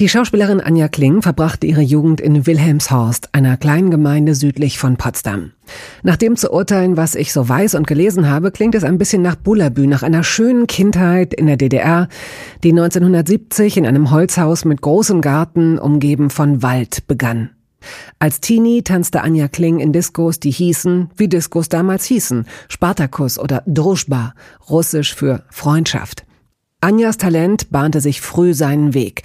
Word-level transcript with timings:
Die 0.00 0.08
Schauspielerin 0.08 0.62
Anja 0.62 0.88
Kling 0.88 1.20
verbrachte 1.20 1.66
ihre 1.66 1.82
Jugend 1.82 2.22
in 2.22 2.46
Wilhelmshorst, 2.46 3.34
einer 3.34 3.58
kleinen 3.58 3.90
Gemeinde 3.90 4.34
südlich 4.34 4.78
von 4.78 4.96
Potsdam. 4.96 5.52
Nach 6.02 6.16
dem 6.16 6.36
zu 6.36 6.50
urteilen, 6.50 6.96
was 6.96 7.14
ich 7.14 7.34
so 7.34 7.46
weiß 7.46 7.74
und 7.74 7.86
gelesen 7.86 8.26
habe, 8.26 8.50
klingt 8.50 8.74
es 8.74 8.82
ein 8.82 8.96
bisschen 8.96 9.20
nach 9.20 9.36
Bullabü, 9.36 9.86
nach 9.86 10.02
einer 10.02 10.24
schönen 10.24 10.66
Kindheit 10.66 11.34
in 11.34 11.46
der 11.46 11.58
DDR, 11.58 12.08
die 12.64 12.70
1970 12.70 13.76
in 13.76 13.84
einem 13.84 14.10
Holzhaus 14.10 14.64
mit 14.64 14.80
großem 14.80 15.20
Garten, 15.20 15.78
umgeben 15.78 16.30
von 16.30 16.62
Wald, 16.62 17.06
begann. 17.06 17.50
Als 18.18 18.40
Teenie 18.40 18.80
tanzte 18.80 19.20
Anja 19.20 19.48
Kling 19.48 19.80
in 19.80 19.92
Diskos, 19.92 20.40
die 20.40 20.50
hießen, 20.50 21.10
wie 21.18 21.28
Diskos 21.28 21.68
damals 21.68 22.06
hießen, 22.06 22.46
Spartakus 22.68 23.38
oder 23.38 23.64
Druschba, 23.66 24.32
russisch 24.70 25.14
für 25.14 25.42
Freundschaft. 25.50 26.24
Anjas 26.80 27.18
Talent 27.18 27.70
bahnte 27.70 28.00
sich 28.00 28.22
früh 28.22 28.54
seinen 28.54 28.94
Weg. 28.94 29.24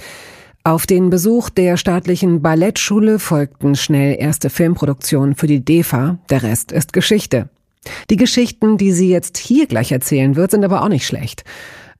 Auf 0.67 0.87
den 0.87 1.11
Besuch 1.11 1.51
der 1.51 1.77
staatlichen 1.77 2.41
Ballettschule 2.41 3.19
folgten 3.19 3.75
schnell 3.75 4.17
erste 4.19 4.49
Filmproduktionen 4.49 5.35
für 5.35 5.45
die 5.45 5.63
DEFA, 5.63 6.17
der 6.31 6.41
Rest 6.41 6.71
ist 6.71 6.91
Geschichte. 6.91 7.49
Die 8.09 8.15
Geschichten, 8.15 8.79
die 8.79 8.91
sie 8.91 9.12
jetzt 9.12 9.37
hier 9.37 9.67
gleich 9.67 9.91
erzählen 9.91 10.35
wird, 10.35 10.49
sind 10.49 10.65
aber 10.65 10.81
auch 10.81 10.90
nicht 10.90 11.05
schlecht. 11.05 11.43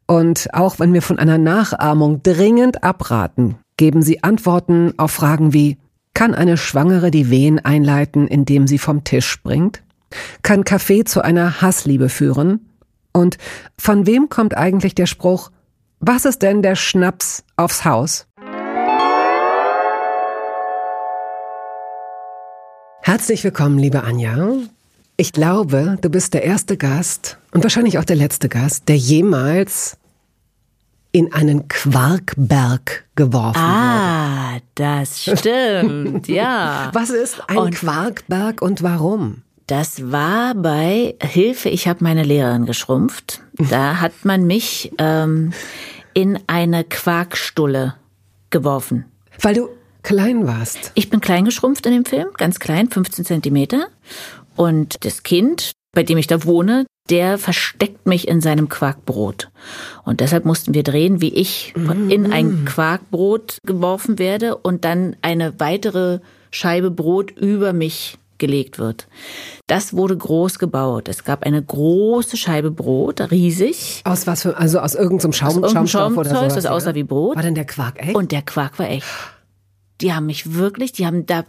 Und 0.08 0.52
auch 0.52 0.80
wenn 0.80 0.94
wir 0.94 1.04
von 1.04 1.20
einer 1.20 1.38
Nachahmung 1.38 2.24
dringend 2.24 2.84
abraten, 2.84 3.58
geben 3.78 4.02
sie 4.02 4.24
Antworten 4.24 4.94
auf 4.98 5.12
Fragen 5.12 5.54
wie 5.54 5.78
kann 6.16 6.34
eine 6.34 6.58
Schwangere 6.58 7.12
die 7.12 7.30
Wehen 7.30 7.64
einleiten, 7.64 8.28
indem 8.28 8.66
sie 8.66 8.80
vom 8.80 9.04
Tisch 9.04 9.28
springt? 9.28 9.84
Kann 10.42 10.64
Kaffee 10.64 11.04
zu 11.04 11.24
einer 11.24 11.62
Hassliebe 11.62 12.10
führen? 12.10 12.68
Und 13.14 13.38
von 13.78 14.08
wem 14.08 14.28
kommt 14.30 14.58
eigentlich 14.58 14.96
der 14.96 15.06
Spruch, 15.06 15.52
was 16.00 16.26
ist 16.26 16.42
denn 16.42 16.64
der 16.64 16.76
Schnaps 16.76 17.44
aufs 17.58 17.86
Haus? 17.86 18.28
Herzlich 23.08 23.44
willkommen, 23.44 23.78
liebe 23.78 24.04
Anja. 24.04 24.36
Ich 25.16 25.32
glaube, 25.32 26.00
du 26.02 26.10
bist 26.10 26.34
der 26.34 26.42
erste 26.42 26.76
Gast 26.76 27.38
und 27.52 27.62
wahrscheinlich 27.62 28.00
auch 28.00 28.04
der 28.04 28.16
letzte 28.16 28.50
Gast, 28.50 28.90
der 28.90 28.98
jemals 28.98 29.96
in 31.12 31.32
einen 31.32 31.68
Quarkberg 31.68 33.06
geworfen 33.16 33.62
ah, 33.62 34.54
wurde. 34.54 34.58
Ah, 34.58 34.60
das 34.74 35.24
stimmt, 35.24 36.28
ja. 36.28 36.90
Was 36.94 37.12
ist 37.12 37.48
ein 37.48 37.58
und 37.58 37.76
Quarkberg 37.76 38.64
und 38.64 38.82
warum? 38.82 39.44
Das 39.68 40.12
war 40.12 40.56
bei 40.56 41.14
Hilfe, 41.22 41.70
ich 41.70 41.88
habe 41.88 42.04
meine 42.04 42.24
Lehrerin 42.24 42.66
geschrumpft. 42.66 43.40
Da 43.70 44.02
hat 44.02 44.14
man 44.26 44.48
mich 44.48 44.92
ähm, 44.98 45.54
in 46.16 46.40
eine 46.48 46.84
Quarkstulle 46.84 47.94
geworfen. 48.50 49.06
Weil 49.42 49.54
du 49.54 49.70
klein 50.06 50.46
warst. 50.46 50.92
Ich 50.94 51.10
bin 51.10 51.20
klein 51.20 51.46
geschrumpft 51.46 51.86
in 51.88 51.92
dem 51.92 52.06
Film, 52.06 52.28
ganz 52.38 52.60
klein, 52.60 52.90
15 52.90 53.26
Zentimeter. 53.26 53.88
Und 54.56 55.04
das 55.04 55.24
Kind, 55.24 55.72
bei 55.94 56.04
dem 56.04 56.20
ich 56.20 56.28
da 56.28 56.46
wohne, 56.46 56.86
der 57.10 57.40
versteckt 57.40 58.06
mich 58.06 58.28
in 58.28 58.40
seinem 58.40 58.70
Quarkbrot. 58.70 59.50
Und 60.04 60.22
deshalb 60.22 60.46
mussten 60.46 60.76
wir 60.76 60.84
drehen, 60.84 61.22
wie 61.22 61.34
ich 61.34 61.74
in 61.76 62.32
ein. 62.32 62.66
Quarkbrot 62.66 63.58
geworfen 63.66 64.20
werde 64.20 64.58
und 64.58 64.86
dann 64.86 65.16
eine 65.24 65.60
weitere 65.60 66.20
Scheibe 66.52 66.92
Brot 66.92 67.32
über 67.32 67.74
mich 67.74 68.18
gelegt 68.38 68.78
wird. 68.80 69.08
Das 69.66 69.96
wurde 69.96 70.16
groß 70.16 70.60
gebaut. 70.60 71.10
Es 71.10 71.24
gab 71.24 71.44
eine 71.44 71.64
große 71.64 72.38
Scheibe 72.38 72.70
Brot, 72.70 73.32
riesig. 73.32 74.02
Aus 74.04 74.28
was 74.28 74.44
für, 74.44 74.58
also 74.58 74.80
aus 74.80 74.94
irgendeinem 74.94 75.34
Schaum, 75.34 75.64
aus 75.64 75.72
Schaumstoff 75.72 75.90
Schaum 75.90 76.18
oder 76.18 76.30
sowas? 76.30 76.56
Das 76.56 76.66
aussah 76.66 76.94
wie 76.96 77.04
Brot. 77.04 77.36
War 77.36 77.44
denn 77.44 77.56
der 77.56 77.66
Quark 77.66 78.00
echt? 78.00 78.16
Und 78.16 78.32
der 78.32 78.42
Quark 78.42 78.78
war 78.78 78.90
echt 78.90 79.06
die 80.02 80.14
haben 80.14 80.26
mich 80.26 80.54
wirklich, 80.56 80.92
die 80.92 81.06
haben 81.06 81.26
da 81.26 81.44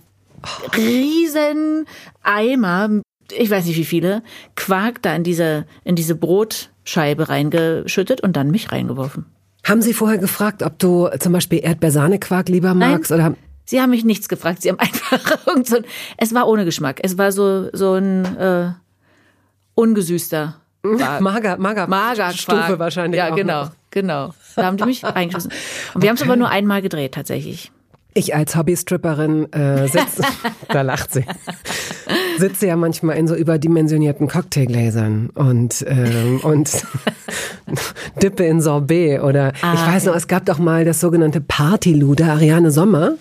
riesen 0.76 1.86
Eimer, 2.22 3.00
ich 3.32 3.50
weiß 3.50 3.64
nicht 3.66 3.76
wie 3.76 3.84
viele, 3.84 4.22
Quark 4.54 5.02
da 5.02 5.14
in 5.14 5.24
diese, 5.24 5.66
in 5.84 5.96
diese 5.96 6.14
Brotscheibe 6.14 7.28
reingeschüttet 7.28 8.20
und 8.20 8.36
dann 8.36 8.50
mich 8.50 8.70
reingeworfen. 8.72 9.26
Haben 9.64 9.82
Sie 9.82 9.94
vorher 9.94 10.18
gefragt, 10.18 10.62
ob 10.62 10.78
du 10.78 11.08
zum 11.18 11.32
Beispiel 11.32 11.58
Erdbeersahnequark 11.62 12.48
lieber 12.48 12.74
magst? 12.74 13.10
Nein. 13.10 13.20
Oder? 13.20 13.36
Sie 13.64 13.80
haben 13.80 13.90
mich 13.90 14.04
nichts 14.04 14.28
gefragt. 14.28 14.62
Sie 14.62 14.68
haben 14.68 14.78
einfach 14.78 15.46
irgend 15.46 15.66
so 15.66 15.76
ein, 15.76 15.84
es 16.18 16.32
war 16.34 16.46
ohne 16.46 16.64
Geschmack. 16.64 17.00
Es 17.02 17.18
war 17.18 17.32
so, 17.32 17.68
so 17.72 17.94
ein, 17.94 18.24
äh, 18.36 18.70
ungesüßter. 19.74 20.60
Quark. 20.82 21.20
Mager, 21.20 21.56
mager, 21.58 21.88
mager 21.88 22.32
Stufe 22.32 22.78
wahrscheinlich. 22.78 23.18
Ja, 23.18 23.30
genau, 23.30 23.64
noch. 23.64 23.70
genau. 23.90 24.34
Da 24.54 24.64
haben 24.64 24.76
die 24.76 24.84
mich 24.84 25.02
reingeschossen. 25.04 25.50
Und 25.94 26.02
wir 26.02 26.08
haben 26.08 26.16
es 26.16 26.22
aber 26.22 26.36
nur 26.36 26.48
einmal 26.48 26.80
gedreht, 26.80 27.14
tatsächlich. 27.14 27.72
Ich 28.16 28.34
als 28.34 28.56
Hobbystripperin 28.56 29.52
äh, 29.52 29.88
sitze, 29.88 30.22
da 30.70 30.80
lacht 30.80 31.12
sie, 31.12 31.26
sitze 32.38 32.66
ja 32.66 32.74
manchmal 32.74 33.18
in 33.18 33.28
so 33.28 33.34
überdimensionierten 33.34 34.26
Cocktailgläsern 34.26 35.28
und 35.34 35.84
ähm, 35.86 36.40
und 36.42 36.82
dippe 38.22 38.46
in 38.46 38.62
Sorbet 38.62 39.20
oder 39.20 39.52
ah, 39.60 39.74
ich 39.74 39.80
weiß 39.80 40.06
noch, 40.06 40.16
es 40.16 40.28
gab 40.28 40.46
doch 40.46 40.58
mal 40.58 40.86
das 40.86 40.98
sogenannte 40.98 41.42
Partyluder 41.42 42.32
Ariane 42.32 42.70
Sommer 42.70 43.12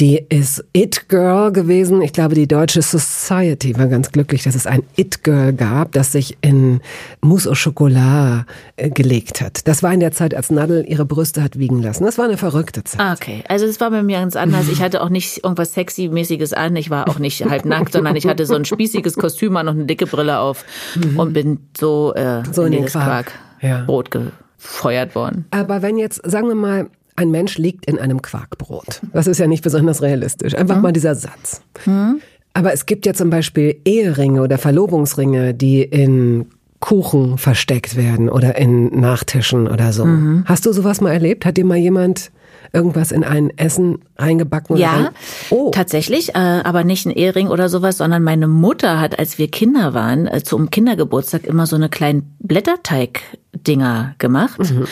die 0.00 0.24
ist 0.28 0.64
It 0.72 1.08
Girl 1.08 1.52
gewesen. 1.52 2.02
Ich 2.02 2.12
glaube, 2.12 2.34
die 2.34 2.48
deutsche 2.48 2.82
Society 2.82 3.78
war 3.78 3.86
ganz 3.86 4.10
glücklich, 4.10 4.42
dass 4.42 4.56
es 4.56 4.66
ein 4.66 4.82
It 4.96 5.22
Girl 5.22 5.52
gab, 5.52 5.92
das 5.92 6.12
sich 6.12 6.36
in 6.40 6.80
Mousse 7.20 7.50
au 7.50 7.54
Chocolat 7.54 8.46
äh, 8.76 8.90
gelegt 8.90 9.40
hat. 9.40 9.68
Das 9.68 9.82
war 9.84 9.92
in 9.92 10.00
der 10.00 10.10
Zeit, 10.10 10.34
als 10.34 10.50
Nadel 10.50 10.84
ihre 10.88 11.04
Brüste 11.04 11.42
hat 11.42 11.58
wiegen 11.58 11.80
lassen. 11.80 12.04
Das 12.04 12.18
war 12.18 12.24
eine 12.24 12.36
verrückte 12.36 12.82
Zeit. 12.82 13.00
Ah, 13.00 13.12
okay, 13.12 13.44
also 13.48 13.66
das 13.66 13.80
war 13.80 13.90
bei 13.90 14.02
mir 14.02 14.18
ganz 14.18 14.34
anders. 14.34 14.68
Ich 14.68 14.82
hatte 14.82 15.00
auch 15.00 15.10
nicht 15.10 15.44
irgendwas 15.44 15.74
sexy-mäßiges 15.74 16.54
an. 16.54 16.74
Ich 16.74 16.90
war 16.90 17.08
auch 17.08 17.20
nicht 17.20 17.44
halb 17.44 17.64
nackt, 17.64 17.92
sondern 17.92 18.16
ich 18.16 18.26
hatte 18.26 18.46
so 18.46 18.54
ein 18.54 18.64
spießiges 18.64 19.14
Kostüm 19.14 19.56
an 19.56 19.68
und 19.68 19.76
eine 19.76 19.86
dicke 19.86 20.06
Brille 20.06 20.40
auf 20.40 20.64
mhm. 20.96 21.18
und 21.18 21.32
bin 21.32 21.58
so, 21.78 22.12
äh, 22.14 22.42
so 22.50 22.62
in, 22.62 22.72
in 22.72 22.82
den 22.82 22.86
Quark, 22.86 23.26
Quark 23.26 23.32
ja. 23.62 23.84
Brot 23.84 24.10
gefeuert 24.10 25.14
worden. 25.14 25.46
Aber 25.52 25.82
wenn 25.82 25.98
jetzt, 25.98 26.20
sagen 26.28 26.48
wir 26.48 26.56
mal, 26.56 26.88
ein 27.16 27.30
Mensch 27.30 27.58
liegt 27.58 27.86
in 27.86 27.98
einem 27.98 28.22
Quarkbrot. 28.22 29.00
Das 29.12 29.26
ist 29.26 29.38
ja 29.38 29.46
nicht 29.46 29.62
besonders 29.62 30.02
realistisch. 30.02 30.54
Einfach 30.54 30.76
hm. 30.76 30.82
mal 30.82 30.92
dieser 30.92 31.14
Satz. 31.14 31.62
Hm. 31.84 32.20
Aber 32.54 32.72
es 32.72 32.86
gibt 32.86 33.06
ja 33.06 33.14
zum 33.14 33.30
Beispiel 33.30 33.80
Eheringe 33.84 34.42
oder 34.42 34.58
Verlobungsringe, 34.58 35.54
die 35.54 35.82
in 35.82 36.46
Kuchen 36.84 37.38
versteckt 37.38 37.96
werden 37.96 38.28
oder 38.28 38.56
in 38.56 39.00
Nachtischen 39.00 39.66
oder 39.68 39.92
so. 39.92 40.04
Mhm. 40.04 40.44
Hast 40.44 40.66
du 40.66 40.72
sowas 40.72 41.00
mal 41.00 41.12
erlebt? 41.12 41.46
Hat 41.46 41.56
dir 41.56 41.64
mal 41.64 41.78
jemand 41.78 42.30
irgendwas 42.74 43.10
in 43.10 43.24
ein 43.24 43.50
Essen 43.56 44.00
eingebacken? 44.16 44.76
Ja, 44.76 44.92
rein? 44.92 45.08
oh. 45.50 45.70
tatsächlich, 45.70 46.34
äh, 46.34 46.38
aber 46.38 46.84
nicht 46.84 47.06
ein 47.06 47.10
Ehering 47.10 47.48
oder 47.48 47.70
sowas, 47.70 47.96
sondern 47.96 48.22
meine 48.22 48.48
Mutter 48.48 49.00
hat, 49.00 49.18
als 49.18 49.38
wir 49.38 49.48
Kinder 49.50 49.94
waren, 49.94 50.26
äh, 50.26 50.42
zum 50.42 50.68
Kindergeburtstag 50.70 51.44
immer 51.46 51.66
so 51.66 51.74
eine 51.74 51.88
kleinen 51.88 52.36
Blätterteig-Dinger 52.40 54.16
gemacht. 54.18 54.60
Mhm 54.60 54.86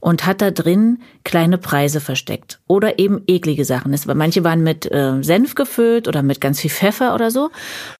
und 0.00 0.26
hat 0.26 0.40
da 0.40 0.50
drin 0.50 0.98
kleine 1.24 1.58
Preise 1.58 2.00
versteckt 2.00 2.60
oder 2.66 2.98
eben 2.98 3.22
eklige 3.26 3.64
Sachen. 3.64 3.92
Es, 3.92 4.06
manche 4.06 4.44
waren 4.44 4.62
mit 4.62 4.90
äh, 4.90 5.22
Senf 5.22 5.54
gefüllt 5.54 6.08
oder 6.08 6.22
mit 6.22 6.40
ganz 6.40 6.60
viel 6.60 6.70
Pfeffer 6.70 7.14
oder 7.14 7.30
so 7.30 7.50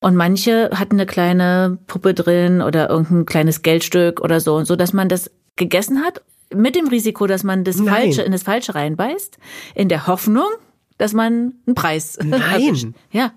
und 0.00 0.16
manche 0.16 0.70
hatten 0.74 0.96
eine 0.96 1.06
kleine 1.06 1.78
Puppe 1.86 2.14
drin 2.14 2.62
oder 2.62 2.90
irgendein 2.90 3.26
kleines 3.26 3.62
Geldstück 3.62 4.20
oder 4.20 4.40
so, 4.40 4.64
so 4.64 4.76
dass 4.76 4.92
man 4.92 5.08
das 5.08 5.30
gegessen 5.56 6.02
hat 6.02 6.22
mit 6.54 6.76
dem 6.76 6.88
Risiko, 6.88 7.26
dass 7.26 7.42
man 7.42 7.64
das 7.64 7.76
Nein. 7.76 7.94
falsche 7.94 8.22
in 8.22 8.32
das 8.32 8.42
falsche 8.42 8.74
reinbeißt, 8.74 9.38
in 9.74 9.88
der 9.88 10.06
Hoffnung, 10.06 10.48
dass 10.98 11.12
man 11.12 11.54
einen 11.66 11.74
Preis 11.74 12.18
Nein. 12.22 12.94
Ja. 13.10 13.32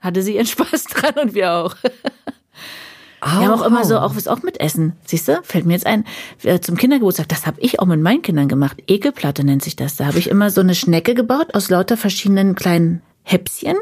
Hatte 0.00 0.22
sie 0.22 0.36
ihren 0.36 0.46
Spaß 0.46 0.84
dran 0.84 1.14
und 1.20 1.34
wir 1.34 1.52
auch. 1.52 1.74
Oh, 3.20 3.40
wir 3.40 3.48
haben 3.48 3.60
auch 3.60 3.66
immer 3.66 3.84
so, 3.84 3.98
auch 3.98 4.16
was 4.16 4.28
auch 4.28 4.42
mit 4.42 4.60
Essen. 4.60 4.92
Siehst 5.04 5.28
du, 5.28 5.40
fällt 5.42 5.66
mir 5.66 5.72
jetzt 5.72 5.86
ein, 5.86 6.04
äh, 6.44 6.60
zum 6.60 6.76
Kindergeburtstag, 6.76 7.28
das 7.28 7.46
habe 7.46 7.60
ich 7.60 7.80
auch 7.80 7.86
mit 7.86 8.00
meinen 8.00 8.22
Kindern 8.22 8.48
gemacht. 8.48 8.82
Ekelplatte 8.86 9.44
nennt 9.44 9.62
sich 9.62 9.76
das. 9.76 9.96
Da 9.96 10.06
habe 10.06 10.18
ich 10.18 10.28
immer 10.28 10.50
so 10.50 10.60
eine 10.60 10.74
Schnecke 10.74 11.14
gebaut 11.14 11.54
aus 11.54 11.68
lauter 11.70 11.96
verschiedenen 11.96 12.54
kleinen 12.54 13.02
Häppchen 13.30 13.76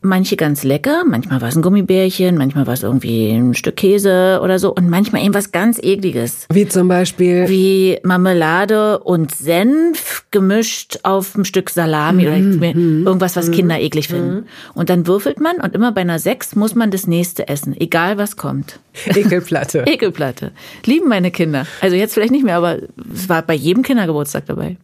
Manche 0.00 0.34
ganz 0.36 0.64
lecker, 0.64 1.04
manchmal 1.06 1.40
war 1.40 1.48
es 1.48 1.54
ein 1.56 1.62
Gummibärchen, 1.62 2.36
manchmal 2.36 2.66
war 2.66 2.74
es 2.74 2.82
irgendwie 2.82 3.30
ein 3.30 3.54
Stück 3.54 3.76
Käse 3.76 4.40
oder 4.42 4.58
so 4.58 4.74
und 4.74 4.90
manchmal 4.90 5.20
irgendwas 5.22 5.52
ganz 5.52 5.78
ekliges. 5.80 6.46
Wie 6.52 6.66
zum 6.66 6.88
Beispiel? 6.88 7.48
Wie 7.48 7.98
Marmelade 8.02 8.98
und 8.98 9.32
Senf 9.32 10.24
gemischt 10.32 10.98
auf 11.04 11.36
ein 11.36 11.44
Stück 11.44 11.70
Salami 11.70 12.26
oder 12.26 12.36
Mhm. 12.38 13.06
irgendwas, 13.06 13.36
was 13.36 13.52
Kinder 13.52 13.78
eklig 13.78 14.08
finden. 14.08 14.46
Und 14.74 14.90
dann 14.90 15.06
würfelt 15.06 15.40
man 15.40 15.56
und 15.58 15.74
immer 15.74 15.92
bei 15.92 16.00
einer 16.00 16.18
Sechs 16.18 16.56
muss 16.56 16.74
man 16.74 16.90
das 16.90 17.06
nächste 17.06 17.46
essen, 17.48 17.76
egal 17.80 18.18
was 18.18 18.36
kommt. 18.36 18.80
Ekelplatte. 19.06 19.84
Ekelplatte. 19.86 20.50
Lieben 20.84 21.08
meine 21.08 21.30
Kinder. 21.30 21.66
Also 21.80 21.94
jetzt 21.94 22.14
vielleicht 22.14 22.32
nicht 22.32 22.44
mehr, 22.44 22.56
aber 22.56 22.78
es 23.14 23.28
war 23.28 23.42
bei 23.42 23.54
jedem 23.54 23.84
Kindergeburtstag 23.84 24.46
dabei. 24.46 24.76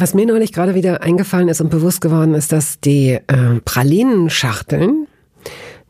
Was 0.00 0.14
mir 0.14 0.26
neulich 0.26 0.52
gerade 0.52 0.76
wieder 0.76 1.02
eingefallen 1.02 1.48
ist 1.48 1.60
und 1.60 1.70
bewusst 1.70 2.00
geworden 2.00 2.34
ist, 2.34 2.52
dass 2.52 2.78
die 2.78 3.18
äh, 3.26 3.60
Pralinenschachteln 3.64 5.08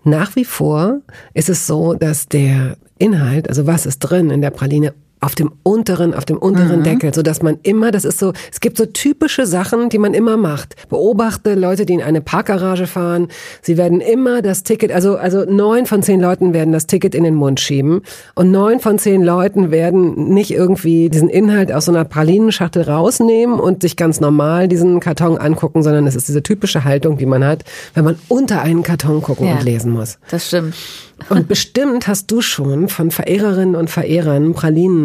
nach 0.02 0.34
wie 0.34 0.46
vor 0.46 1.02
ist 1.34 1.50
es 1.50 1.66
so, 1.66 1.92
dass 1.92 2.26
der 2.26 2.78
Inhalt, 2.96 3.50
also 3.50 3.66
was 3.66 3.84
ist 3.84 3.98
drin 3.98 4.30
in 4.30 4.40
der 4.40 4.48
Praline, 4.48 4.94
auf 5.20 5.34
dem 5.34 5.50
unteren, 5.62 6.14
auf 6.14 6.24
dem 6.24 6.38
unteren 6.38 6.82
Deckel, 6.84 7.12
so 7.12 7.22
dass 7.22 7.42
man 7.42 7.58
immer, 7.62 7.90
das 7.90 8.04
ist 8.04 8.18
so, 8.18 8.32
es 8.52 8.60
gibt 8.60 8.76
so 8.78 8.86
typische 8.86 9.46
Sachen, 9.46 9.88
die 9.88 9.98
man 9.98 10.14
immer 10.14 10.36
macht. 10.36 10.76
Beobachte 10.88 11.54
Leute, 11.54 11.86
die 11.86 11.94
in 11.94 12.02
eine 12.02 12.20
Parkgarage 12.20 12.86
fahren. 12.86 13.28
Sie 13.62 13.76
werden 13.76 14.00
immer 14.00 14.42
das 14.42 14.62
Ticket, 14.62 14.92
also, 14.92 15.16
also 15.16 15.44
neun 15.44 15.86
von 15.86 16.02
zehn 16.02 16.20
Leuten 16.20 16.54
werden 16.54 16.72
das 16.72 16.86
Ticket 16.86 17.14
in 17.14 17.24
den 17.24 17.34
Mund 17.34 17.58
schieben 17.60 18.02
und 18.34 18.50
neun 18.50 18.80
von 18.80 18.98
zehn 18.98 19.22
Leuten 19.22 19.70
werden 19.70 20.32
nicht 20.34 20.50
irgendwie 20.52 21.08
diesen 21.10 21.28
Inhalt 21.28 21.72
aus 21.72 21.86
so 21.86 21.92
einer 21.92 22.04
Pralinenschachtel 22.04 22.82
rausnehmen 22.82 23.58
und 23.58 23.82
sich 23.82 23.96
ganz 23.96 24.20
normal 24.20 24.68
diesen 24.68 25.00
Karton 25.00 25.38
angucken, 25.38 25.82
sondern 25.82 26.06
es 26.06 26.14
ist 26.16 26.28
diese 26.28 26.42
typische 26.42 26.84
Haltung, 26.84 27.18
die 27.18 27.26
man 27.26 27.44
hat, 27.44 27.64
wenn 27.94 28.04
man 28.04 28.16
unter 28.28 28.62
einen 28.62 28.82
Karton 28.82 29.20
gucken 29.22 29.46
Ja. 29.48 29.54
und 29.54 29.64
lesen 29.64 29.92
muss. 29.92 30.18
Das 30.30 30.46
stimmt. 30.46 30.74
Und 31.30 31.48
bestimmt 31.48 32.06
hast 32.06 32.30
du 32.30 32.40
schon 32.40 32.88
von 32.88 33.10
Verehrerinnen 33.10 33.74
und 33.74 33.90
Verehrern 33.90 34.54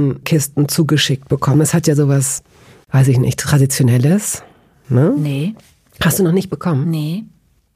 Pralinenkisten 0.03 0.67
zugeschickt 0.67 1.27
bekommen. 1.29 1.61
Es 1.61 1.73
hat 1.73 1.87
ja 1.87 1.95
sowas, 1.95 2.43
weiß 2.91 3.07
ich 3.07 3.17
nicht, 3.17 3.39
Traditionelles. 3.39 4.43
Ne? 4.89 5.13
Nee, 5.17 5.55
Hast 6.01 6.19
du 6.19 6.23
noch 6.23 6.31
nicht 6.31 6.49
bekommen? 6.49 6.89
nee. 6.89 7.23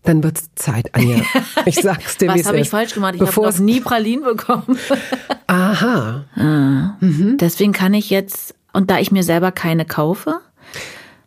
Dann 0.03 0.23
wird's 0.23 0.49
Zeit, 0.55 0.95
Anja. 0.95 1.17
Ich 1.65 1.75
sag's 1.75 2.15
dir, 2.17 2.29
Was 2.29 2.39
es 2.41 2.45
habe 2.47 2.59
ich 2.61 2.69
falsch 2.69 2.93
gemacht? 2.93 3.15
Ich 3.15 3.21
habe 3.21 3.41
noch 3.41 3.49
es- 3.49 3.59
nie 3.59 3.81
Pralinen 3.81 4.23
bekommen. 4.23 4.77
Aha. 5.47 6.23
Deswegen 7.01 7.73
kann 7.73 7.93
ich 7.93 8.09
jetzt, 8.09 8.55
und 8.71 8.89
da 8.89 8.99
ich 8.99 9.11
mir 9.11 9.23
selber 9.23 9.51
keine 9.51 9.83
kaufe, 9.83 10.39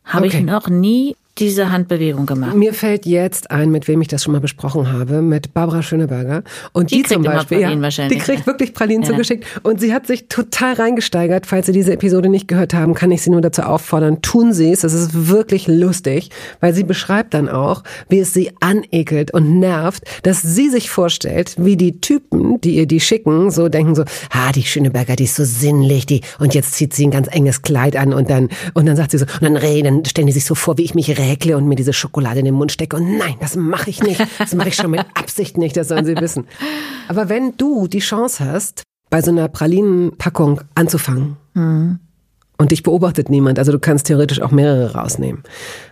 habe 0.04 0.26
Okay. 0.28 0.38
ich 0.38 0.44
noch 0.44 0.68
nie 0.68 1.14
diese 1.40 1.72
Handbewegung 1.72 2.26
gemacht. 2.26 2.54
Mir 2.54 2.74
fällt 2.74 3.06
jetzt 3.06 3.50
ein, 3.50 3.70
mit 3.70 3.88
wem 3.88 4.00
ich 4.02 4.08
das 4.08 4.22
schon 4.22 4.32
mal 4.32 4.40
besprochen 4.40 4.92
habe, 4.92 5.22
mit 5.22 5.54
Barbara 5.54 5.82
Schöneberger. 5.82 6.42
Und 6.72 6.90
die, 6.90 7.02
Die 7.02 7.08
zum 7.08 7.22
Beispiel, 7.22 7.60
ja, 7.60 7.70
die 7.74 8.18
kriegt 8.18 8.40
ne? 8.40 8.46
wirklich 8.46 8.74
Pralinen 8.74 9.02
Ja. 9.02 9.10
zugeschickt. 9.10 9.44
Und 9.62 9.80
sie 9.80 9.92
hat 9.94 10.06
sich 10.06 10.28
total 10.28 10.74
reingesteigert. 10.74 11.46
Falls 11.46 11.66
Sie 11.66 11.72
diese 11.72 11.92
Episode 11.92 12.28
nicht 12.28 12.46
gehört 12.48 12.74
haben, 12.74 12.94
kann 12.94 13.10
ich 13.10 13.22
Sie 13.22 13.30
nur 13.30 13.40
dazu 13.40 13.62
auffordern, 13.62 14.22
tun 14.22 14.52
Sie 14.52 14.70
es. 14.70 14.84
Es 14.84 14.92
ist 14.92 15.28
wirklich 15.28 15.66
lustig, 15.66 16.30
weil 16.60 16.74
sie 16.74 16.84
beschreibt 16.84 17.34
dann 17.34 17.48
auch, 17.48 17.82
wie 18.08 18.18
es 18.20 18.34
sie 18.34 18.50
anekelt 18.60 19.32
und 19.32 19.58
nervt, 19.58 20.04
dass 20.22 20.42
sie 20.42 20.68
sich 20.68 20.90
vorstellt, 20.90 21.54
wie 21.58 21.76
die 21.76 22.00
Typen, 22.00 22.60
die 22.60 22.76
ihr 22.76 22.86
die 22.86 23.00
schicken, 23.00 23.50
so 23.50 23.68
denken 23.68 23.94
so, 23.94 24.04
ah, 24.30 24.52
die 24.52 24.62
Schöneberger, 24.62 25.16
die 25.16 25.24
ist 25.24 25.36
so 25.36 25.44
sinnlich, 25.44 26.06
die, 26.06 26.20
und 26.38 26.54
jetzt 26.54 26.74
zieht 26.74 26.92
sie 26.94 27.06
ein 27.06 27.10
ganz 27.10 27.28
enges 27.30 27.62
Kleid 27.62 27.96
an 27.96 28.12
und 28.12 28.28
dann, 28.30 28.48
und 28.74 28.86
dann 28.86 28.96
sagt 28.96 29.12
sie 29.12 29.18
so, 29.18 29.24
und 29.24 29.42
dann 29.42 29.56
reden, 29.56 30.04
stellen 30.04 30.26
die 30.26 30.32
sich 30.32 30.44
so 30.44 30.54
vor, 30.54 30.76
wie 30.78 30.82
ich 30.82 30.94
mich 30.94 31.16
räkle 31.30 31.56
und 31.56 31.66
mir 31.66 31.76
diese 31.76 31.92
Schokolade 31.92 32.40
in 32.40 32.44
den 32.44 32.54
Mund 32.54 32.72
stecke. 32.72 32.96
Und 32.96 33.16
nein, 33.18 33.36
das 33.40 33.56
mache 33.56 33.90
ich 33.90 34.02
nicht. 34.02 34.24
Das 34.38 34.54
mache 34.54 34.68
ich 34.68 34.76
schon 34.76 34.90
mit 34.90 35.00
Absicht 35.14 35.58
nicht, 35.58 35.76
das 35.76 35.88
sollen 35.88 36.04
sie 36.04 36.16
wissen. 36.16 36.46
Aber 37.08 37.28
wenn 37.28 37.56
du 37.56 37.86
die 37.86 38.00
Chance 38.00 38.44
hast, 38.44 38.82
bei 39.10 39.22
so 39.22 39.30
einer 39.30 39.48
Pralinenpackung 39.48 40.60
anzufangen, 40.74 41.36
und 42.60 42.72
dich 42.72 42.82
beobachtet 42.82 43.30
niemand, 43.30 43.58
also 43.58 43.72
du 43.72 43.78
kannst 43.78 44.06
theoretisch 44.06 44.40
auch 44.40 44.50
mehrere 44.50 44.92
rausnehmen. 44.94 45.42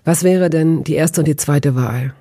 Was 0.05 0.23
wäre 0.23 0.51
denn 0.51 0.85
die 0.85 0.95
erste 0.95 1.23
und 1.23 1.27
die 1.27 1.37
zweite 1.37 1.75
Wahl? 1.75 2.15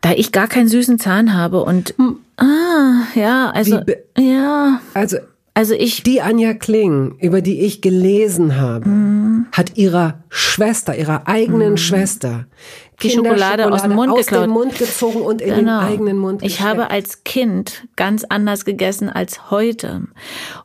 Da 0.00 0.12
ich 0.12 0.32
gar 0.32 0.48
keinen 0.48 0.68
süßen 0.68 0.98
Zahn 0.98 1.34
habe 1.34 1.62
und 1.62 1.94
ah, 2.38 3.04
ja, 3.14 3.50
also 3.50 3.80
ja, 4.16 4.80
Also 4.94 5.18
also 5.54 5.74
ich 5.74 6.02
die 6.02 6.20
Anja 6.22 6.54
Kling, 6.54 7.16
über 7.20 7.40
die 7.42 7.60
ich 7.60 7.80
gelesen 7.80 8.56
habe, 8.60 8.86
hat 9.52 9.76
ihrer 9.76 10.22
Schwester, 10.28 10.96
ihrer 10.96 11.26
eigenen 11.26 11.76
Schwester, 11.76 12.46
Die 13.02 13.10
Schokolade 13.10 13.70
aus 13.72 13.82
dem 13.82 13.92
Mund 13.94 14.12
aus 14.12 14.26
geklaut. 14.26 14.44
dem 14.44 14.50
Mund 14.50 14.78
gezogen 14.78 15.22
und 15.22 15.40
in 15.40 15.54
den 15.54 15.68
eigenen 15.68 16.18
Mund 16.18 16.42
Ich 16.42 16.56
gesteckt. 16.58 16.68
habe 16.68 16.90
als 16.90 17.24
Kind 17.24 17.86
ganz 17.96 18.24
anders 18.28 18.64
gegessen 18.64 19.08
als 19.08 19.50
heute. 19.50 20.02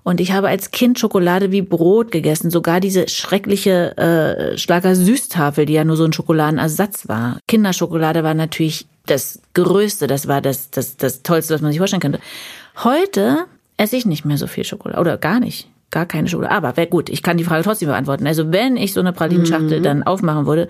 Und 0.04 0.20
ich 0.20 0.34
habe 0.34 0.50
als 0.50 0.72
Kind 0.72 1.00
Schokolade 1.00 1.52
wie 1.52 1.62
Brot 1.62 2.12
gegessen. 2.12 2.52
Sogar 2.52 2.80
diese 2.80 3.08
schreckliche 3.08 3.98
äh, 3.98 4.58
Schlager 4.58 4.96
Süßtafel, 4.96 5.66
die 5.66 5.74
ja 5.74 5.84
nur 5.86 5.98
so 5.98 6.04
ein 6.04 6.14
Schokoladenersatz 6.14 7.08
war. 7.08 7.40
Kinderschokolade 7.48 8.24
war 8.24 8.34
natürlich 8.34 8.86
das 9.06 9.40
Größte. 9.54 10.08
Das 10.08 10.28
war 10.28 10.42
das, 10.42 10.70
das, 10.72 10.98
das 10.98 11.24
Tollste, 11.24 11.54
was 11.54 11.62
man 11.62 11.72
sich 11.72 11.80
vorstellen 11.80 12.02
könnte. 12.02 12.20
Heute 12.84 13.46
esse 13.78 13.98
ich 13.98 14.06
nicht 14.06 14.26
mehr 14.26 14.38
so 14.38 14.48
viel 14.48 14.64
Schokolade. 14.64 15.00
Oder 15.00 15.18
gar 15.18 15.40
nicht. 15.40 15.70
Gar 15.92 16.06
keine 16.06 16.28
Schokolade. 16.28 16.54
Aber 16.56 16.76
wär 16.78 16.88
gut, 16.88 17.10
ich 17.10 17.24
kann 17.24 17.38
die 17.38 17.44
Frage 17.44 17.64
trotzdem 17.64 17.88
beantworten. 17.88 18.28
Also 18.28 18.52
wenn 18.52 18.76
ich 18.76 18.92
so 18.92 19.00
eine 19.00 19.14
Pralinenschachtel 19.14 19.82
dann 19.82 20.04
aufmachen 20.04 20.46
würde, 20.46 20.68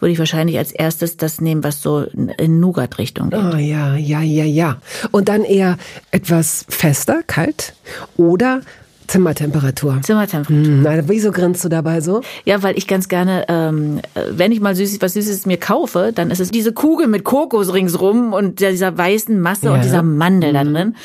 würde 0.00 0.12
ich 0.12 0.18
wahrscheinlich 0.18 0.58
als 0.58 0.72
erstes 0.72 1.16
das 1.16 1.40
nehmen, 1.40 1.62
was 1.62 1.80
so 1.80 2.00
in 2.02 2.60
Nougat-Richtung 2.60 3.30
geht. 3.30 3.38
Oh 3.38 3.56
ja, 3.56 3.94
ja, 3.94 4.20
ja, 4.20 4.44
ja. 4.44 4.78
Und 5.12 5.28
dann 5.28 5.44
eher 5.44 5.76
etwas 6.10 6.66
fester, 6.68 7.22
kalt 7.22 7.74
oder 8.16 8.62
Zimmertemperatur. 9.06 10.00
Zimmertemperatur. 10.02 10.92
Hm, 10.92 11.08
wieso 11.08 11.30
grinst 11.30 11.64
du 11.64 11.68
dabei 11.68 12.00
so? 12.00 12.22
Ja, 12.44 12.62
weil 12.62 12.76
ich 12.78 12.86
ganz 12.86 13.08
gerne, 13.08 13.44
ähm, 13.48 14.00
äh, 14.14 14.20
wenn 14.30 14.52
ich 14.52 14.60
mal 14.60 14.74
süß, 14.74 15.00
was 15.00 15.14
Süßes 15.14 15.46
mir 15.46 15.58
kaufe, 15.58 16.12
dann 16.14 16.30
ist 16.30 16.40
es 16.40 16.50
diese 16.50 16.72
Kugel 16.72 17.06
mit 17.06 17.24
Kokos 17.24 17.72
ringsrum 17.72 18.32
und 18.32 18.60
dieser 18.60 18.96
weißen 18.96 19.38
Masse 19.40 19.66
Ja. 19.66 19.74
und 19.74 19.84
dieser 19.84 20.02
Mandel 20.02 20.52
da 20.52 20.64
drin. 20.64 20.96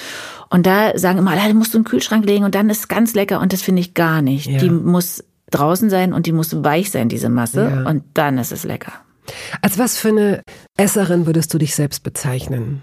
Und 0.50 0.66
da 0.66 0.98
sagen 0.98 1.20
immer, 1.20 1.32
alle, 1.32 1.54
musst 1.54 1.74
du 1.74 1.78
in 1.78 1.84
den 1.84 1.90
Kühlschrank 1.90 2.26
legen 2.26 2.44
und 2.44 2.56
dann 2.56 2.70
ist 2.70 2.80
es 2.80 2.88
ganz 2.88 3.14
lecker 3.14 3.40
und 3.40 3.54
das 3.54 3.62
finde 3.62 3.82
ich 3.82 3.94
gar 3.94 4.22
nicht. 4.22 4.48
Ja. 4.48 4.58
Die 4.60 4.70
muss 4.70 5.24
draußen 5.52 5.90
sein 5.90 6.14
und 6.14 6.26
die 6.26 6.32
muss 6.32 6.64
weich 6.64 6.92
sein, 6.92 7.10
diese 7.10 7.30
Masse 7.30 7.72
Ja. 7.84 7.90
und 7.90 8.04
dann 8.16 8.38
ist 8.38 8.52
es 8.52 8.64
lecker. 8.64 8.94
Als 9.62 9.78
was 9.78 9.98
für 9.98 10.10
eine 10.10 10.42
Esserin 10.78 11.28
würdest 11.28 11.54
du 11.54 11.58
dich 11.60 11.76
selbst 11.76 12.02
bezeichnen? 12.04 12.82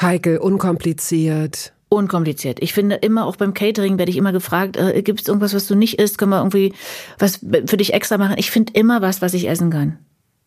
Heikel, 0.00 0.38
unkompliziert. 0.38 1.72
Unkompliziert. 1.90 2.58
Ich 2.62 2.72
finde 2.72 2.94
immer, 2.96 3.26
auch 3.26 3.36
beim 3.36 3.52
Catering 3.52 3.98
werde 3.98 4.10
ich 4.10 4.16
immer 4.16 4.32
gefragt, 4.32 4.76
äh, 4.76 5.02
gibt 5.02 5.20
es 5.22 5.28
irgendwas, 5.28 5.52
was 5.54 5.66
du 5.66 5.74
nicht 5.74 5.98
isst? 5.98 6.18
Können 6.18 6.30
wir 6.30 6.38
irgendwie 6.38 6.72
was 7.18 7.40
für 7.66 7.76
dich 7.76 7.92
extra 7.92 8.16
machen? 8.16 8.36
Ich 8.38 8.50
finde 8.50 8.72
immer 8.74 9.02
was, 9.02 9.20
was 9.20 9.34
ich 9.34 9.48
essen 9.48 9.70
kann. 9.70 9.98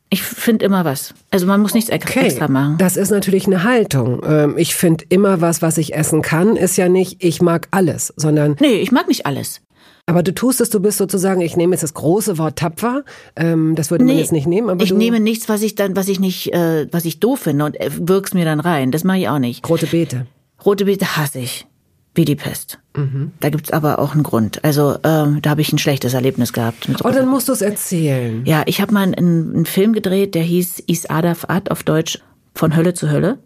Ich 0.09 0.21
finde 0.23 0.63
immer 0.65 0.85
was. 0.85 1.13
Also 1.31 1.45
man 1.47 1.59
muss 1.61 1.73
nichts 1.73 1.91
Okay, 1.91 2.21
extra 2.27 2.47
machen. 2.47 2.77
das 2.77 2.97
ist 2.97 3.09
natürlich 3.09 3.45
eine 3.47 3.63
Haltung. 3.63 4.21
Ähm, 4.25 4.55
Ich 4.57 4.73
finde 4.75 5.03
immer 5.09 5.41
was, 5.41 5.61
was 5.61 5.77
ich 5.77 5.93
essen 5.95 6.21
kann, 6.21 6.55
ist 6.55 6.77
ja 6.77 6.87
nicht, 6.87 7.23
ich 7.23 7.41
mag 7.41 7.67
alles, 7.71 8.13
sondern, 8.15 8.55
Nee, 8.61 8.75
ich 8.75 8.91
mag 8.91 9.07
nicht 9.07 9.25
alles. 9.25 9.59
aber 10.05 10.21
du 10.21 10.31
tust 10.33 10.61
es, 10.61 10.69
du 10.69 10.79
bist 10.79 10.97
sozusagen, 10.99 11.41
ich 11.41 11.57
nehme 11.57 11.73
jetzt 11.73 11.81
das 11.83 11.93
große 11.95 12.37
Wort 12.37 12.57
tapfer, 12.59 13.03
ähm, 13.35 13.73
das 13.75 13.89
würde 13.89 14.05
man 14.05 14.17
jetzt 14.17 14.31
nicht 14.31 14.45
nehmen, 14.47 14.69
aber 14.69 14.83
ich 14.83 14.93
nehme 14.93 15.19
nichts, 15.19 15.49
was 15.49 15.61
ich 15.63 15.75
dann, 15.75 15.95
was 15.95 16.07
ich 16.07 16.19
nicht, 16.19 16.53
äh, 16.53 16.87
was 16.91 17.05
ich 17.05 17.19
doof 17.19 17.39
finde 17.39 17.65
und 17.65 17.79
äh, 17.81 17.89
wirk's 17.99 18.33
mir 18.35 18.45
dann 18.45 18.59
rein. 18.59 18.91
Das 18.91 19.03
mache 19.03 19.17
ich 19.17 19.29
auch 19.29 19.39
nicht. 19.39 19.67
rote 19.67 19.87
Beete. 19.87 20.27
Rote 20.65 20.85
Beete 20.85 21.17
hasse 21.17 21.39
ich. 21.39 21.67
Wie 22.15 22.25
die 22.25 22.35
Pest. 22.35 22.77
Mhm. 22.95 23.31
Da 23.39 23.49
gibt's 23.49 23.71
aber 23.71 23.97
auch 23.97 24.13
einen 24.13 24.21
Grund. 24.21 24.63
Also 24.63 24.97
ähm, 25.03 25.41
da 25.41 25.49
habe 25.49 25.61
ich 25.61 25.73
ein 25.73 25.79
schlechtes 25.79 26.13
Erlebnis 26.13 26.53
gehabt. 26.53 26.87
Mit 26.87 27.03
Oh, 27.03 27.09
dann 27.09 27.27
musst 27.27 27.49
du 27.49 27.53
es 27.53 27.61
erzählen. 27.61 28.45
Ja, 28.45 28.61
ich 28.67 28.81
habe 28.81 28.93
mal 28.93 29.01
einen, 29.01 29.15
einen 29.15 29.65
Film 29.65 29.93
gedreht, 29.93 30.35
der 30.35 30.43
hieß 30.43 30.79
Is 30.85 31.09
Adaf 31.09 31.45
Ad 31.47 31.71
auf 31.71 31.81
Deutsch 31.81 32.19
von 32.53 32.75
Hölle 32.75 32.93
zu 32.93 33.09
Hölle 33.09 33.39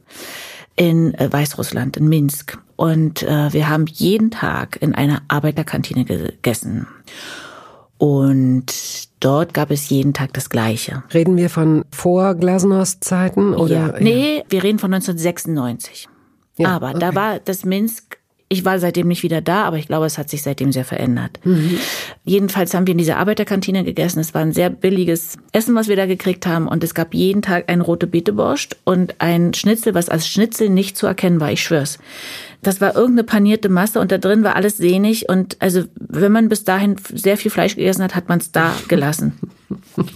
in 0.75 1.13
äh, 1.13 1.31
Weißrussland, 1.31 1.95
in 1.95 2.09
Minsk. 2.09 2.57
Und 2.75 3.23
äh, 3.23 3.53
wir 3.53 3.69
haben 3.69 3.85
jeden 3.87 4.31
Tag 4.31 4.77
in 4.81 4.93
einer 4.93 5.21
Arbeiterkantine 5.29 6.03
gegessen. 6.03 6.87
Und 7.97 8.65
dort 9.21 9.53
gab 9.53 9.71
es 9.71 9.89
jeden 9.89 10.13
Tag 10.13 10.33
das 10.33 10.49
Gleiche. 10.49 11.03
Reden 11.13 11.37
wir 11.37 11.49
von 11.49 11.83
vor 11.91 12.35
Glasnost-Zeiten 12.35 13.53
oder? 13.53 13.75
ja. 13.75 13.95
Nee, 13.99 14.43
wir 14.49 14.63
reden 14.63 14.77
von 14.77 14.93
1996. 14.93 16.07
Ja, 16.57 16.75
Aber 16.75 16.93
da 16.93 17.07
okay. 17.07 17.15
war 17.15 17.39
das 17.39 17.65
Minsk 17.65 18.16
Ich 18.49 18.63
war 18.63 18.79
seitdem 18.79 19.09
nicht 19.09 19.23
wieder 19.23 19.41
da, 19.41 19.65
aber 19.65 19.77
ich 19.77 19.87
glaube, 19.87 20.05
es 20.05 20.17
hat 20.17 20.29
sich 20.29 20.41
seitdem 20.41 20.71
sehr 20.71 20.85
verändert. 20.85 21.39
Mhm. 21.43 21.79
Jedenfalls 22.23 22.73
haben 22.73 22.87
wir 22.87 22.93
in 22.93 22.97
dieser 22.97 23.17
Arbeiterkantine 23.17 23.83
gegessen. 23.83 24.19
Es 24.19 24.33
war 24.33 24.41
ein 24.41 24.53
sehr 24.53 24.69
billiges 24.69 25.37
Essen, 25.51 25.75
was 25.75 25.89
wir 25.89 25.97
da 25.97 26.05
gekriegt 26.05 26.47
haben. 26.47 26.67
Und 26.67 26.81
es 26.81 26.93
gab 26.93 27.13
jeden 27.13 27.41
Tag 27.41 27.65
ein 27.67 27.81
rote 27.81 28.07
Beete 28.07 28.31
Borscht 28.31 28.77
und 28.85 29.15
ein 29.19 29.53
Schnitzel, 29.53 29.93
was 29.95 30.07
als 30.07 30.29
Schnitzel 30.29 30.69
nicht 30.69 30.95
zu 30.95 31.07
erkennen 31.07 31.41
war. 31.41 31.51
Ich 31.51 31.61
schwör's. 31.61 31.99
Das 32.61 32.79
war 32.79 32.95
irgendeine 32.95 33.25
panierte 33.25 33.69
Masse 33.69 33.99
und 33.99 34.11
da 34.13 34.17
drin 34.17 34.43
war 34.43 34.55
alles 34.55 34.77
sehnig. 34.77 35.27
Und 35.27 35.57
also, 35.59 35.83
wenn 35.95 36.31
man 36.31 36.47
bis 36.47 36.63
dahin 36.63 36.95
sehr 37.13 37.35
viel 37.35 37.51
Fleisch 37.51 37.75
gegessen 37.75 38.03
hat, 38.03 38.15
hat 38.15 38.29
man 38.29 38.39
es 38.39 38.53
da 38.53 38.73
gelassen. 38.87 39.37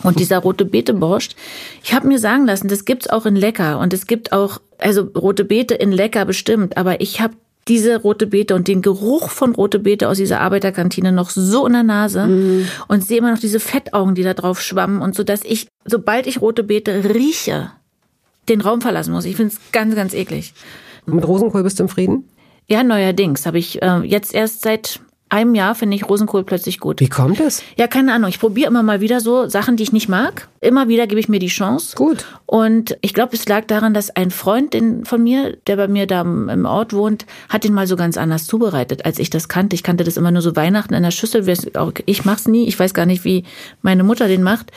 Und 0.04 0.20
dieser 0.20 0.40
rote 0.40 0.64
Beete 0.64 0.94
Borscht, 0.94 1.36
ich 1.84 1.94
habe 1.94 2.08
mir 2.08 2.18
sagen 2.18 2.46
lassen, 2.46 2.70
das 2.70 2.86
gibt's 2.86 3.10
auch 3.10 3.26
in 3.26 3.36
Lecker 3.36 3.80
und 3.80 3.94
es 3.94 4.08
gibt 4.08 4.32
auch 4.32 4.62
also 4.78 5.02
rote 5.02 5.44
Beete 5.46 5.76
in 5.76 5.92
Lecker 5.92 6.26
bestimmt, 6.26 6.78
aber 6.78 7.02
ich 7.02 7.22
habe 7.22 7.36
diese 7.68 8.02
rote 8.02 8.28
Beete 8.28 8.56
und 8.56 8.68
den 8.68 8.82
Geruch 8.82 9.30
von 9.30 9.54
rote 9.54 9.80
Beete 9.80 10.10
aus 10.10 10.18
dieser 10.18 10.42
Arbeiterkantine 10.42 11.12
noch 11.12 11.30
so 11.30 11.68
in 11.68 11.74
der 11.74 11.84
Nase 11.84 12.28
mm. 12.28 12.68
und 12.88 13.04
sehe 13.04 13.20
immer 13.20 13.32
noch 13.32 13.40
diese 13.40 13.60
Fettaugen, 13.60 14.16
die 14.16 14.24
da 14.24 14.34
drauf 14.34 14.62
schwammen 14.62 15.02
und 15.02 15.16
so, 15.16 15.24
dass 15.24 15.44
ich, 15.44 15.68
sobald 15.86 16.26
ich 16.28 16.42
rote 16.42 16.64
Beete 16.64 17.04
rieche, 17.14 17.72
den 18.50 18.62
Raum 18.62 18.82
verlassen 18.82 19.12
muss. 19.12 19.26
Ich 19.26 19.36
finde 19.36 19.54
es 19.54 19.72
ganz, 19.72 19.96
ganz 19.96 20.14
eklig. 20.14 20.54
Mit 21.06 21.28
Rosenkohl 21.28 21.64
bist 21.64 21.80
du 21.80 21.84
im 21.84 21.90
Frieden? 21.90 22.28
Ja, 22.68 22.84
neuerdings 22.84 23.46
habe 23.46 23.60
ich 23.60 23.82
äh, 23.82 24.00
jetzt 24.00 24.34
erst 24.34 24.62
seit 24.62 25.02
einem 25.32 25.56
Jahr 25.56 25.76
finde 25.76 25.96
ich 25.96 26.08
Rosenkohl 26.08 26.44
plötzlich 26.44 26.80
gut. 26.80 27.00
Wie 27.00 27.08
kommt 27.08 27.40
es? 27.40 27.64
Ja, 27.78 27.88
keine 27.88 28.14
Ahnung. 28.14 28.30
Ich 28.30 28.40
probiere 28.40 28.70
immer 28.70 28.84
mal 28.84 29.00
wieder 29.00 29.22
so 29.22 29.48
Sachen, 29.48 29.78
die 29.78 29.84
ich 29.84 29.94
nicht 29.94 30.10
mag. 30.10 30.50
Immer 30.60 30.90
wieder 30.90 31.08
gebe 31.08 31.20
ich 31.22 31.30
mir 31.30 31.40
die 31.40 31.48
Chance. 31.48 31.96
Gut. 31.96 32.26
Und 32.46 32.98
ich 33.02 33.14
glaube, 33.14 33.36
es 33.36 33.48
lag 33.48 33.66
daran, 33.66 33.94
dass 33.94 34.10
ein 34.10 34.30
Freund 34.30 34.76
von 35.04 35.24
mir, 35.24 35.58
der 35.68 35.78
bei 35.78 35.88
mir 35.88 36.06
da 36.06 36.22
im 36.22 36.66
Ort 36.66 36.92
wohnt, 36.92 37.26
hat 37.48 37.64
den 37.64 37.74
mal 37.74 37.88
so 37.88 37.96
ganz 37.96 38.18
anders 38.18 38.46
zubereitet, 38.46 39.06
als 39.06 39.20
ich 39.20 39.30
das 39.30 39.48
kannte. 39.48 39.74
Ich 39.74 39.84
kannte 39.84 40.04
das 40.04 40.18
immer 40.18 40.32
nur 40.32 40.42
so 40.42 40.56
Weihnachten 40.58 40.94
in 40.94 41.04
der 41.04 41.12
Schüssel. 41.12 41.48
Ich 42.06 42.26
mach's 42.26 42.48
nie. 42.48 42.68
Ich 42.68 42.78
weiß 42.78 42.94
gar 42.94 43.06
nicht, 43.06 43.24
wie 43.24 43.46
meine 43.82 44.04
Mutter 44.04 44.28
den 44.28 44.44
macht. 44.44 44.72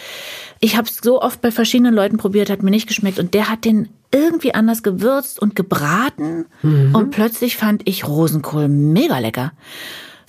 Ich 0.60 0.76
habe 0.76 0.88
es 0.88 1.00
so 1.02 1.20
oft 1.20 1.40
bei 1.40 1.50
verschiedenen 1.50 1.94
Leuten 1.94 2.16
probiert, 2.16 2.48
hat 2.48 2.62
mir 2.62 2.70
nicht 2.70 2.86
geschmeckt. 2.86 3.18
Und 3.18 3.34
der 3.34 3.50
hat 3.50 3.64
den 3.64 3.88
irgendwie 4.12 4.54
anders 4.54 4.84
gewürzt 4.84 5.42
und 5.42 5.56
gebraten. 5.56 6.46
Mhm. 6.62 6.94
Und 6.94 7.10
plötzlich 7.10 7.56
fand 7.56 7.82
ich 7.86 8.06
Rosenkohl 8.06 8.68
mega 8.68 9.18
lecker. 9.18 9.52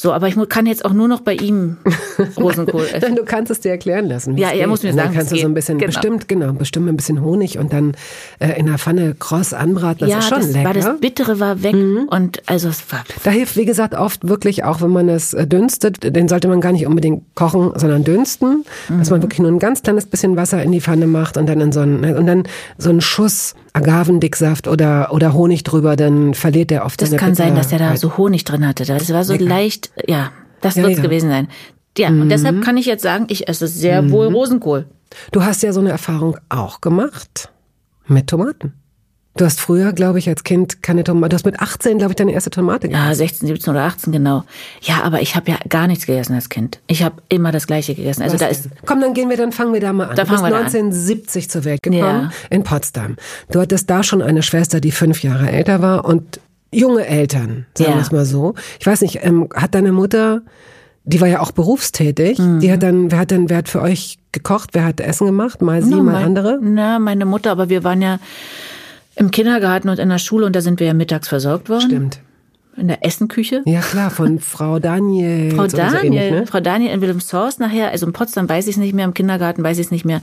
So, 0.05 0.13
aber 0.13 0.27
ich 0.27 0.35
kann 0.49 0.67
jetzt 0.67 0.85
auch 0.85 0.93
nur 0.93 1.07
noch 1.07 1.21
bei 1.21 1.33
ihm 1.33 1.77
Rosenkohl 2.37 2.83
essen. 2.83 2.99
Nein, 3.01 3.15
du 3.15 3.25
kannst 3.25 3.49
es 3.49 3.61
dir 3.61 3.71
erklären 3.71 4.05
lassen. 4.05 4.37
Ja, 4.37 4.49
er 4.49 4.57
geht. 4.57 4.67
muss 4.67 4.83
mir 4.83 4.93
sagen, 4.93 5.07
dann 5.07 5.15
kannst 5.15 5.31
du 5.31 5.35
so 5.35 5.47
ein 5.47 5.55
bisschen 5.55 5.79
genau. 5.79 5.87
bestimmt, 5.87 6.27
genau, 6.27 6.53
bestimmt 6.53 6.87
ein 6.87 6.95
bisschen 6.95 7.23
Honig 7.23 7.57
und 7.57 7.73
dann 7.73 7.93
äh, 8.37 8.51
in 8.59 8.67
der 8.67 8.77
Pfanne 8.77 9.15
kross 9.17 9.51
anbraten. 9.51 10.01
Das 10.01 10.09
ja, 10.09 10.19
ist 10.19 10.29
schon 10.29 10.41
das 10.41 10.51
lecker. 10.53 10.65
War 10.65 10.73
das 10.75 10.99
Bittere 10.99 11.39
war 11.39 11.63
weg 11.63 11.73
mhm. 11.73 12.07
und 12.07 12.43
also 12.45 12.69
es 12.69 12.83
war. 12.91 13.03
Da 13.23 13.31
hilft, 13.31 13.57
wie 13.57 13.65
gesagt, 13.65 13.95
oft 13.95 14.27
wirklich 14.27 14.63
auch, 14.63 14.79
wenn 14.79 14.91
man 14.91 15.09
es 15.09 15.33
äh, 15.33 15.47
dünstet, 15.47 16.15
den 16.15 16.27
sollte 16.27 16.49
man 16.49 16.61
gar 16.61 16.71
nicht 16.71 16.85
unbedingt 16.85 17.23
kochen, 17.33 17.71
sondern 17.73 18.03
dünsten, 18.03 18.63
mhm. 18.87 18.99
dass 18.99 19.09
man 19.09 19.23
wirklich 19.23 19.39
nur 19.39 19.49
ein 19.49 19.57
ganz 19.57 19.81
kleines 19.81 20.05
bisschen 20.05 20.35
Wasser 20.35 20.61
in 20.61 20.71
die 20.71 20.81
Pfanne 20.81 21.07
macht 21.07 21.35
und 21.35 21.49
dann 21.49 21.59
in 21.61 21.71
so 21.71 21.79
einen, 21.79 22.15
und 22.15 22.27
dann 22.27 22.43
so 22.77 22.91
einen 22.91 23.01
Schuss 23.01 23.55
Agavendicksaft 23.75 24.67
oder, 24.67 25.09
oder 25.11 25.33
Honig 25.33 25.63
drüber, 25.63 25.95
dann 25.95 26.33
verliert 26.33 26.69
der 26.71 26.85
oft 26.85 27.01
Das 27.01 27.09
seine 27.09 27.19
kann 27.19 27.31
Bitter 27.31 27.43
sein, 27.43 27.55
dass 27.55 27.67
der 27.67 27.79
da 27.79 27.97
so 27.97 28.17
Honig 28.17 28.43
drin 28.45 28.65
hatte. 28.65 28.85
Das 28.85 29.11
war 29.11 29.23
so 29.23 29.33
Lecker. 29.33 29.45
leicht, 29.45 29.91
ja, 30.07 30.31
das 30.61 30.75
Ja, 30.75 30.83
wird's 30.83 30.97
ja. 30.97 31.03
gewesen 31.03 31.29
sein. 31.29 31.47
Ja, 31.97 32.09
und 32.09 32.29
deshalb 32.29 32.61
kann 32.61 32.77
ich 32.77 32.85
jetzt 32.85 33.03
sagen, 33.03 33.25
ich 33.29 33.47
esse 33.47 33.67
sehr 33.67 34.11
wohl 34.11 34.27
Rosenkohl. 34.27 34.85
Du 35.31 35.43
hast 35.43 35.63
ja 35.63 35.71
so 35.71 35.79
eine 35.79 35.91
Erfahrung 35.91 36.37
auch 36.49 36.81
gemacht 36.81 37.49
mit 38.07 38.27
Tomaten. 38.27 38.73
Du 39.37 39.43
hast 39.43 39.59
früher, 39.59 39.91
glaube 39.91 40.17
ich, 40.17 40.29
als 40.29 40.45
Kind 40.45 40.81
keine 40.81 41.03
Tomaten. 41.03 41.31
Du 41.31 41.35
hast 41.35 41.45
mit 41.45 41.59
18, 41.59 41.97
glaube 41.97 42.13
ich, 42.13 42.15
deine 42.15 42.31
erste 42.31 42.49
Tomate 42.51 42.87
gegessen. 42.87 43.05
Ja, 43.05 43.13
16, 43.13 43.47
17 43.49 43.71
oder 43.73 43.83
18, 43.83 44.13
genau. 44.13 44.43
Ja, 44.81 45.03
aber 45.03 45.21
ich 45.21 45.35
habe 45.35 45.51
ja 45.51 45.57
gar 45.67 45.87
nichts 45.87 46.05
gegessen 46.05 46.33
als 46.35 46.47
Kind. 46.47 46.79
Ich 46.87 47.03
habe 47.03 47.15
immer 47.27 47.51
das 47.51 47.67
Gleiche 47.67 47.95
gegessen. 47.95 48.21
Also 48.21 48.35
Was 48.35 48.39
da 48.39 48.47
ist 48.47 48.69
Komm, 48.85 49.01
dann 49.01 49.13
gehen 49.13 49.29
wir, 49.29 49.35
dann 49.35 49.51
fangen 49.51 49.73
wir 49.73 49.81
da 49.81 49.91
mal 49.91 50.05
an. 50.09 50.15
Da 50.15 50.23
du 50.23 50.29
bist 50.29 50.41
fangen 50.41 50.53
wir 50.53 50.57
da 50.57 50.65
an. 50.65 50.71
1970 50.73 51.49
zur 51.49 51.65
Welt 51.65 51.83
gekommen, 51.83 52.01
Ja. 52.01 52.29
in 52.49 52.63
Potsdam. 52.63 53.17
Du 53.51 53.59
hattest 53.59 53.89
da 53.89 54.03
schon 54.03 54.21
eine 54.21 54.41
Schwester, 54.41 54.79
die 54.79 54.91
fünf 54.91 55.21
Jahre 55.21 55.49
älter 55.51 55.81
war 55.81 56.05
und 56.05 56.39
junge 56.71 57.05
Eltern, 57.05 57.65
sagen 57.77 57.91
Ja. 57.91 57.95
wir 57.97 58.01
es 58.03 58.11
mal 58.13 58.25
so. 58.25 58.53
Ich 58.79 58.85
weiß 58.87 59.01
nicht, 59.01 59.19
ähm, 59.23 59.49
hat 59.53 59.75
deine 59.75 59.91
Mutter, 59.91 60.43
die 61.03 61.19
war 61.19 61.27
ja 61.27 61.41
auch 61.41 61.51
berufstätig, 61.51 62.39
Mhm. 62.39 62.61
die 62.61 62.71
hat 62.71 62.81
dann, 62.83 63.11
wer 63.11 63.19
hat 63.19 63.31
denn, 63.31 63.49
wer 63.49 63.57
hat 63.57 63.67
für 63.67 63.81
euch 63.81 64.17
gekocht, 64.31 64.69
wer 64.71 64.85
hat 64.85 65.01
Essen 65.01 65.27
gemacht? 65.27 65.61
Mal 65.61 65.83
sie, 65.83 65.89
Na, 65.89 65.97
mal 65.97 66.13
mein- 66.13 66.23
andere? 66.23 66.57
Na, 66.61 66.99
meine 66.99 67.25
Mutter, 67.25 67.51
aber 67.51 67.67
wir 67.67 67.83
waren 67.83 68.01
ja 68.01 68.19
im 69.15 69.31
Kindergarten 69.31 69.89
und 69.89 69.99
in 69.99 70.09
der 70.09 70.19
Schule 70.19 70.45
und 70.45 70.55
da 70.55 70.61
sind 70.61 70.79
wir 70.79 70.87
ja 70.87 70.93
mittags 70.93 71.27
versorgt 71.27 71.69
worden. 71.69 71.81
Stimmt. 71.89 72.19
In 72.77 72.89
der 72.89 73.05
Essenküche. 73.05 73.61
Ja 73.65 73.79
klar, 73.79 74.09
von 74.11 74.39
Frau 74.39 74.79
Daniel. 74.79 75.51
Frau 75.51 75.63
so- 75.63 75.69
so 75.69 75.77
Daniel, 75.77 76.05
ähnlich, 76.05 76.31
ne? 76.31 76.45
Frau 76.47 76.59
Daniel 76.59 76.91
in 76.91 76.99
Wilhelmshorst 77.01 77.59
nachher, 77.61 77.89
also 77.91 78.05
in 78.05 78.11
Potsdam 78.11 78.49
weiß 78.49 78.65
ich 78.67 78.71
es 78.75 78.77
nicht 78.77 78.93
mehr, 78.93 79.05
im 79.05 79.13
Kindergarten 79.13 79.63
weiß 79.63 79.77
ich 79.79 79.85
es 79.85 79.91
nicht 79.91 80.03
mehr. 80.03 80.21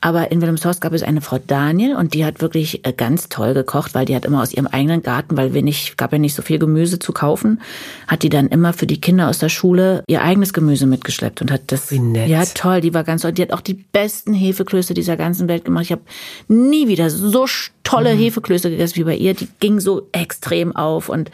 Aber 0.00 0.30
in 0.30 0.40
Wilhelmshorst 0.40 0.80
gab 0.80 0.92
es 0.92 1.02
eine 1.02 1.20
Frau 1.20 1.38
Daniel 1.38 1.96
und 1.96 2.14
die 2.14 2.24
hat 2.24 2.40
wirklich 2.40 2.86
äh, 2.86 2.92
ganz 2.92 3.28
toll 3.28 3.54
gekocht, 3.54 3.94
weil 3.94 4.04
die 4.04 4.14
hat 4.14 4.24
immer 4.24 4.42
aus 4.42 4.52
ihrem 4.52 4.66
eigenen 4.66 5.02
Garten, 5.02 5.36
weil 5.36 5.54
wir 5.54 5.62
nicht, 5.62 5.96
gab 5.96 6.12
ja 6.12 6.18
nicht 6.18 6.34
so 6.34 6.42
viel 6.42 6.58
Gemüse 6.58 6.98
zu 6.98 7.12
kaufen, 7.12 7.60
hat 8.06 8.22
die 8.22 8.28
dann 8.28 8.48
immer 8.48 8.72
für 8.72 8.86
die 8.86 9.00
Kinder 9.00 9.28
aus 9.28 9.38
der 9.38 9.48
Schule 9.48 10.04
ihr 10.06 10.22
eigenes 10.22 10.52
Gemüse 10.52 10.86
mitgeschleppt 10.86 11.42
und 11.42 11.50
hat 11.50 11.62
das. 11.68 11.90
Wie 11.90 11.98
nett. 11.98 12.28
Ja, 12.28 12.44
toll, 12.44 12.80
die 12.80 12.94
war 12.94 13.04
ganz 13.04 13.22
toll. 13.22 13.32
Die 13.32 13.42
hat 13.42 13.52
auch 13.52 13.60
die 13.60 13.74
besten 13.74 14.34
Hefeklöße 14.34 14.94
dieser 14.94 15.16
ganzen 15.16 15.48
Welt 15.48 15.64
gemacht. 15.64 15.84
Ich 15.84 15.92
habe 15.92 16.02
nie 16.48 16.88
wieder 16.88 17.10
so 17.10 17.46
tolle 17.82 18.14
Mhm. 18.14 18.18
Hefeklöße 18.18 18.70
gegessen 18.70 18.96
wie 18.96 19.04
bei 19.04 19.16
ihr. 19.16 19.34
Die 19.34 19.48
ging 19.60 19.80
so 19.80 20.08
extrem 20.12 20.74
auf 20.76 21.08
und 21.08 21.30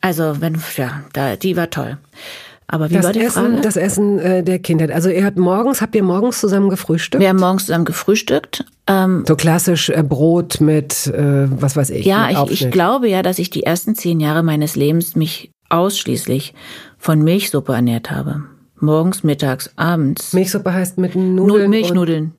also, 0.00 0.40
wenn, 0.40 0.60
ja, 0.76 1.04
da, 1.12 1.36
die 1.36 1.56
war 1.56 1.70
toll. 1.70 1.96
Aber 2.72 2.88
wie 2.88 2.94
Das 2.94 3.04
war 3.04 3.12
die 3.12 3.20
Essen, 3.20 3.48
Frage? 3.50 3.60
das 3.60 3.76
Essen 3.76 4.18
äh, 4.18 4.42
der 4.42 4.58
Kindheit. 4.58 4.90
Also 4.90 5.10
ihr 5.10 5.24
habt 5.26 5.36
morgens, 5.38 5.82
habt 5.82 5.94
ihr 5.94 6.02
morgens 6.02 6.40
zusammen 6.40 6.70
gefrühstückt? 6.70 7.20
wir 7.20 7.28
haben 7.28 7.38
morgens 7.38 7.66
zusammen 7.66 7.84
gefrühstückt. 7.84 8.64
Ähm, 8.86 9.24
So 9.28 9.36
klassisch 9.36 9.90
äh, 9.90 10.02
Brot 10.02 10.60
mit, 10.60 11.06
äh, 11.08 11.46
was 11.50 11.76
weiß 11.76 11.90
ich. 11.90 12.06
ja, 12.06 12.30
ich, 12.44 12.62
ich 12.62 12.70
glaube 12.70 13.08
ja, 13.10 13.22
dass 13.22 13.38
ich 13.38 13.50
die 13.50 13.62
ersten 13.64 13.94
zehn 13.94 14.20
Jahre 14.20 14.42
meines 14.42 14.74
Lebens 14.74 15.14
mich 15.16 15.50
ausschließlich 15.68 16.54
von 16.98 17.22
Milchsuppe 17.22 17.74
ernährt 17.74 18.10
habe. 18.10 18.44
Morgens, 18.80 19.22
mittags, 19.22 19.70
abends. 19.76 20.32
Milchsuppe 20.32 20.72
heißt 20.72 20.96
mit 20.98 21.14
Nu- 21.14 21.46
Nudeln. 21.46 21.70
Milchnudeln. 21.70 22.32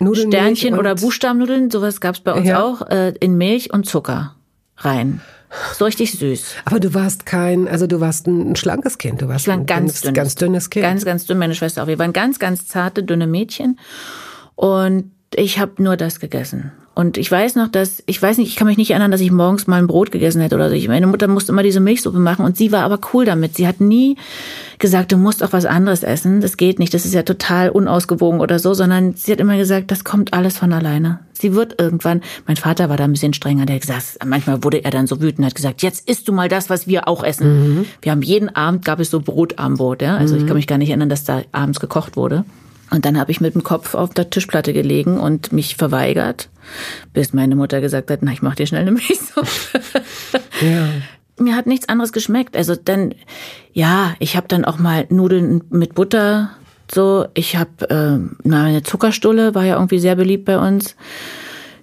Nudeln, 0.00 0.30
Sternchen 0.30 0.78
oder 0.78 0.96
Buchstabennudeln, 0.96 1.70
sowas 1.70 2.00
gab's 2.00 2.20
bei 2.20 2.32
uns 2.34 2.46
Ja. 2.48 2.62
auch, 2.62 2.82
äh, 2.90 3.14
in 3.20 3.36
Milch 3.38 3.72
und 3.72 3.86
Zucker 3.86 4.34
rein. 4.76 5.20
So 5.74 5.84
richtig 5.84 6.12
süß. 6.12 6.54
Aber 6.64 6.80
du 6.80 6.94
warst 6.94 7.26
kein, 7.26 7.68
also 7.68 7.86
du 7.86 8.00
warst 8.00 8.26
ein, 8.26 8.52
ein 8.52 8.56
schlankes 8.56 8.98
Kind. 8.98 9.22
Du 9.22 9.28
warst 9.28 9.46
war 9.46 9.54
ein 9.54 9.66
ganz 9.66 10.00
dünnes, 10.00 10.02
dünnes, 10.02 10.14
ganz 10.14 10.34
dünnes 10.34 10.70
Kind. 10.70 10.84
Ganz, 10.84 11.04
ganz 11.04 11.26
dünn, 11.26 11.38
meine 11.38 11.54
Schwester 11.54 11.82
auch. 11.82 11.86
Wir 11.86 11.98
waren 11.98 12.12
ganz, 12.12 12.38
ganz 12.38 12.66
zarte, 12.66 13.02
dünne 13.02 13.26
Mädchen. 13.26 13.78
Und 14.54 15.11
ich 15.36 15.58
habe 15.58 15.82
nur 15.82 15.96
das 15.96 16.20
gegessen. 16.20 16.72
Und 16.94 17.16
ich 17.16 17.30
weiß 17.30 17.54
noch, 17.54 17.68
dass, 17.68 18.02
ich 18.04 18.20
weiß 18.20 18.36
nicht, 18.36 18.48
ich 18.48 18.56
kann 18.56 18.66
mich 18.66 18.76
nicht 18.76 18.90
erinnern, 18.90 19.10
dass 19.10 19.22
ich 19.22 19.30
morgens 19.30 19.66
mal 19.66 19.78
ein 19.78 19.86
Brot 19.86 20.12
gegessen 20.12 20.42
hätte 20.42 20.56
oder 20.56 20.68
so. 20.68 20.74
Ich, 20.74 20.88
meine 20.88 21.06
Mutter 21.06 21.26
musste 21.26 21.50
immer 21.50 21.62
diese 21.62 21.80
Milchsuppe 21.80 22.18
machen 22.18 22.44
und 22.44 22.58
sie 22.58 22.70
war 22.70 22.82
aber 22.82 22.98
cool 23.14 23.24
damit. 23.24 23.56
Sie 23.56 23.66
hat 23.66 23.80
nie 23.80 24.18
gesagt, 24.78 25.10
du 25.10 25.16
musst 25.16 25.42
auch 25.42 25.54
was 25.54 25.64
anderes 25.64 26.02
essen. 26.02 26.42
Das 26.42 26.58
geht 26.58 26.78
nicht, 26.78 26.92
das 26.92 27.06
ist 27.06 27.14
ja 27.14 27.22
total 27.22 27.70
unausgewogen 27.70 28.40
oder 28.40 28.58
so, 28.58 28.74
sondern 28.74 29.14
sie 29.14 29.32
hat 29.32 29.40
immer 29.40 29.56
gesagt, 29.56 29.90
das 29.90 30.04
kommt 30.04 30.34
alles 30.34 30.58
von 30.58 30.70
alleine. 30.74 31.20
Sie 31.32 31.54
wird 31.54 31.80
irgendwann, 31.80 32.20
mein 32.46 32.56
Vater 32.56 32.90
war 32.90 32.98
da 32.98 33.04
ein 33.04 33.12
bisschen 33.12 33.32
strenger, 33.32 33.64
der 33.64 33.78
gesagt, 33.78 34.18
manchmal 34.26 34.62
wurde 34.62 34.84
er 34.84 34.90
dann 34.90 35.06
so 35.06 35.22
wütend, 35.22 35.46
hat 35.46 35.54
gesagt, 35.54 35.82
jetzt 35.82 36.06
isst 36.10 36.28
du 36.28 36.32
mal 36.32 36.50
das, 36.50 36.68
was 36.68 36.86
wir 36.86 37.08
auch 37.08 37.24
essen. 37.24 37.86
Wir 38.02 38.12
haben 38.12 38.22
jeden 38.22 38.54
Abend, 38.54 38.84
gab 38.84 39.00
es 39.00 39.10
so 39.10 39.20
Brotarmbrot, 39.20 40.02
ja. 40.02 40.18
Also 40.18 40.36
ich 40.36 40.46
kann 40.46 40.56
mich 40.56 40.66
gar 40.66 40.78
nicht 40.78 40.90
erinnern, 40.90 41.08
dass 41.08 41.24
da 41.24 41.40
abends 41.52 41.80
gekocht 41.80 42.16
wurde. 42.16 42.44
Und 42.92 43.06
dann 43.06 43.18
habe 43.18 43.30
ich 43.30 43.40
mit 43.40 43.54
dem 43.54 43.62
Kopf 43.62 43.94
auf 43.94 44.12
der 44.12 44.28
Tischplatte 44.28 44.74
gelegen 44.74 45.18
und 45.18 45.50
mich 45.50 45.76
verweigert, 45.76 46.50
bis 47.14 47.32
meine 47.32 47.56
Mutter 47.56 47.80
gesagt 47.80 48.10
hat, 48.10 48.18
na, 48.20 48.32
ich 48.32 48.42
mach 48.42 48.54
dir 48.54 48.66
schnell 48.66 48.82
eine 48.82 48.92
Milchsuppe. 48.92 49.48
Ja. 50.60 50.88
Mir 51.38 51.56
hat 51.56 51.66
nichts 51.66 51.88
anderes 51.88 52.12
geschmeckt. 52.12 52.56
Also 52.56 52.76
dann, 52.76 53.14
ja, 53.72 54.14
ich 54.20 54.36
habe 54.36 54.46
dann 54.46 54.64
auch 54.64 54.78
mal 54.78 55.06
Nudeln 55.08 55.64
mit 55.70 55.94
Butter. 55.94 56.50
So, 56.92 57.26
ich 57.34 57.56
habe 57.56 58.30
na, 58.44 58.64
eine 58.64 58.82
Zuckerstulle, 58.82 59.54
war 59.54 59.64
ja 59.64 59.74
irgendwie 59.74 59.98
sehr 59.98 60.14
beliebt 60.14 60.44
bei 60.44 60.58
uns, 60.58 60.94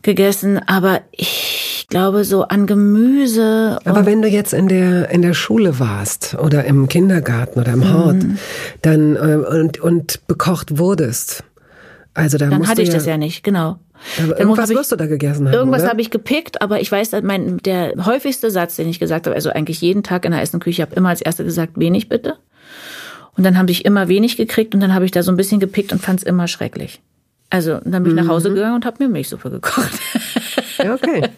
gegessen. 0.02 0.60
Aber 0.66 1.02
ich 1.12 1.59
glaube, 1.90 2.24
so 2.24 2.44
an 2.44 2.66
Gemüse 2.68 3.80
Aber 3.86 4.06
wenn 4.06 4.22
du 4.22 4.28
jetzt 4.28 4.54
in 4.54 4.68
der 4.68 5.10
in 5.10 5.22
der 5.22 5.34
Schule 5.34 5.80
warst 5.80 6.36
oder 6.36 6.66
im 6.66 6.88
Kindergarten 6.88 7.60
oder 7.60 7.74
im 7.74 7.80
Mhm. 7.80 7.94
Hort, 7.94 8.26
dann 8.82 9.16
äh, 9.16 9.36
und 9.36 9.80
und 9.80 10.28
bekocht 10.28 10.78
wurdest, 10.78 11.44
also 12.14 12.38
da 12.38 12.48
dann 12.48 12.68
hatte 12.68 12.82
ich 12.82 12.90
ja, 12.90 12.96
das 12.96 13.06
ja 13.06 13.18
nicht, 13.18 13.44
genau. 13.44 13.78
Irgendwas 14.18 14.70
wirst 14.70 14.92
du 14.94 14.96
da 14.96 15.08
gegessen 15.08 15.48
haben. 15.48 15.54
Irgendwas 15.54 15.86
habe 15.86 16.00
ich 16.00 16.10
gepickt, 16.10 16.62
aber 16.62 16.80
ich 16.80 16.90
weiß, 16.90 17.12
mein, 17.24 17.58
der 17.58 17.94
häufigste 18.06 18.50
Satz, 18.50 18.78
den 18.78 18.88
ich 18.88 18.98
gesagt 19.00 19.26
habe, 19.28 19.36
also 19.36 19.50
eigentlich 19.50 19.82
jeden 19.82 20.04
Tag 20.04 20.24
in 20.24 20.32
der 20.32 20.42
Essenküche, 20.42 20.82
habe 20.84 20.96
immer 20.96 21.10
als 21.10 21.22
Erste 21.22 21.44
gesagt, 21.44 21.74
wenig 21.76 22.08
bitte. 22.08 22.36
Und 23.36 23.44
dann 23.44 23.58
habe 23.58 23.72
ich 23.72 23.84
immer 23.84 24.08
wenig 24.08 24.38
gekriegt 24.38 24.74
und 24.74 24.80
dann 24.80 24.94
habe 24.94 25.04
ich 25.04 25.12
da 25.12 25.22
so 25.22 25.32
ein 25.32 25.38
bisschen 25.38 25.60
gepickt 25.60 25.92
und 25.92 26.02
fand 26.02 26.20
es 26.22 26.26
immer 26.26 26.48
schrecklich. 26.48 27.02
Also 27.50 27.80
dann 27.84 28.04
bin 28.04 28.12
ich 28.12 28.16
nach 28.16 28.24
Mhm. 28.26 28.30
Hause 28.30 28.54
gegangen 28.54 28.76
und 28.76 28.86
habe 28.86 29.04
mir 29.04 29.10
Milchsuppe 29.10 29.50
gekocht. 29.50 29.92
Ja, 30.82 30.94
okay. 30.94 31.24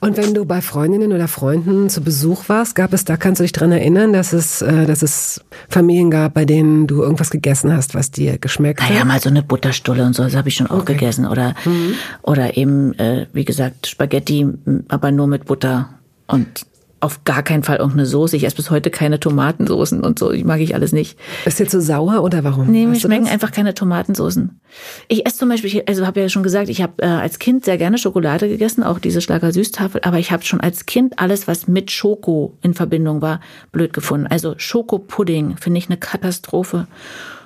Und 0.00 0.16
wenn 0.16 0.32
du 0.32 0.46
bei 0.46 0.62
Freundinnen 0.62 1.12
oder 1.12 1.28
Freunden 1.28 1.90
zu 1.90 2.00
Besuch 2.00 2.48
warst, 2.48 2.74
gab 2.74 2.92
es 2.94 3.04
da, 3.04 3.16
kannst 3.18 3.38
du 3.40 3.44
dich 3.44 3.52
dran 3.52 3.70
erinnern, 3.70 4.12
dass 4.14 4.32
es, 4.32 4.62
äh, 4.62 4.86
dass 4.86 5.02
es 5.02 5.42
Familien 5.68 6.10
gab, 6.10 6.32
bei 6.34 6.46
denen 6.46 6.86
du 6.86 7.02
irgendwas 7.02 7.30
gegessen 7.30 7.70
hast, 7.72 7.94
was 7.94 8.10
dir 8.10 8.38
geschmeckt 8.38 8.80
hat? 8.80 8.88
Naja, 8.90 9.04
mal 9.04 9.20
so 9.20 9.28
eine 9.28 9.42
Butterstulle 9.42 10.04
und 10.06 10.14
so, 10.14 10.22
das 10.22 10.34
habe 10.34 10.48
ich 10.48 10.54
schon 10.56 10.68
auch 10.68 10.80
Okay. 10.80 10.94
gegessen. 10.94 11.26
Oder, 11.26 11.54
Mhm. 11.66 11.94
oder 12.22 12.56
eben, 12.56 12.98
äh, 12.98 13.26
wie 13.34 13.44
gesagt, 13.44 13.86
Spaghetti, 13.88 14.46
aber 14.88 15.10
nur 15.12 15.26
mit 15.26 15.44
Butter 15.44 15.90
und 16.26 16.66
auf 17.00 17.24
gar 17.24 17.42
keinen 17.42 17.62
Fall 17.62 17.78
irgendeine 17.78 18.06
Soße. 18.06 18.36
Ich 18.36 18.44
esse 18.44 18.56
bis 18.56 18.70
heute 18.70 18.90
keine 18.90 19.18
Tomatensoßen 19.18 20.02
und 20.04 20.18
so, 20.18 20.30
die 20.32 20.44
mag 20.44 20.60
ich 20.60 20.74
alles 20.74 20.92
nicht. 20.92 21.18
Ist 21.46 21.58
dir 21.58 21.66
zu 21.66 21.80
sauer 21.80 22.22
oder 22.22 22.44
warum? 22.44 22.70
Nee, 22.70 22.86
mir 22.86 23.00
schmecken 23.00 23.24
das? 23.24 23.32
einfach 23.32 23.52
keine 23.52 23.72
Tomatensoßen. 23.74 24.60
Ich 25.08 25.26
esse 25.26 25.38
zum 25.38 25.48
Beispiel, 25.48 25.68
ich- 25.70 25.88
also 25.88 26.06
habe 26.06 26.20
ja 26.20 26.28
schon 26.28 26.42
gesagt, 26.42 26.68
ich 26.68 26.82
habe 26.82 27.02
äh, 27.02 27.06
als 27.06 27.38
Kind 27.38 27.64
sehr 27.64 27.78
gerne 27.78 27.96
Schokolade 27.98 28.48
gegessen, 28.48 28.82
auch 28.84 28.98
diese 28.98 29.20
Schlager 29.20 29.52
Süßtafel, 29.52 30.02
aber 30.04 30.18
ich 30.18 30.30
habe 30.30 30.44
schon 30.44 30.60
als 30.60 30.86
Kind 30.86 31.18
alles, 31.18 31.48
was 31.48 31.66
mit 31.68 31.90
Schoko 31.90 32.56
in 32.62 32.74
Verbindung 32.74 33.22
war, 33.22 33.40
blöd 33.72 33.92
gefunden. 33.92 34.26
Also 34.26 34.54
Schokopudding 34.58 35.56
finde 35.56 35.78
ich 35.78 35.88
eine 35.88 35.96
Katastrophe. 35.96 36.86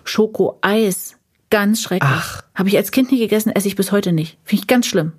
Schokoeis, 0.04 1.16
ganz 1.50 1.82
schrecklich. 1.82 2.10
Ach. 2.12 2.42
Habe 2.54 2.68
ich 2.68 2.76
als 2.76 2.90
Kind 2.90 3.10
nie 3.10 3.18
gegessen, 3.18 3.50
esse 3.50 3.68
ich 3.68 3.76
bis 3.76 3.92
heute 3.92 4.12
nicht. 4.12 4.38
Finde 4.44 4.62
ich 4.62 4.66
ganz 4.66 4.86
schlimm. 4.86 5.12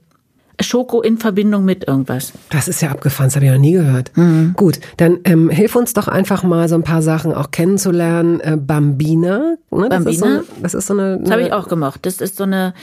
Schoko 0.62 1.02
in 1.02 1.18
Verbindung 1.18 1.66
mit 1.66 1.88
irgendwas. 1.88 2.32
Das 2.50 2.68
ist 2.68 2.82
ja 2.82 2.90
abgefahren, 2.92 3.28
das 3.28 3.36
habe 3.36 3.46
ich 3.46 3.52
noch 3.52 3.58
nie 3.60 3.74
gehört. 3.74 4.12
Mhm. 4.16 4.54
Gut, 4.56 4.80
dann 4.98 5.20
ähm, 5.26 5.50
hilf 5.50 5.76
uns 5.76 5.94
doch 5.94 6.08
einfach 6.08 6.44
mal 6.44 6.70
so 6.70 6.76
ein 6.76 6.84
paar 6.84 7.02
Sachen 7.02 7.34
auch 7.34 7.52
kennenzulernen. 7.52 8.40
Äh, 8.40 8.58
Bambina, 8.58 9.56
ne? 9.72 9.90
das 9.90 10.06
Ist 10.06 10.20
so, 10.20 10.26
Bambina? 10.26 10.26
eine- 10.28 10.44
das 10.62 10.74
ist 10.74 10.88
so 10.88 10.94
eine. 10.94 11.20
Das 11.20 11.32
habe 11.32 11.42
ich 11.42 11.52
auch 11.54 11.68
gemocht. 11.68 12.06
Das 12.06 12.22
ist 12.22 12.38
so 12.38 12.44
eine, 12.44 12.74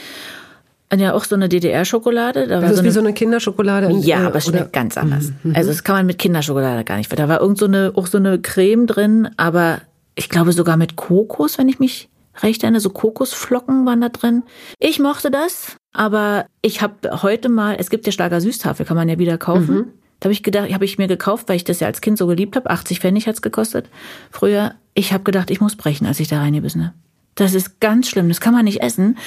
ja 0.95 1.13
auch 1.13 1.23
so 1.23 1.33
eine 1.35 1.49
DDR-Schokolade. 1.49 2.47
Da 2.47 2.61
Das 2.61 2.71
ist 2.71 2.77
so 2.77 2.83
wie 2.83 2.87
eine 2.87 2.93
so 2.93 2.99
eine 2.99 3.13
Kinderschokolade. 3.13 3.87
in- 3.87 3.99
Ja, 4.01 4.21
äh, 4.21 4.25
aber 4.27 4.35
es 4.37 4.47
oder- 4.47 4.59
schmeckt 4.59 4.73
ganz 4.73 4.97
anders. 4.97 5.31
Also 5.53 5.69
das 5.71 5.83
kann 5.83 5.95
man 5.95 6.05
mit 6.05 6.19
Kinderschokolade 6.19 6.83
gar 6.83 6.97
nicht. 6.97 7.11
Da 7.17 7.27
war 7.27 7.41
irgend 7.41 7.57
so 7.57 7.65
eine, 7.65 7.91
auch 7.95 8.05
so 8.07 8.17
eine 8.19 8.39
Creme 8.39 8.85
drin, 8.85 9.29
aber 9.37 9.79
ich 10.15 10.29
glaube 10.29 10.51
sogar 10.51 10.77
mit 10.77 10.95
Kokos, 10.95 11.57
wenn 11.57 11.67
ich 11.69 11.79
mich 11.79 12.09
recht 12.43 12.61
erinnere. 12.63 12.81
So 12.81 12.91
Kokosflocken 12.91 13.85
waren 13.87 14.01
da 14.01 14.09
drin. 14.09 14.43
Ich 14.79 14.99
mochte 14.99 15.31
das, 15.31 15.77
aber 15.93 16.47
ich 16.61 16.81
habe 16.81 17.21
heute 17.21 17.49
mal, 17.49 17.75
es 17.79 17.89
gibt 17.89 18.05
ja 18.05 18.11
Schlager 18.11 18.41
Süßtafel, 18.41 18.85
kann 18.85 18.97
man 18.97 19.07
ja 19.07 19.19
wieder 19.19 19.37
kaufen. 19.37 19.85
Da 20.19 20.25
habe 20.25 20.33
ich 20.33 20.41
gedacht, 20.41 20.73
habe 20.73 20.85
ich 20.85 20.97
mir 20.97 21.07
gekauft, 21.07 21.49
weil 21.49 21.57
ich 21.57 21.63
das 21.63 21.79
ja 21.79 21.87
als 21.87 22.01
Kind 22.01 22.17
so 22.17 22.27
geliebt 22.27 22.55
habe. 22.55 22.69
80 22.69 22.99
Pfennig 22.99 23.27
hat's 23.27 23.41
gekostet. 23.41 23.89
Früher, 24.31 24.73
ich 24.93 25.13
habe 25.13 25.23
gedacht, 25.23 25.51
ich 25.51 25.61
muss 25.61 25.75
brechen, 25.75 26.07
als 26.07 26.19
ich 26.19 26.27
da 26.27 26.39
reingebissen 26.39 26.83
habe. 26.85 26.95
Das 27.35 27.53
ist 27.53 27.79
ganz 27.79 28.07
schlimm, 28.07 28.29
das 28.29 28.41
kann 28.41 28.53
man 28.53 28.65
nicht 28.65 28.81
essen. 28.81 29.17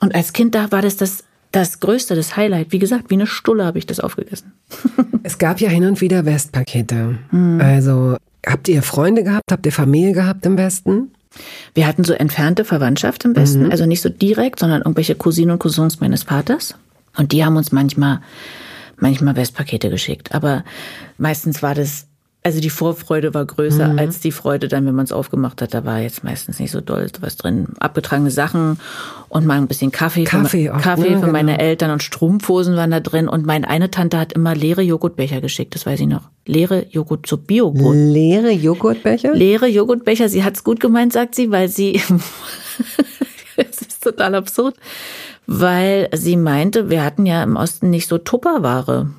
Und 0.00 0.14
als 0.14 0.32
Kind 0.32 0.54
da 0.54 0.72
war 0.72 0.82
das 0.82 0.96
das, 0.96 1.24
das 1.52 1.80
Größte, 1.80 2.14
das 2.14 2.36
Highlight. 2.36 2.72
Wie 2.72 2.78
gesagt, 2.78 3.10
wie 3.10 3.14
eine 3.14 3.26
Stulle 3.26 3.64
habe 3.64 3.78
ich 3.78 3.86
das 3.86 4.00
aufgegessen. 4.00 4.52
Es 5.22 5.38
gab 5.38 5.60
ja 5.60 5.68
hin 5.68 5.84
und 5.84 6.00
wieder 6.00 6.24
Westpakete. 6.24 7.18
Hm. 7.30 7.60
Also 7.60 8.16
habt 8.46 8.68
ihr 8.68 8.80
Freunde 8.82 9.24
gehabt? 9.24 9.50
Habt 9.50 9.66
ihr 9.66 9.72
Familie 9.72 10.12
gehabt 10.12 10.46
im 10.46 10.56
Westen? 10.56 11.10
Wir 11.74 11.86
hatten 11.86 12.04
so 12.04 12.12
entfernte 12.12 12.64
Verwandtschaft 12.64 13.24
im 13.24 13.36
Westen, 13.36 13.70
also 13.70 13.86
nicht 13.86 14.02
so 14.02 14.08
direkt, 14.08 14.60
sondern 14.60 14.82
irgendwelche 14.82 15.14
Cousinen 15.14 15.52
und 15.52 15.58
Cousins 15.58 16.00
meines 16.00 16.24
Vaters. 16.24 16.74
Und 17.16 17.32
die 17.32 17.44
haben 17.44 17.56
uns 17.56 17.72
manchmal, 17.72 18.20
manchmal 18.96 19.36
Westpakete 19.36 19.90
geschickt. 19.90 20.34
Aber 20.34 20.64
meistens 21.18 21.62
war 21.62 21.74
das, 21.74 22.06
also 22.46 22.60
die 22.60 22.70
Vorfreude 22.70 23.34
war 23.34 23.44
größer 23.44 23.94
als 23.96 24.20
die 24.20 24.30
Freude 24.30 24.68
dann, 24.68 24.86
wenn 24.86 24.94
man 24.94 25.04
es 25.04 25.10
aufgemacht 25.10 25.60
hat. 25.60 25.74
Da 25.74 25.84
war 25.84 25.98
jetzt 25.98 26.22
meistens 26.22 26.60
nicht 26.60 26.70
so 26.70 26.80
doll 26.80 27.08
was 27.18 27.36
drin. 27.36 27.66
Abgetragene 27.80 28.30
Sachen 28.30 28.78
und 29.28 29.46
mal 29.46 29.58
ein 29.58 29.66
bisschen 29.66 29.90
Kaffee. 29.90 30.22
Kaffee 30.22 30.68
für, 30.68 30.76
auch, 30.76 30.80
Kaffee 30.80 31.10
ne? 31.10 31.18
für 31.18 31.26
meine 31.26 31.56
Genau. 31.56 31.64
Eltern 31.64 31.90
und 31.90 32.04
Strumpfhosen 32.04 32.76
waren 32.76 32.92
da 32.92 33.00
drin. 33.00 33.26
Und 33.28 33.46
meine 33.46 33.68
eine 33.68 33.90
Tante 33.90 34.16
hat 34.16 34.32
immer 34.32 34.54
leere 34.54 34.82
Joghurtbecher 34.82 35.40
geschickt, 35.40 35.74
das 35.74 35.86
weiß 35.86 35.98
ich 35.98 36.06
noch. 36.06 36.28
Leere 36.44 36.86
Joghurt, 36.88 37.26
so 37.26 37.36
Bio-Brot. 37.36 37.96
Leere 37.96 38.52
Joghurtbecher? 38.52 39.34
leere 39.34 39.66
Joghurtbecher. 39.66 40.28
Sie 40.28 40.44
hat's 40.44 40.62
gut 40.62 40.78
gemeint, 40.78 41.12
sagt 41.12 41.34
sie, 41.34 41.50
weil 41.50 41.68
sie, 41.68 42.00
es 43.56 43.80
ist 43.80 44.04
total 44.04 44.36
absurd, 44.36 44.76
weil 45.46 46.08
sie 46.12 46.36
meinte, 46.36 46.90
wir 46.90 47.04
hatten 47.04 47.24
ja 47.24 47.42
im 47.42 47.56
Osten 47.56 47.90
nicht 47.90 48.08
so 48.08 48.18
Tupperware. 48.18 49.10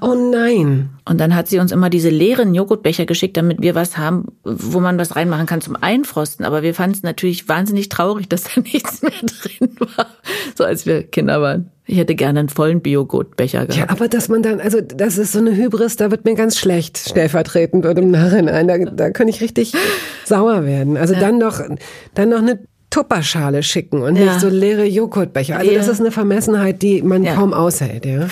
Oh 0.00 0.14
nein. 0.14 0.90
Und 1.04 1.20
dann 1.20 1.34
hat 1.34 1.48
sie 1.48 1.58
uns 1.58 1.72
immer 1.72 1.90
diese 1.90 2.08
leeren 2.08 2.54
Joghurtbecher 2.54 3.04
geschickt, 3.04 3.36
damit 3.36 3.60
wir 3.60 3.74
was 3.74 3.98
haben, 3.98 4.28
wo 4.44 4.80
man 4.80 4.98
was 4.98 5.14
reinmachen 5.14 5.46
kann 5.46 5.60
zum 5.60 5.76
Einfrosten. 5.76 6.46
Aber 6.46 6.62
wir 6.62 6.74
fanden 6.74 6.96
es 6.96 7.02
natürlich 7.02 7.48
wahnsinnig 7.48 7.90
traurig, 7.90 8.28
dass 8.28 8.44
da 8.44 8.60
nichts 8.60 9.02
mehr 9.02 9.12
drin 9.12 9.76
war, 9.96 10.06
so 10.54 10.64
als 10.64 10.86
wir 10.86 11.02
Kinder 11.02 11.42
waren. 11.42 11.70
Ich 11.86 11.98
hätte 11.98 12.14
gerne 12.14 12.40
einen 12.40 12.48
vollen 12.48 12.80
Joghurtbecher 12.82 13.66
gehabt. 13.66 13.76
Ja, 13.76 13.90
aber 13.90 14.08
dass 14.08 14.30
man 14.30 14.42
dann, 14.42 14.58
also 14.58 14.80
das 14.80 15.18
ist 15.18 15.32
so 15.32 15.38
eine 15.38 15.54
Hybris, 15.54 15.96
da 15.96 16.10
wird 16.10 16.24
mir 16.24 16.34
ganz 16.34 16.56
schlecht, 16.56 16.96
stellvertretend 16.96 17.84
und 17.84 17.98
im 17.98 18.10
Nachhinein. 18.10 18.68
Da, 18.68 18.78
da 18.78 19.10
könnte 19.10 19.34
ich 19.34 19.42
richtig 19.42 19.74
sauer 20.24 20.64
werden. 20.64 20.96
Also 20.96 21.14
dann 21.14 21.36
noch, 21.36 21.60
dann 22.14 22.30
noch 22.30 22.38
eine 22.38 22.60
Tupperschale 22.94 23.62
schicken 23.64 24.02
und 24.02 24.14
Ja. 24.16 24.24
nicht 24.26 24.40
so 24.40 24.48
leere 24.48 24.84
Joghurtbecher. 24.84 25.58
Also 25.58 25.70
Ja. 25.72 25.78
das 25.78 25.88
ist 25.88 26.00
eine 26.00 26.12
Vermessenheit, 26.12 26.80
die 26.80 27.02
man 27.02 27.24
Ja. 27.24 27.34
kaum 27.34 27.52
aushält, 27.52 28.06
ja. 28.06 28.28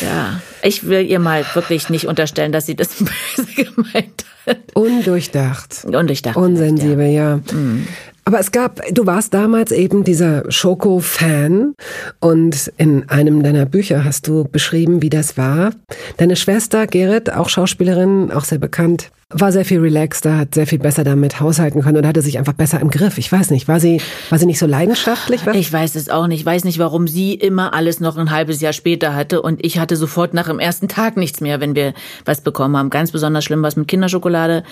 Ja, 0.00 0.40
ich 0.62 0.86
will 0.88 1.06
ihr 1.06 1.20
mal 1.20 1.44
wirklich 1.54 1.90
nicht 1.90 2.06
unterstellen, 2.06 2.50
dass 2.50 2.66
sie 2.66 2.74
das 2.74 2.88
böse 2.98 3.46
gemeint 3.54 4.24
hat. 4.46 4.58
Undurchdacht. 4.74 5.84
Und 5.84 6.10
ich 6.10 6.22
dachte, 6.22 6.40
Unsensibel, 6.40 7.06
ja. 7.06 7.36
Mhm. 7.52 7.86
Aber 8.24 8.40
es 8.40 8.50
gab, 8.52 8.80
du 8.92 9.06
warst 9.06 9.32
damals 9.32 9.70
eben 9.72 10.02
dieser 10.04 10.42
Schoko-Fan 10.50 11.74
und 12.20 12.72
in 12.76 13.08
einem 13.08 13.42
deiner 13.42 13.64
Bücher 13.66 14.04
hast 14.04 14.26
du 14.26 14.44
beschrieben, 14.44 15.02
wie 15.02 15.10
das 15.10 15.36
war. 15.36 15.70
Deine 16.16 16.36
Schwester 16.36 16.86
Gerrit, 16.86 17.32
auch 17.32 17.48
Schauspielerin, 17.48 18.30
auch 18.32 18.44
sehr 18.44 18.58
bekannt, 18.58 19.10
war 19.32 19.52
sehr 19.52 19.64
viel 19.64 19.78
relaxter, 19.78 20.38
hat 20.38 20.54
sehr 20.54 20.66
viel 20.66 20.80
besser 20.80 21.04
damit 21.04 21.40
haushalten 21.40 21.82
können 21.82 21.98
und 21.98 22.06
hatte 22.06 22.20
sich 22.20 22.38
einfach 22.38 22.52
besser 22.52 22.80
im 22.80 22.90
Griff. 22.90 23.16
Ich 23.16 23.30
weiß 23.30 23.50
nicht, 23.50 23.68
war 23.68 23.78
sie, 23.78 24.00
war 24.28 24.38
sie 24.38 24.46
nicht 24.46 24.58
so 24.58 24.66
leidenschaftlich? 24.66 25.46
Ich 25.54 25.72
weiß 25.72 25.94
es 25.94 26.08
auch 26.08 26.26
nicht. 26.26 26.40
Ich 26.40 26.46
weiß 26.46 26.64
nicht, 26.64 26.80
warum 26.80 27.06
sie 27.06 27.34
immer 27.34 27.72
alles 27.72 28.00
noch 28.00 28.16
ein 28.16 28.32
halbes 28.32 28.60
Jahr 28.60 28.72
später 28.72 29.14
hatte 29.14 29.40
und 29.40 29.64
ich 29.64 29.78
hatte 29.78 29.94
sofort 29.94 30.34
nach 30.34 30.48
dem 30.48 30.58
ersten 30.58 30.88
Tag 30.88 31.16
nichts 31.16 31.40
mehr, 31.40 31.60
wenn 31.60 31.76
wir 31.76 31.94
was 32.24 32.40
bekommen 32.40 32.76
haben. 32.76 32.90
Ganz 32.90 33.12
besonders 33.12 33.44
schlimm 33.44 33.62
was 33.62 33.76
mit 33.76 33.86
Kinderschokolade. 33.86 34.64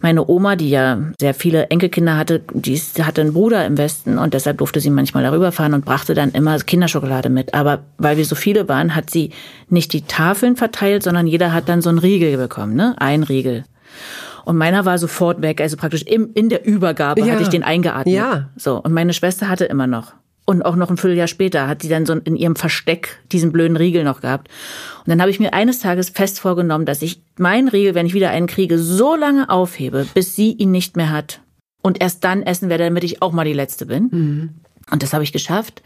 Meine 0.00 0.26
Oma, 0.26 0.56
die 0.56 0.70
ja 0.70 0.98
sehr 1.20 1.34
viele 1.34 1.66
Enkelkinder 1.66 2.16
hatte, 2.16 2.40
die 2.54 2.80
hatte 3.02 3.20
einen 3.20 3.34
Bruder 3.34 3.66
im 3.66 3.76
Westen 3.76 4.16
und 4.16 4.32
deshalb 4.32 4.58
durfte 4.58 4.80
sie 4.80 4.88
manchmal 4.88 5.24
darüber 5.24 5.52
fahren 5.52 5.74
und 5.74 5.84
brachte 5.84 6.14
dann 6.14 6.30
immer 6.30 6.58
Kinderschokolade 6.58 7.28
mit. 7.28 7.52
Aber 7.52 7.80
weil 7.98 8.16
wir 8.16 8.24
so 8.24 8.34
viele 8.34 8.66
waren, 8.66 8.94
hat 8.94 9.10
sie 9.10 9.30
nicht 9.68 9.92
die 9.92 10.02
Tafeln 10.02 10.56
verteilt, 10.56 11.02
sondern 11.02 11.26
jeder 11.26 11.52
hat 11.52 11.68
dann 11.68 11.82
so 11.82 11.90
einen 11.90 11.98
Riegel 11.98 12.38
bekommen, 12.38 12.74
ne? 12.74 12.94
Ein 12.96 13.24
Riegel. 13.24 13.64
Und 14.44 14.56
meiner 14.56 14.84
war 14.84 14.98
sofort 14.98 15.42
weg, 15.42 15.60
also 15.60 15.76
praktisch 15.76 16.02
im, 16.02 16.30
in 16.34 16.48
der 16.48 16.66
Übergabe 16.66 17.20
Ja. 17.20 17.32
hatte 17.34 17.42
ich 17.42 17.48
den 17.48 17.62
eingeatmet. 17.62 18.14
Ja. 18.14 18.48
So, 18.56 18.76
und 18.82 18.92
meine 18.92 19.12
Schwester 19.12 19.48
hatte 19.48 19.64
immer 19.66 19.86
noch. 19.86 20.14
Und 20.46 20.62
auch 20.64 20.74
noch 20.74 20.90
ein 20.90 20.96
Vierteljahr 20.96 21.28
später 21.28 21.68
hat 21.68 21.82
sie 21.82 21.88
dann 21.88 22.06
so 22.06 22.14
in 22.14 22.34
ihrem 22.34 22.56
Versteck 22.56 23.20
diesen 23.30 23.52
blöden 23.52 23.76
Riegel 23.76 24.02
noch 24.02 24.20
gehabt. 24.20 24.48
Und 25.00 25.08
dann 25.10 25.20
habe 25.20 25.30
ich 25.30 25.38
mir 25.38 25.52
eines 25.52 25.78
Tages 25.78 26.08
fest 26.08 26.40
vorgenommen, 26.40 26.86
dass 26.86 27.02
ich 27.02 27.20
meinen 27.38 27.68
Riegel, 27.68 27.94
wenn 27.94 28.06
ich 28.06 28.14
wieder 28.14 28.30
einen 28.30 28.46
kriege, 28.48 28.78
so 28.78 29.14
lange 29.14 29.48
aufhebe, 29.48 30.06
bis 30.14 30.34
sie 30.34 30.52
ihn 30.52 30.72
nicht 30.72 30.96
mehr 30.96 31.10
hat. 31.10 31.40
Und 31.82 32.00
erst 32.00 32.24
dann 32.24 32.42
essen 32.42 32.68
werde, 32.68 32.84
damit 32.84 33.04
ich 33.04 33.22
auch 33.22 33.32
mal 33.32 33.44
die 33.44 33.52
Letzte 33.52 33.86
bin. 33.86 34.60
Und 34.90 35.02
das 35.02 35.12
habe 35.12 35.22
ich 35.24 35.32
geschafft. 35.32 35.82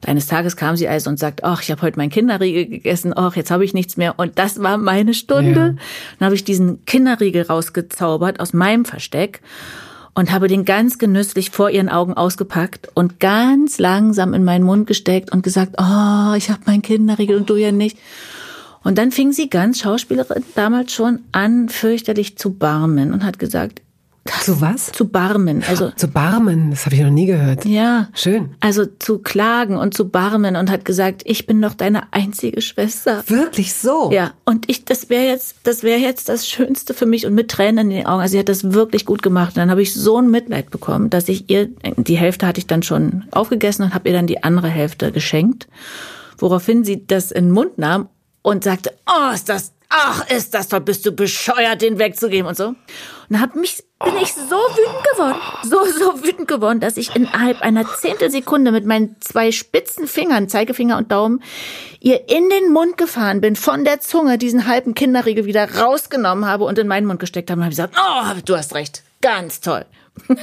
Und 0.00 0.08
eines 0.08 0.26
Tages 0.26 0.56
kam 0.56 0.76
sie 0.76 0.88
also 0.88 1.08
und 1.08 1.18
sagt, 1.18 1.42
ach, 1.42 1.62
ich 1.62 1.70
habe 1.70 1.82
heute 1.82 1.98
meinen 1.98 2.10
Kinderriegel 2.10 2.66
gegessen, 2.66 3.12
ach, 3.16 3.36
jetzt 3.36 3.50
habe 3.50 3.64
ich 3.64 3.72
nichts 3.72 3.96
mehr. 3.96 4.18
Und 4.18 4.38
das 4.38 4.62
war 4.62 4.76
meine 4.76 5.14
Stunde. 5.14 5.60
Ja. 5.60 5.74
Dann 6.18 6.26
habe 6.26 6.34
ich 6.34 6.44
diesen 6.44 6.84
Kinderriegel 6.84 7.42
rausgezaubert 7.42 8.40
aus 8.40 8.52
meinem 8.52 8.84
Versteck 8.84 9.40
und 10.14 10.30
habe 10.30 10.48
den 10.48 10.64
ganz 10.64 10.98
genüsslich 10.98 11.50
vor 11.50 11.70
ihren 11.70 11.88
Augen 11.88 12.14
ausgepackt 12.14 12.90
und 12.94 13.20
ganz 13.20 13.78
langsam 13.78 14.34
in 14.34 14.44
meinen 14.44 14.64
Mund 14.64 14.86
gesteckt 14.86 15.32
und 15.32 15.42
gesagt, 15.42 15.76
oh, 15.78 16.34
ich 16.36 16.50
habe 16.50 16.60
meinen 16.66 16.82
Kinderriegel 16.82 17.36
und 17.36 17.48
du 17.48 17.56
ja 17.56 17.72
nicht. 17.72 17.96
Und 18.84 18.98
dann 18.98 19.12
fing 19.12 19.32
sie 19.32 19.48
ganz 19.48 19.80
Schauspielerin 19.80 20.44
damals 20.54 20.92
schon 20.92 21.20
an, 21.32 21.68
fürchterlich 21.68 22.36
zu 22.36 22.52
barmen 22.52 23.12
und 23.12 23.24
hat 23.24 23.38
gesagt, 23.38 23.80
Zu 24.42 24.60
was? 24.60 24.92
zu 24.92 25.08
barmen, 25.08 25.64
also 25.68 25.90
Zu 25.96 26.06
Barmen, 26.08 26.70
das 26.70 26.86
habe 26.86 26.94
ich 26.94 27.02
noch 27.02 27.10
nie 27.10 27.26
gehört. 27.26 27.64
ja. 27.64 28.08
Schön. 28.14 28.54
Also 28.60 28.86
zu 28.86 29.18
klagen 29.18 29.76
und 29.76 29.94
zu 29.94 30.08
barmen 30.08 30.54
und 30.54 30.70
hat 30.70 30.84
gesagt, 30.84 31.22
ich 31.24 31.46
bin 31.46 31.60
doch 31.60 31.74
deine 31.74 32.12
einzige 32.12 32.60
Schwester. 32.62 33.24
Wirklich 33.26 33.74
so? 33.74 34.10
Ja, 34.12 34.32
und 34.44 34.70
ich, 34.70 34.84
das 34.84 35.10
wäre 35.10 35.24
jetzt, 35.26 35.56
das 35.64 35.82
wäre 35.82 35.98
jetzt 35.98 36.28
das 36.28 36.48
Schönste 36.48 36.94
für 36.94 37.06
mich 37.06 37.26
und 37.26 37.34
mit 37.34 37.50
Tränen 37.50 37.90
in 37.90 37.96
den 37.98 38.06
Augen. 38.06 38.20
Also 38.20 38.32
sie 38.32 38.38
hat 38.38 38.48
das 38.48 38.72
wirklich 38.72 39.04
gut 39.06 39.22
gemacht. 39.22 39.50
Und 39.50 39.58
dann 39.58 39.70
habe 39.70 39.82
ich 39.82 39.92
so 39.92 40.18
ein 40.18 40.30
Mitleid 40.30 40.70
bekommen, 40.70 41.10
dass 41.10 41.28
ich 41.28 41.50
ihr, 41.50 41.68
die 41.96 42.16
Hälfte 42.16 42.46
hatte 42.46 42.58
ich 42.60 42.66
dann 42.68 42.82
schon 42.84 43.24
aufgegessen 43.32 43.84
und 43.86 43.94
habe 43.94 44.08
ihr 44.08 44.14
dann 44.14 44.26
die 44.28 44.44
andere 44.44 44.68
Hälfte 44.68 45.10
geschenkt. 45.10 45.66
Woraufhin 46.38 46.84
sie 46.84 47.06
das 47.06 47.32
in 47.32 47.46
den 47.46 47.52
Mund 47.52 47.78
nahm 47.78 48.08
und 48.42 48.62
sagte, 48.64 48.92
oh, 49.06 49.32
ist 49.34 49.48
das 49.48 49.72
ach, 49.92 50.28
ist 50.30 50.54
das 50.54 50.68
toll, 50.68 50.80
bist 50.80 51.04
du 51.06 51.12
bescheuert, 51.12 51.82
den 51.82 51.98
wegzugeben 51.98 52.46
und 52.46 52.56
so. 52.56 52.68
Und 52.68 52.76
dann 53.28 53.40
hab 53.40 53.54
mich, 53.54 53.84
bin 54.04 54.16
ich 54.16 54.32
so 54.32 54.56
wütend 54.56 55.04
geworden, 55.12 55.38
so, 55.62 55.84
so 55.84 56.24
wütend 56.24 56.48
geworden, 56.48 56.80
dass 56.80 56.96
ich 56.96 57.14
innerhalb 57.14 57.62
einer 57.62 57.86
Zehntelsekunde 57.86 58.72
mit 58.72 58.86
meinen 58.86 59.16
zwei 59.20 59.52
spitzen 59.52 60.08
Fingern, 60.08 60.48
Zeigefinger 60.48 60.96
und 60.96 61.12
Daumen, 61.12 61.42
ihr 62.00 62.28
in 62.28 62.48
den 62.48 62.72
Mund 62.72 62.96
gefahren 62.96 63.40
bin, 63.40 63.54
von 63.54 63.84
der 63.84 64.00
Zunge 64.00 64.38
diesen 64.38 64.66
halben 64.66 64.94
Kinderriegel 64.94 65.44
wieder 65.44 65.78
rausgenommen 65.78 66.46
habe 66.46 66.64
und 66.64 66.78
in 66.78 66.88
meinen 66.88 67.06
Mund 67.06 67.20
gesteckt 67.20 67.50
habe 67.50 67.60
und 67.60 67.64
habe 67.64 67.70
gesagt, 67.70 67.94
oh, 67.96 68.40
du 68.44 68.56
hast 68.56 68.74
recht, 68.74 69.02
ganz 69.20 69.60
toll. 69.60 69.84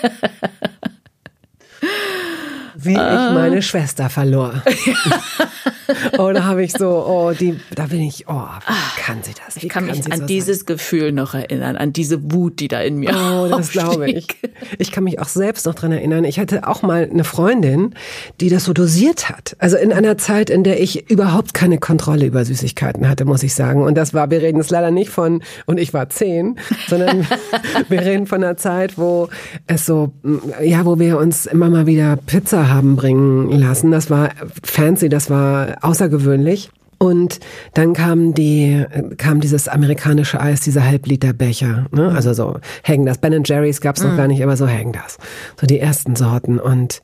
Wie 2.82 2.96
ah. 2.96 3.28
ich 3.28 3.34
meine 3.34 3.62
Schwester 3.62 4.10
verlor. 4.10 4.63
Oder 6.18 6.46
habe 6.46 6.63
ich 6.63 6.72
so, 6.72 6.88
oh, 7.06 7.32
die, 7.38 7.60
da 7.76 7.88
bin 7.88 8.02
ich, 8.02 8.26
oh, 8.28 8.34
wie 8.34 9.02
kann 9.02 9.24
sie 9.24 9.34
das? 9.34 9.56
Wie 9.56 9.65
ich 9.65 9.70
kann, 9.70 9.88
kann 9.88 9.98
mich 9.98 10.12
an 10.12 10.20
so 10.20 10.26
dieses 10.26 10.60
sein? 10.60 10.65
Gefühl 10.68 11.12
noch 11.12 11.34
erinnern, 11.34 11.76
an 11.76 11.94
diese 11.94 12.32
Wut, 12.32 12.60
die 12.60 12.68
da 12.68 12.80
in 12.80 12.98
mir 12.98 13.10
Oh, 13.10 13.48
das 13.50 13.72
glaube 13.72 14.10
ich. 14.10 14.28
Ich 14.78 14.92
kann 14.92 15.04
mich 15.04 15.20
auch 15.20 15.28
selbst 15.28 15.65
noch 15.65 15.76
dran 15.76 15.92
erinnern. 15.92 16.24
Ich 16.24 16.39
hatte 16.39 16.68
auch 16.68 16.82
mal 16.82 17.10
eine 17.10 17.24
Freundin, 17.24 17.96
die 18.39 18.50
das 18.50 18.65
so 18.65 18.74
dosiert 18.74 19.30
hat. 19.30 19.56
Also 19.60 19.78
in 19.78 19.92
einer 19.92 20.18
Zeit, 20.18 20.50
in 20.50 20.63
der 20.63 20.82
ich 20.82 21.10
überhaupt 21.10 21.54
keine 21.54 21.80
Kontrolle 21.80 22.26
über 22.26 22.46
Süßigkeiten 22.46 23.10
hatte, 23.10 23.26
muss 23.26 23.44
ich 23.44 23.56
sagen. 23.56 23.84
Und 23.84 23.96
das 23.96 24.13
war, 24.13 24.30
wir 24.30 24.42
reden 24.42 24.60
es 24.60 24.70
leider 24.70 24.92
nicht 24.92 25.10
von, 25.10 25.42
und 25.65 25.80
ich 25.80 25.94
war 25.94 26.10
zehn, 26.10 26.60
sondern 26.88 27.28
wir 27.89 28.02
reden 28.02 28.28
von 28.28 28.44
einer 28.44 28.58
Zeit, 28.58 28.98
wo 28.98 29.30
es 29.68 29.86
so, 29.86 30.13
ja, 30.62 30.86
wo 30.86 31.00
wir 31.00 31.18
uns 31.18 31.46
immer 31.46 31.68
mal 31.69 31.88
wieder 31.88 32.17
Pizza 32.17 32.69
haben 32.69 32.95
bringen 32.95 33.51
lassen. 33.51 33.91
Das 33.91 34.10
war 34.10 34.29
fancy, 34.63 35.10
das 35.10 35.29
war 35.29 35.77
außergewöhnlich. 35.82 36.69
Und 36.99 37.39
dann 37.73 37.93
kam 37.93 38.34
die, 38.34 38.86
kam 39.17 39.39
dieses 39.39 39.69
amerikanische 39.69 40.41
Eis, 40.41 40.60
dieser 40.60 40.86
Halbliterbecher, 40.86 41.86
ne? 41.91 42.12
Also 42.13 42.34
so 42.34 42.60
Hängen 42.84 43.05
das. 43.05 43.17
Ben 43.17 43.41
Jerry's 43.45 43.79
gab's 43.79 44.03
noch 44.03 44.13
mm. 44.13 44.17
gar 44.17 44.27
nicht, 44.27 44.43
aber 44.43 44.58
so 44.58 44.67
Hängen 44.67 44.91
das. 44.91 45.17
So 45.60 45.65
die 45.65 45.79
ersten 45.79 46.17
Sorten 46.17 46.60
und 46.60 47.01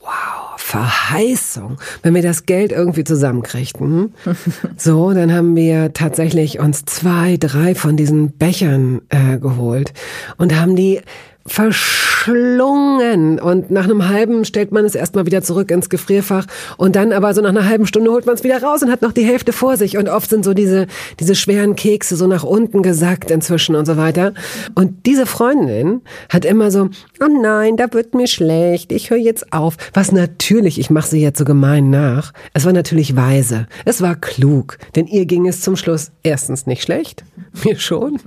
wow, 0.00 0.48
Verheißung. 0.58 1.78
Wenn 2.02 2.14
wir 2.14 2.20
das 2.20 2.44
Geld 2.44 2.72
irgendwie 2.72 3.04
zusammenkriegten, 3.04 4.12
so, 4.76 5.14
dann 5.14 5.32
haben 5.32 5.56
wir 5.56 5.94
tatsächlich 5.94 6.58
uns 6.58 6.84
zwei, 6.84 7.38
drei 7.38 7.74
von 7.74 7.96
diesen 7.96 8.32
Bechern 8.32 9.00
äh, 9.08 9.38
geholt 9.38 9.94
und 10.36 10.54
haben 10.60 10.76
die 10.76 11.00
verschlungen. 11.48 13.40
Und 13.40 13.70
nach 13.70 13.84
einem 13.84 14.08
halben 14.08 14.44
stellt 14.44 14.72
man 14.72 14.84
es 14.84 14.94
erstmal 14.94 15.26
wieder 15.26 15.42
zurück 15.42 15.70
ins 15.70 15.88
Gefrierfach. 15.88 16.46
Und 16.76 16.96
dann 16.96 17.12
aber 17.12 17.34
so 17.34 17.40
nach 17.40 17.50
einer 17.50 17.66
halben 17.66 17.86
Stunde 17.86 18.10
holt 18.10 18.26
man 18.26 18.34
es 18.34 18.44
wieder 18.44 18.62
raus 18.62 18.82
und 18.82 18.90
hat 18.90 19.02
noch 19.02 19.12
die 19.12 19.24
Hälfte 19.24 19.52
vor 19.52 19.76
sich. 19.76 19.96
Und 19.96 20.08
oft 20.08 20.30
sind 20.30 20.44
so 20.44 20.54
diese, 20.54 20.86
diese 21.20 21.34
schweren 21.34 21.76
Kekse 21.76 22.16
so 22.16 22.26
nach 22.26 22.44
unten 22.44 22.82
gesackt 22.82 23.30
inzwischen 23.30 23.74
und 23.74 23.86
so 23.86 23.96
weiter. 23.96 24.34
Und 24.74 25.06
diese 25.06 25.26
Freundin 25.26 26.02
hat 26.28 26.44
immer 26.44 26.70
so, 26.70 26.90
oh 27.20 27.40
nein, 27.42 27.76
da 27.76 27.92
wird 27.92 28.14
mir 28.14 28.26
schlecht, 28.26 28.92
ich 28.92 29.10
höre 29.10 29.18
jetzt 29.18 29.52
auf. 29.52 29.76
Was 29.94 30.12
natürlich, 30.12 30.78
ich 30.78 30.90
mache 30.90 31.08
sie 31.08 31.20
jetzt 31.20 31.38
so 31.38 31.44
gemein 31.44 31.90
nach, 31.90 32.32
es 32.54 32.64
war 32.64 32.72
natürlich 32.72 33.16
weise. 33.16 33.66
Es 33.84 34.02
war 34.02 34.16
klug. 34.16 34.78
Denn 34.96 35.06
ihr 35.06 35.26
ging 35.26 35.46
es 35.46 35.60
zum 35.60 35.76
Schluss 35.76 36.10
erstens 36.22 36.66
nicht 36.66 36.82
schlecht, 36.82 37.24
mir 37.64 37.78
schon. 37.78 38.18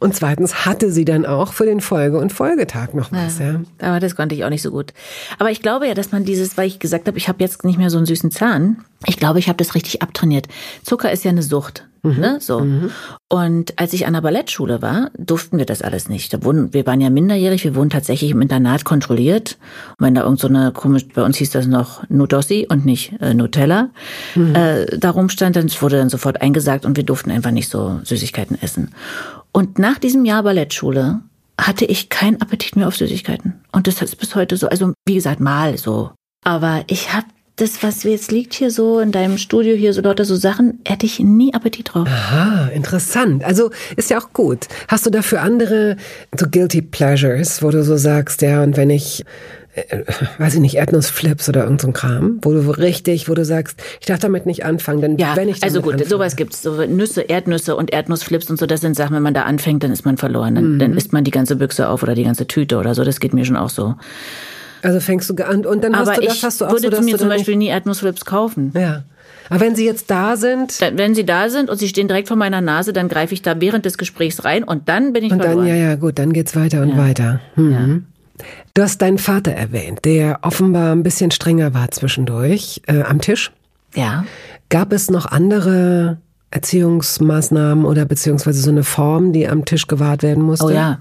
Und 0.00 0.16
zweitens 0.16 0.64
hatte 0.64 0.90
sie 0.90 1.04
dann 1.04 1.26
auch 1.26 1.52
für 1.52 1.66
den 1.66 1.80
Folge- 1.80 2.18
und 2.18 2.32
Folgetag 2.32 2.94
noch 2.94 3.12
was, 3.12 3.38
ja. 3.38 3.52
ja. 3.52 3.60
Aber 3.80 4.00
das 4.00 4.16
konnte 4.16 4.34
ich 4.34 4.44
auch 4.44 4.48
nicht 4.48 4.62
so 4.62 4.70
gut. 4.70 4.94
Aber 5.38 5.50
ich 5.50 5.60
glaube 5.60 5.86
ja, 5.86 5.94
dass 5.94 6.10
man 6.10 6.24
dieses, 6.24 6.56
weil 6.56 6.66
ich 6.66 6.78
gesagt 6.78 7.06
habe, 7.06 7.18
ich 7.18 7.28
habe 7.28 7.42
jetzt 7.42 7.64
nicht 7.64 7.78
mehr 7.78 7.90
so 7.90 7.98
einen 7.98 8.06
süßen 8.06 8.30
Zahn. 8.30 8.78
Ich 9.06 9.18
glaube, 9.18 9.38
ich 9.38 9.48
habe 9.48 9.58
das 9.58 9.74
richtig 9.74 10.02
abtrainiert. 10.02 10.48
Zucker 10.82 11.12
ist 11.12 11.24
ja 11.24 11.30
eine 11.30 11.42
Sucht. 11.42 11.86
Mhm. 12.02 12.18
Ne? 12.18 12.38
So. 12.40 12.60
Mhm. 12.60 12.90
Und 13.28 13.78
als 13.78 13.92
ich 13.92 14.06
an 14.06 14.14
der 14.14 14.22
Ballettschule 14.22 14.80
war, 14.80 15.10
durften 15.18 15.58
wir 15.58 15.66
das 15.66 15.82
alles 15.82 16.08
nicht. 16.08 16.32
Da 16.32 16.42
wurden, 16.42 16.72
wir 16.72 16.86
waren 16.86 17.00
ja 17.00 17.10
minderjährig, 17.10 17.64
wir 17.64 17.74
wurden 17.74 17.90
tatsächlich 17.90 18.30
im 18.30 18.40
Internat 18.40 18.84
kontrolliert. 18.84 19.58
Und 19.98 20.06
wenn 20.06 20.14
da 20.14 20.22
irgend 20.22 20.40
so 20.40 20.48
eine 20.48 20.72
komisch, 20.72 21.06
bei 21.08 21.22
uns 21.22 21.36
hieß 21.36 21.50
das 21.50 21.66
noch 21.66 22.08
Nudossi 22.08 22.66
und 22.68 22.86
nicht 22.86 23.20
äh, 23.20 23.34
Nutella, 23.34 23.90
mhm. 24.34 24.54
äh, 24.54 24.98
darum 24.98 25.28
stand, 25.28 25.56
dann 25.56 25.70
wurde 25.80 25.98
dann 25.98 26.08
sofort 26.08 26.40
eingesagt 26.40 26.86
und 26.86 26.96
wir 26.96 27.04
durften 27.04 27.30
einfach 27.30 27.50
nicht 27.50 27.68
so 27.68 28.00
Süßigkeiten 28.04 28.60
essen. 28.62 28.94
Und 29.52 29.78
nach 29.78 29.98
diesem 29.98 30.24
Jahr 30.24 30.42
Ballettschule 30.42 31.20
hatte 31.60 31.84
ich 31.84 32.08
keinen 32.08 32.40
Appetit 32.40 32.76
mehr 32.76 32.88
auf 32.88 32.96
Süßigkeiten. 32.96 33.60
Und 33.72 33.86
das 33.86 34.00
ist 34.00 34.16
bis 34.16 34.34
heute 34.34 34.56
so. 34.56 34.68
Also 34.68 34.92
wie 35.06 35.14
gesagt, 35.14 35.40
mal 35.40 35.76
so. 35.76 36.12
Aber 36.44 36.84
ich 36.86 37.12
habe 37.12 37.26
das, 37.56 37.82
was 37.82 38.02
jetzt 38.04 38.32
liegt 38.32 38.54
hier 38.54 38.70
so 38.70 39.00
in 39.00 39.12
deinem 39.12 39.36
Studio, 39.36 39.76
hier 39.76 39.92
so 39.92 40.00
lauter 40.00 40.24
so 40.24 40.34
Sachen, 40.34 40.80
hätte 40.86 41.04
ich 41.04 41.20
nie 41.20 41.52
Appetit 41.52 41.92
drauf. 41.92 42.08
Aha, 42.08 42.68
interessant. 42.68 43.44
Also 43.44 43.70
ist 43.96 44.08
ja 44.08 44.18
auch 44.18 44.32
gut. 44.32 44.66
Hast 44.88 45.04
du 45.04 45.10
dafür 45.10 45.42
andere 45.42 45.96
so 46.34 46.46
Guilty 46.46 46.80
Pleasures, 46.80 47.62
wo 47.62 47.70
du 47.70 47.84
so 47.84 47.96
sagst, 47.96 48.40
ja, 48.40 48.62
und 48.62 48.76
wenn 48.78 48.88
ich 48.88 49.24
äh, 49.88 50.04
weiß 50.38 50.54
ich 50.54 50.60
nicht, 50.60 50.76
Erdnussflips 50.76 51.48
oder 51.48 51.64
irgend 51.64 51.80
so 51.80 51.88
ein 51.88 51.92
Kram, 51.92 52.38
wo 52.42 52.52
du 52.52 52.70
richtig, 52.70 53.28
wo 53.28 53.34
du 53.34 53.44
sagst, 53.44 53.82
ich 54.00 54.06
darf 54.06 54.18
damit 54.18 54.46
nicht 54.46 54.64
anfangen, 54.64 55.00
denn 55.00 55.18
ja, 55.18 55.36
wenn 55.36 55.48
ich 55.48 55.62
also 55.62 55.82
gut, 55.82 55.94
anfange, 55.94 56.10
sowas 56.10 56.36
gibt's, 56.36 56.62
so 56.62 56.84
Nüsse, 56.86 57.22
Erdnüsse 57.22 57.76
und 57.76 57.92
Erdnussflips 57.92 58.50
und 58.50 58.58
so, 58.58 58.66
das 58.66 58.80
sind 58.80 58.96
Sachen, 58.96 59.16
wenn 59.16 59.22
man 59.22 59.34
da 59.34 59.42
anfängt, 59.42 59.82
dann 59.82 59.92
ist 59.92 60.04
man 60.04 60.16
verloren, 60.16 60.54
dann, 60.54 60.74
mhm. 60.74 60.78
dann 60.78 60.96
isst 60.96 61.12
man 61.12 61.24
die 61.24 61.30
ganze 61.30 61.56
Büchse 61.56 61.88
auf 61.88 62.02
oder 62.02 62.14
die 62.14 62.24
ganze 62.24 62.46
Tüte 62.46 62.78
oder 62.78 62.94
so, 62.94 63.04
das 63.04 63.20
geht 63.20 63.34
mir 63.34 63.44
schon 63.44 63.56
auch 63.56 63.70
so. 63.70 63.94
Also 64.82 65.00
fängst 65.00 65.28
du 65.28 65.34
an 65.44 65.66
und 65.66 65.84
dann 65.84 65.94
Aber 65.94 66.10
hast 66.10 66.20
du 66.20 66.26
das, 66.26 66.42
hast 66.42 66.60
du 66.60 66.64
auch 66.64 66.72
würde 66.72 66.96
so, 66.96 67.02
mir 67.02 67.18
zum 67.18 67.28
Beispiel 67.28 67.56
nie 67.56 67.68
Erdnussflips 67.68 68.24
kaufen. 68.24 68.72
Ja. 68.74 69.04
Aber 69.50 69.60
wenn 69.60 69.74
sie 69.74 69.84
jetzt 69.84 70.10
da 70.10 70.36
sind? 70.36 70.80
wenn 70.94 71.14
sie 71.14 71.26
da 71.26 71.50
sind 71.50 71.70
und 71.70 71.76
sie 71.76 71.88
stehen 71.88 72.06
direkt 72.06 72.28
vor 72.28 72.36
meiner 72.36 72.60
Nase, 72.60 72.92
dann 72.92 73.08
greife 73.08 73.34
ich 73.34 73.42
da 73.42 73.60
während 73.60 73.84
des 73.84 73.98
Gesprächs 73.98 74.44
rein 74.44 74.62
und 74.62 74.88
dann 74.88 75.12
bin 75.12 75.24
ich 75.24 75.32
und 75.32 75.42
verloren. 75.42 75.66
dann, 75.66 75.76
ja, 75.76 75.88
ja, 75.88 75.94
gut, 75.96 76.18
dann 76.18 76.32
geht's 76.32 76.54
weiter 76.54 76.82
und 76.82 76.90
ja. 76.90 76.98
weiter. 76.98 77.40
Mhm. 77.56 77.72
Ja. 77.72 78.09
Du 78.74 78.82
hast 78.82 79.02
deinen 79.02 79.18
Vater 79.18 79.52
erwähnt, 79.52 80.04
der 80.04 80.40
offenbar 80.42 80.92
ein 80.92 81.02
bisschen 81.02 81.30
strenger 81.30 81.74
war 81.74 81.90
zwischendurch 81.90 82.82
äh, 82.86 83.02
am 83.02 83.20
Tisch. 83.20 83.52
Ja. 83.94 84.24
Gab 84.68 84.92
es 84.92 85.10
noch 85.10 85.26
andere 85.26 86.18
Erziehungsmaßnahmen 86.52 87.84
oder 87.84 88.04
beziehungsweise 88.04 88.60
so 88.60 88.70
eine 88.70 88.82
Form, 88.82 89.32
die 89.32 89.48
am 89.48 89.64
Tisch 89.64 89.86
gewahrt 89.86 90.22
werden 90.22 90.42
musste? 90.42 90.66
Oh 90.66 90.70
ja, 90.70 90.98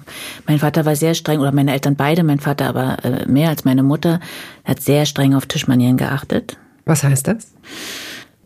mein 0.48 0.60
Vater 0.60 0.86
war 0.86 0.96
sehr 0.96 1.16
streng 1.16 1.40
oder 1.40 1.52
meine 1.52 1.74
Eltern 1.74 1.96
beide, 1.96 2.24
mein 2.24 2.40
Vater 2.40 2.68
aber 2.68 3.04
äh, 3.04 3.26
mehr 3.26 3.50
als 3.50 3.66
meine 3.66 3.82
Mutter, 3.82 4.20
hat 4.64 4.82
sehr 4.82 5.06
streng 5.06 5.34
auf 5.34 5.48
Tischmanieren 5.48 5.98
geachtet. 5.98 6.58
Was 6.86 7.04
heißt 7.04 7.28
das? 7.28 7.48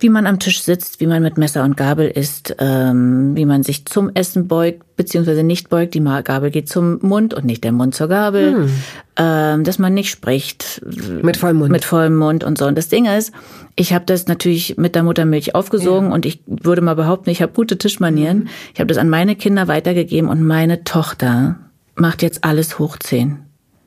Wie 0.03 0.09
man 0.09 0.27
am 0.27 0.37
Tisch 0.37 0.61
sitzt, 0.61 0.99
wie 0.99 1.07
man 1.07 1.23
mit 1.23 1.37
Messer 1.37 1.63
und 1.63 1.77
Gabel 1.77 2.07
isst, 2.07 2.55
ähm, 2.59 3.35
wie 3.35 3.45
man 3.45 3.63
sich 3.63 3.85
zum 3.85 4.11
Essen 4.13 4.47
beugt, 4.47 4.95
beziehungsweise 4.97 5.43
nicht 5.43 5.69
beugt. 5.69 5.93
Die 5.93 6.01
Gabel 6.01 6.51
geht 6.51 6.69
zum 6.69 6.99
Mund 7.01 7.33
und 7.33 7.45
nicht 7.45 7.63
der 7.63 7.71
Mund 7.71 7.95
zur 7.95 8.09
Gabel. 8.09 8.53
Hm. 8.53 8.69
Ähm, 9.15 9.63
dass 9.63 9.79
man 9.79 9.93
nicht 9.93 10.09
spricht. 10.09 10.81
Mit 11.21 11.37
vollem 11.37 11.57
Mund. 11.57 11.71
Mit 11.71 11.85
vollem 11.85 12.17
Mund 12.17 12.43
und 12.43 12.57
so. 12.57 12.65
Und 12.65 12.77
das 12.77 12.89
Ding 12.89 13.05
ist, 13.05 13.31
ich 13.75 13.93
habe 13.93 14.05
das 14.05 14.27
natürlich 14.27 14.77
mit 14.77 14.95
der 14.95 15.03
Muttermilch 15.03 15.55
aufgesogen 15.55 16.09
ja. 16.09 16.13
und 16.13 16.25
ich 16.25 16.41
würde 16.47 16.81
mal 16.81 16.95
behaupten, 16.95 17.29
ich 17.29 17.41
habe 17.41 17.53
gute 17.53 17.77
Tischmanieren. 17.77 18.39
Mhm. 18.39 18.49
Ich 18.73 18.79
habe 18.79 18.87
das 18.87 18.97
an 18.97 19.09
meine 19.09 19.35
Kinder 19.35 19.67
weitergegeben 19.67 20.29
und 20.29 20.43
meine 20.43 20.83
Tochter 20.83 21.57
macht 21.95 22.21
jetzt 22.21 22.43
alles 22.43 22.77
hoch. 22.79 22.97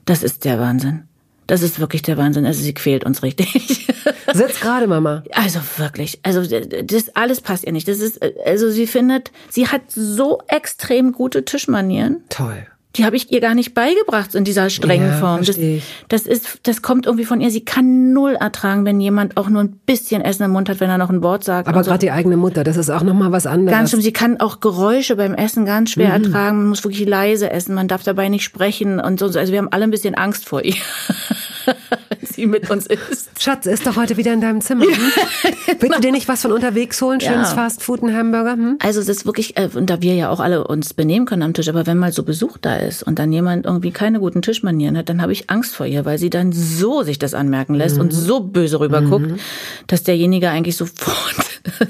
Das 0.06 0.22
ist 0.22 0.44
der 0.44 0.58
Wahnsinn. 0.60 1.02
Das 1.46 1.62
ist 1.62 1.78
wirklich 1.80 2.02
der 2.02 2.16
Wahnsinn. 2.16 2.46
Also 2.46 2.62
sie 2.62 2.74
quält 2.74 3.04
uns 3.04 3.22
richtig. 3.22 3.86
Sitzt 4.32 4.60
gerade, 4.60 4.86
Mama. 4.86 5.22
Also 5.32 5.60
wirklich. 5.76 6.20
Also 6.22 6.42
das 6.42 7.14
alles 7.14 7.40
passt 7.40 7.64
ihr 7.64 7.72
nicht. 7.72 7.88
Das 7.88 8.00
ist 8.00 8.20
also 8.44 8.70
sie 8.70 8.86
findet, 8.86 9.30
sie 9.48 9.68
hat 9.68 9.82
so 9.88 10.40
extrem 10.48 11.12
gute 11.12 11.44
Tischmanieren. 11.44 12.24
Toll 12.28 12.66
die 12.96 13.04
habe 13.04 13.16
ich 13.16 13.30
ihr 13.30 13.40
gar 13.40 13.54
nicht 13.54 13.74
beigebracht 13.74 14.34
in 14.34 14.44
dieser 14.44 14.70
strengen 14.70 15.10
ja, 15.10 15.16
Form. 15.16 15.44
Das, 15.44 15.58
das, 16.08 16.26
ist, 16.26 16.60
das 16.62 16.82
kommt 16.82 17.06
irgendwie 17.06 17.24
von 17.24 17.40
ihr. 17.40 17.50
Sie 17.50 17.64
kann 17.64 18.12
null 18.12 18.34
ertragen, 18.34 18.84
wenn 18.84 19.00
jemand 19.00 19.36
auch 19.36 19.48
nur 19.48 19.62
ein 19.62 19.72
bisschen 19.86 20.22
Essen 20.22 20.44
im 20.44 20.52
Mund 20.52 20.68
hat, 20.68 20.80
wenn 20.80 20.88
er 20.88 20.98
noch 20.98 21.10
ein 21.10 21.22
Wort 21.22 21.44
sagt. 21.44 21.68
Aber 21.68 21.82
gerade 21.82 22.00
so. 22.00 22.06
die 22.06 22.10
eigene 22.10 22.36
Mutter, 22.36 22.64
das 22.64 22.76
ist 22.76 22.90
auch 22.90 23.02
nochmal 23.02 23.32
was 23.32 23.46
anderes. 23.46 23.76
Ganz 23.76 23.90
schlimm. 23.90 24.02
Sie 24.02 24.12
kann 24.12 24.40
auch 24.40 24.60
Geräusche 24.60 25.16
beim 25.16 25.34
Essen 25.34 25.66
ganz 25.66 25.90
schwer 25.90 26.18
mhm. 26.18 26.24
ertragen. 26.24 26.58
Man 26.58 26.68
muss 26.68 26.84
wirklich 26.84 27.06
leise 27.06 27.50
essen. 27.50 27.74
Man 27.74 27.88
darf 27.88 28.02
dabei 28.02 28.28
nicht 28.28 28.44
sprechen 28.44 28.98
und 29.00 29.18
so. 29.18 29.26
Also 29.26 29.52
wir 29.52 29.58
haben 29.58 29.72
alle 29.72 29.84
ein 29.84 29.90
bisschen 29.90 30.14
Angst 30.14 30.48
vor 30.48 30.64
ihr. 30.64 30.74
Wenn 32.08 32.18
sie 32.22 32.46
mit 32.46 32.70
uns 32.70 32.86
ist. 32.86 33.30
Schatz, 33.40 33.66
ist 33.66 33.86
doch 33.86 33.96
heute 33.96 34.16
wieder 34.16 34.32
in 34.32 34.40
deinem 34.40 34.60
Zimmer. 34.60 34.84
Hm? 34.84 35.12
Willst 35.80 35.96
du 35.96 36.00
dir 36.00 36.12
nicht 36.12 36.28
was 36.28 36.42
von 36.42 36.52
unterwegs 36.52 37.00
holen? 37.02 37.20
Schönes 37.20 37.50
ja. 37.50 37.54
Fastfood, 37.54 38.02
ein 38.02 38.16
Hamburger? 38.16 38.52
Hm? 38.52 38.78
Also 38.82 39.00
es 39.00 39.08
ist 39.08 39.26
wirklich, 39.26 39.56
äh, 39.56 39.68
und 39.74 39.90
da 39.90 40.02
wir 40.02 40.14
ja 40.14 40.30
auch 40.30 40.40
alle 40.40 40.66
uns 40.66 40.94
benehmen 40.94 41.26
können 41.26 41.42
am 41.42 41.54
Tisch, 41.54 41.68
aber 41.68 41.86
wenn 41.86 41.98
mal 41.98 42.12
so 42.12 42.22
Besuch 42.22 42.58
da 42.58 42.76
ist 42.76 43.02
und 43.02 43.18
dann 43.18 43.32
jemand 43.32 43.66
irgendwie 43.66 43.90
keine 43.90 44.20
guten 44.20 44.42
Tischmanieren 44.42 44.96
hat, 44.96 45.08
dann 45.08 45.22
habe 45.22 45.32
ich 45.32 45.50
Angst 45.50 45.74
vor 45.74 45.86
ihr, 45.86 46.04
weil 46.04 46.18
sie 46.18 46.30
dann 46.30 46.52
so 46.52 47.02
sich 47.02 47.18
das 47.18 47.34
anmerken 47.34 47.74
lässt 47.74 47.96
mhm. 47.96 48.02
und 48.02 48.10
so 48.12 48.40
böse 48.40 48.80
rüberguckt, 48.80 49.30
mhm. 49.30 49.38
dass 49.86 50.02
derjenige 50.02 50.50
eigentlich 50.50 50.76
sofort 50.76 51.36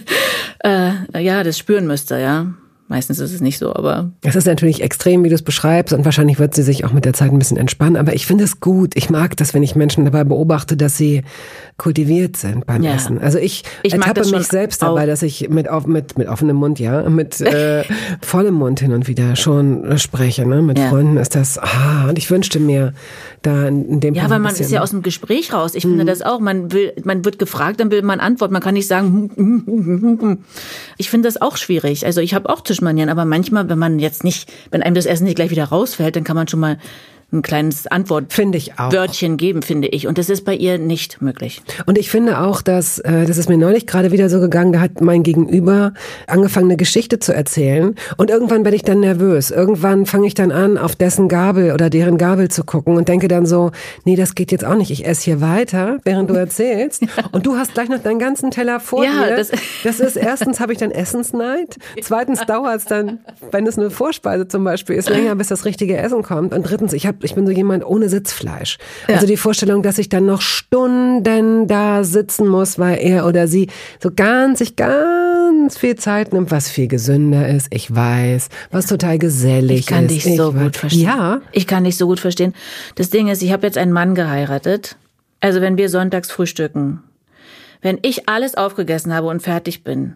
äh, 0.65 0.93
ja 1.19 1.43
das 1.43 1.59
spüren 1.59 1.87
müsste, 1.87 2.19
ja. 2.19 2.47
Meistens 2.88 3.18
ist 3.18 3.33
es 3.33 3.40
nicht 3.40 3.59
so, 3.59 3.75
aber. 3.75 4.11
Es 4.22 4.37
ist 4.37 4.46
natürlich 4.46 4.81
extrem, 4.81 5.25
wie 5.25 5.29
du 5.29 5.35
es 5.35 5.42
beschreibst, 5.42 5.92
und 5.92 6.05
wahrscheinlich 6.05 6.38
wird 6.38 6.55
sie 6.55 6.62
sich 6.62 6.85
auch 6.85 6.92
mit 6.92 7.05
der 7.05 7.14
Zeit 7.14 7.33
ein 7.33 7.38
bisschen 7.38 7.57
entspannen. 7.57 7.96
Aber 7.96 8.14
ich 8.14 8.27
finde 8.27 8.44
es 8.44 8.61
gut. 8.61 8.92
Ich 8.94 9.11
mag 9.11 9.37
das, 9.37 9.55
wenn 9.55 9.62
ich 9.62 9.75
Menschen 9.75 10.05
dabei 10.05 10.22
beobachte, 10.22 10.77
dass 10.77 10.96
sie 10.96 11.22
kultiviert 11.79 12.37
sind 12.37 12.64
beim 12.64 12.83
ja. 12.83 12.94
Essen. 12.94 13.20
Also 13.20 13.38
ich, 13.38 13.64
ich 13.83 13.92
ertappe 13.92 14.27
mich 14.31 14.46
selbst 14.46 14.83
dabei, 14.83 15.05
dass 15.07 15.22
ich 15.22 15.49
mit, 15.49 15.68
auf, 15.68 15.87
mit, 15.87 16.16
mit 16.16 16.29
offenem 16.29 16.57
Mund, 16.57 16.79
ja, 16.79 17.09
mit 17.09 17.40
äh, 17.40 17.85
vollem 18.22 18.55
Mund 18.55 18.81
hin 18.81 18.92
und 18.92 19.09
wieder 19.09 19.37
schon 19.37 19.85
äh, 19.85 19.99
spreche. 19.99 20.46
Ne? 20.46 20.62
Mit 20.62 20.79
ja. 20.79 20.88
Freunden 20.88 21.16
ist 21.16 21.35
das, 21.35 21.59
ah, 21.59 22.09
und 22.09 22.18
ich 22.18 22.31
wünschte 22.31 22.61
mir 22.61 22.94
da 23.42 23.68
in 23.68 24.01
dem 24.01 24.14
Ja, 24.14 24.25
aber 24.25 24.38
man 24.38 24.55
ist 24.55 24.70
ja 24.70 24.81
aus 24.81 24.90
dem 24.90 25.03
Gespräch 25.03 25.53
raus. 25.53 25.75
Ich 25.75 25.85
mhm. 25.85 25.90
finde 25.90 26.05
das 26.07 26.22
auch. 26.22 26.40
Man 26.40 26.72
will, 26.72 26.92
man 27.05 27.25
wird 27.25 27.38
gefragt, 27.38 27.81
dann 27.81 27.90
will 27.90 28.03
man 28.03 28.20
antworten. 28.20 28.53
Man 28.53 28.62
kann 28.62 28.75
nicht 28.75 28.87
sagen, 28.87 29.31
hm, 29.35 29.62
hm, 29.66 30.18
hm, 30.20 30.38
ich 30.96 31.11
finde 31.11 31.29
das 31.29 31.40
auch 31.40 31.57
schwierig. 31.57 32.07
Also 32.07 32.20
ich 32.20 32.35
habe 32.35 32.49
auch 32.49 32.61
Tischmanieren, 32.77 33.09
aber 33.09 33.25
manchmal, 33.25 33.69
wenn 33.69 33.79
man 33.79 33.99
jetzt 33.99 34.23
nicht, 34.23 34.53
wenn 34.71 34.83
einem 34.83 34.95
das 34.95 35.07
Essen 35.07 35.25
nicht 35.25 35.37
gleich 35.37 35.51
wieder 35.51 35.65
rausfällt, 35.65 36.15
dann 36.17 36.25
kann 36.25 36.37
man 36.37 36.49
schon 36.49 36.61
mal 36.61 36.79
ein 37.33 37.43
kleines 37.43 37.89
Antwort 37.89 38.33
finde 38.33 38.57
ich 38.57 38.79
auch. 38.79 38.93
Wörtchen 38.93 39.37
geben, 39.37 39.62
finde 39.62 39.89
ich. 39.89 40.07
Und 40.07 40.17
das 40.17 40.31
ist 40.31 40.45
bei 40.45 40.55
ihr 40.55 40.79
nicht 40.79 41.21
möglich. 41.21 41.61
Und 41.85 41.99
ich 41.99 42.09
finde 42.09 42.41
auch, 42.41 42.62
dass, 42.62 43.01
äh, 43.01 43.27
das 43.27 43.37
ist 43.37 43.49
mir 43.49 43.59
neulich 43.59 43.87
gerade 43.87 44.12
wieder 44.12 44.29
so 44.29 44.39
gegangen, 44.39 44.73
da 44.73 44.81
hat 44.81 45.01
mein 45.01 45.25
Gegenüber 45.25 45.93
angefangen, 46.29 46.67
eine 46.67 46.77
Geschichte 46.77 47.19
zu 47.19 47.35
erzählen. 47.35 47.97
Und 48.17 48.31
irgendwann 48.31 48.65
werde 48.65 48.77
ich 48.77 48.83
dann 48.83 49.01
nervös. 49.01 49.51
Irgendwann 49.51 50.07
fange 50.07 50.29
ich 50.29 50.35
dann 50.35 50.53
an, 50.53 50.79
auf 50.79 50.95
dessen 50.95 51.29
Gabel 51.29 51.73
oder 51.73 51.91
deren 51.91 52.17
Gabel 52.17 52.49
zu 52.49 52.62
gucken 52.62 52.97
und 52.97 53.09
denke 53.09 53.27
dann 53.27 53.45
so, 53.45 53.73
nee, 54.05 54.15
das 54.15 54.37
geht 54.37 54.53
jetzt 54.53 54.65
auch 54.65 54.77
nicht. 54.77 54.93
Ich 54.93 55.05
esse 55.05 55.25
hier 55.25 55.41
weiter, 55.41 55.99
während 56.05 56.31
du 56.31 56.35
erzählst. 56.39 57.03
ja. 57.03 57.09
Und 57.33 57.45
du 57.45 57.57
hast 57.57 57.75
gleich 57.75 57.89
noch 57.89 57.99
deinen 57.99 58.21
ganzen 58.21 58.53
Teller 58.53 58.79
vor 58.79 59.05
ja, 59.05 59.27
dir. 59.27 59.37
Das, 59.37 59.51
das 59.83 59.99
ist 59.99 60.17
erstens 60.17 60.61
habe 60.61 60.73
ich 60.73 60.79
dann 60.79 60.93
Essensneid. 60.93 61.77
Zweitens 62.01 62.47
dauert 62.47 62.77
es 62.77 62.85
dann, 62.85 63.19
wenn 63.51 63.67
es 63.67 63.77
eine 63.77 63.91
Vorspeise 63.91 64.47
zum 64.47 64.62
Beispiel 64.62 64.95
ist, 64.95 65.09
länger, 65.09 65.35
bis 65.35 65.49
das 65.49 65.65
richtige 65.65 65.97
Essen 65.97 66.23
kommt. 66.23 66.55
Und 66.55 66.62
drittens, 66.62 66.93
ich 66.93 67.07
habe 67.07 67.16
hab, 67.17 67.25
ich 67.25 67.35
bin 67.35 67.47
so 67.47 67.53
jemand 67.53 67.85
ohne 67.85 68.09
Sitzfleisch. 68.09 68.79
Ja. 69.09 69.15
Also 69.15 69.27
die 69.27 69.37
Vorstellung, 69.37 69.83
dass 69.83 69.99
ich 69.99 70.09
dann 70.09 70.27
noch 70.27 70.41
Stunden 70.41 71.67
da 71.67 72.05
sitzen 72.05 72.47
muss, 72.49 72.79
weil 72.79 72.99
er 73.01 73.27
oder 73.27 73.49
sie 73.49 73.69
so 74.01 74.11
ganz, 74.15 74.59
sich 74.59 74.77
ganz 74.77 75.79
viel 75.79 75.97
Zeit 75.97 76.33
nimmt, 76.33 76.51
was 76.51 76.69
viel 76.69 76.89
gesünder 76.89 77.49
ist. 77.49 77.69
Ich 77.71 77.95
weiß, 77.95 78.49
was 78.71 78.87
total 78.87 79.19
gesellig 79.19 79.81
ist. 79.81 79.81
Ich 79.81 79.87
kann 79.87 80.07
ist. 80.07 80.27
dich 80.27 80.37
so 80.37 80.51
ich 80.51 80.63
gut 80.63 80.77
verstehen. 80.77 81.03
Ja. 81.03 81.41
Ich 81.53 81.67
kann 81.67 81.85
dich 81.85 81.97
so 81.97 82.07
gut 82.07 82.21
verstehen. 82.21 82.55
Das 82.95 83.11
Ding 83.11 83.29
ist, 83.29 83.43
ich 83.43 83.53
habe 83.53 83.67
jetzt 83.67 83.79
einen 83.79 83.93
Mann 83.93 84.15
geheiratet. 84.15 84.97
Also 85.41 85.61
wenn 85.61 85.77
wir 85.77 85.89
sonntags 85.89 86.31
frühstücken, 86.31 87.03
wenn 87.83 87.99
ich 88.03 88.29
alles 88.29 88.57
aufgegessen 88.57 89.15
habe 89.15 89.29
und 89.29 89.41
fertig 89.41 89.85
bin, 89.85 90.15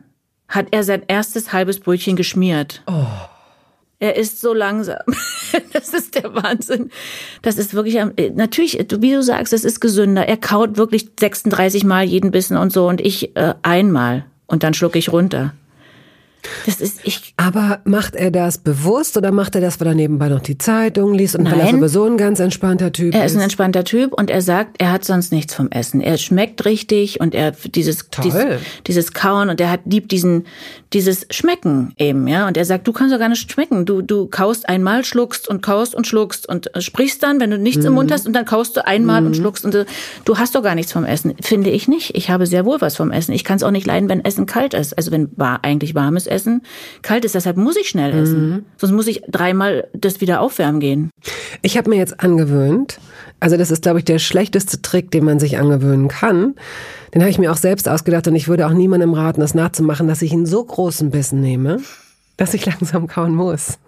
hat 0.48 0.66
er 0.72 0.82
sein 0.82 1.02
erstes 1.06 1.52
halbes 1.52 1.78
Brötchen 1.78 2.16
geschmiert. 2.16 2.82
Oh. 2.86 3.06
Er 4.00 4.16
ist 4.16 4.40
so 4.40 4.52
langsam. 4.52 4.98
Das 5.72 5.88
ist 5.88 6.14
der 6.14 6.32
Wahnsinn. 6.34 6.90
Das 7.42 7.56
ist 7.56 7.74
wirklich, 7.74 7.98
natürlich, 8.34 8.78
wie 8.98 9.12
du 9.12 9.22
sagst, 9.22 9.52
es 9.52 9.64
ist 9.64 9.80
gesünder. 9.80 10.26
Er 10.26 10.36
kaut 10.36 10.76
wirklich 10.76 11.08
36 11.18 11.82
Mal 11.84 12.04
jeden 12.04 12.30
Bissen 12.30 12.56
und 12.56 12.72
so 12.72 12.88
und 12.88 13.00
ich 13.00 13.34
äh, 13.36 13.54
einmal 13.62 14.26
und 14.46 14.62
dann 14.62 14.74
schlucke 14.74 14.98
ich 14.98 15.12
runter. 15.12 15.54
Das 16.66 16.80
ist 16.80 17.00
ich. 17.04 17.34
Aber 17.36 17.80
macht 17.84 18.14
er 18.14 18.30
das 18.30 18.58
bewusst 18.58 19.16
oder 19.16 19.30
macht 19.30 19.54
er 19.54 19.60
das, 19.60 19.80
weil 19.80 19.88
er 19.88 19.94
nebenbei 19.94 20.28
noch 20.28 20.40
die 20.40 20.58
Zeitung 20.58 21.14
liest 21.14 21.36
und 21.36 21.44
Nein. 21.44 21.52
weil 21.52 21.60
er 21.60 21.70
sowieso 21.70 22.04
ein 22.04 22.16
ganz 22.16 22.40
entspannter 22.40 22.92
Typ 22.92 23.14
ist? 23.14 23.18
Er 23.18 23.24
ist 23.24 23.34
ein 23.34 23.42
entspannter 23.42 23.84
Typ 23.84 24.12
und 24.12 24.30
er 24.30 24.42
sagt, 24.42 24.76
er 24.78 24.92
hat 24.92 25.04
sonst 25.04 25.32
nichts 25.32 25.54
vom 25.54 25.70
Essen. 25.70 26.00
Er 26.00 26.18
schmeckt 26.18 26.64
richtig 26.64 27.20
und 27.20 27.34
er 27.34 27.52
dieses 27.52 28.08
dieses, 28.22 28.44
dieses 28.86 29.12
Kauen 29.12 29.50
und 29.50 29.60
er 29.60 29.70
hat 29.70 29.80
liebt 29.84 30.12
diesen 30.12 30.44
dieses 30.92 31.26
Schmecken 31.30 31.94
eben, 31.98 32.26
ja. 32.26 32.48
Und 32.48 32.56
er 32.56 32.64
sagt, 32.64 32.86
du 32.88 32.92
kannst 32.92 33.14
doch 33.14 33.18
gar 33.18 33.28
nicht 33.28 33.50
schmecken. 33.50 33.84
Du 33.84 34.02
du 34.02 34.26
kaust 34.26 34.68
einmal, 34.68 35.04
schluckst 35.04 35.48
und 35.48 35.62
kaust 35.62 35.94
und 35.94 36.06
schluckst 36.06 36.48
und 36.48 36.70
sprichst 36.78 37.22
dann, 37.22 37.40
wenn 37.40 37.50
du 37.50 37.58
nichts 37.58 37.82
mhm. 37.82 37.88
im 37.88 37.92
Mund 37.94 38.12
hast 38.12 38.26
und 38.26 38.32
dann 38.32 38.44
kaust 38.44 38.76
du 38.76 38.86
einmal 38.86 39.20
mhm. 39.20 39.28
und 39.28 39.36
schluckst 39.36 39.64
und 39.64 39.74
du 40.24 40.38
hast 40.38 40.54
doch 40.54 40.62
gar 40.62 40.74
nichts 40.74 40.92
vom 40.92 41.04
Essen. 41.04 41.34
Finde 41.40 41.70
ich 41.70 41.88
nicht. 41.88 42.16
Ich 42.16 42.30
habe 42.30 42.46
sehr 42.46 42.64
wohl 42.64 42.80
was 42.80 42.96
vom 42.96 43.10
Essen. 43.10 43.32
Ich 43.32 43.44
kann 43.44 43.56
es 43.56 43.62
auch 43.62 43.70
nicht 43.70 43.86
leiden, 43.86 44.08
wenn 44.08 44.24
Essen 44.24 44.46
kalt 44.46 44.74
ist. 44.74 44.96
Also 44.96 45.10
wenn 45.10 45.30
war 45.36 45.64
eigentlich 45.64 45.94
warmes 45.94 46.26
Essen 46.30 46.62
kalt 47.02 47.24
ist. 47.24 47.34
Deshalb 47.34 47.56
muss 47.56 47.76
ich 47.76 47.88
schnell 47.88 48.12
essen. 48.12 48.50
Mhm. 48.50 48.64
Sonst 48.76 48.92
muss 48.92 49.06
ich 49.06 49.22
dreimal 49.28 49.88
das 49.92 50.20
wieder 50.20 50.40
aufwärmen 50.40 50.80
gehen. 50.80 51.10
Ich 51.62 51.76
habe 51.76 51.90
mir 51.90 51.96
jetzt 51.96 52.20
angewöhnt, 52.20 52.98
also 53.40 53.56
das 53.56 53.70
ist, 53.70 53.82
glaube 53.82 53.98
ich, 53.98 54.04
der 54.04 54.18
schlechteste 54.18 54.82
Trick, 54.82 55.10
den 55.10 55.24
man 55.24 55.38
sich 55.38 55.58
angewöhnen 55.58 56.08
kann. 56.08 56.54
Den 57.14 57.22
habe 57.22 57.30
ich 57.30 57.38
mir 57.38 57.50
auch 57.50 57.56
selbst 57.56 57.88
ausgedacht 57.88 58.28
und 58.28 58.36
ich 58.36 58.48
würde 58.48 58.66
auch 58.66 58.72
niemandem 58.72 59.14
raten, 59.14 59.40
das 59.40 59.54
nachzumachen, 59.54 60.06
dass 60.06 60.22
ich 60.22 60.32
einen 60.32 60.46
so 60.46 60.62
großen 60.62 61.10
Bissen 61.10 61.40
nehme, 61.40 61.78
dass 62.36 62.54
ich 62.54 62.66
langsam 62.80 63.06
kauen 63.06 63.34
muss. 63.34 63.78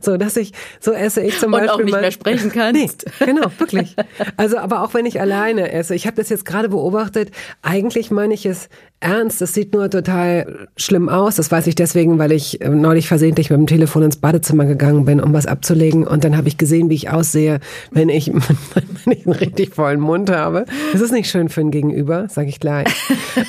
So, 0.00 0.16
dass 0.16 0.36
ich, 0.36 0.52
so 0.80 0.92
esse 0.92 1.20
ich 1.20 1.38
zum 1.38 1.52
und 1.52 1.60
Beispiel. 1.60 1.70
Und 1.70 1.80
auch 1.80 1.84
nicht 1.84 2.00
mehr 2.00 2.10
sprechen 2.10 2.50
kannst. 2.54 3.06
Nee, 3.20 3.26
genau, 3.26 3.50
wirklich. 3.58 3.96
Also, 4.36 4.58
aber 4.58 4.82
auch 4.82 4.94
wenn 4.94 5.06
ich 5.06 5.20
alleine 5.20 5.72
esse. 5.72 5.94
Ich 5.94 6.06
habe 6.06 6.16
das 6.16 6.28
jetzt 6.28 6.44
gerade 6.44 6.68
beobachtet. 6.68 7.30
Eigentlich 7.62 8.10
meine 8.10 8.34
ich 8.34 8.46
es 8.46 8.68
ernst. 9.02 9.40
Das 9.40 9.54
sieht 9.54 9.72
nur 9.74 9.90
total 9.90 10.68
schlimm 10.76 11.08
aus. 11.08 11.36
Das 11.36 11.50
weiß 11.50 11.66
ich 11.66 11.74
deswegen, 11.74 12.18
weil 12.18 12.32
ich 12.32 12.60
äh, 12.60 12.68
neulich 12.68 13.08
versehentlich 13.08 13.50
mit 13.50 13.58
dem 13.58 13.66
Telefon 13.66 14.02
ins 14.02 14.16
Badezimmer 14.16 14.64
gegangen 14.64 15.04
bin, 15.04 15.20
um 15.20 15.32
was 15.32 15.46
abzulegen. 15.46 16.06
Und 16.06 16.24
dann 16.24 16.36
habe 16.36 16.48
ich 16.48 16.56
gesehen, 16.56 16.88
wie 16.90 16.94
ich 16.94 17.10
aussehe, 17.10 17.60
wenn 17.90 18.08
ich, 18.08 18.32
wenn 18.32 19.18
ich 19.18 19.26
einen 19.26 19.36
richtig 19.36 19.74
vollen 19.74 20.00
Mund 20.00 20.30
habe. 20.30 20.64
Das 20.92 21.00
ist 21.00 21.12
nicht 21.12 21.30
schön 21.30 21.48
für 21.48 21.60
ein 21.60 21.70
Gegenüber, 21.70 22.28
sage 22.28 22.48
ich 22.48 22.60
gleich. 22.60 22.88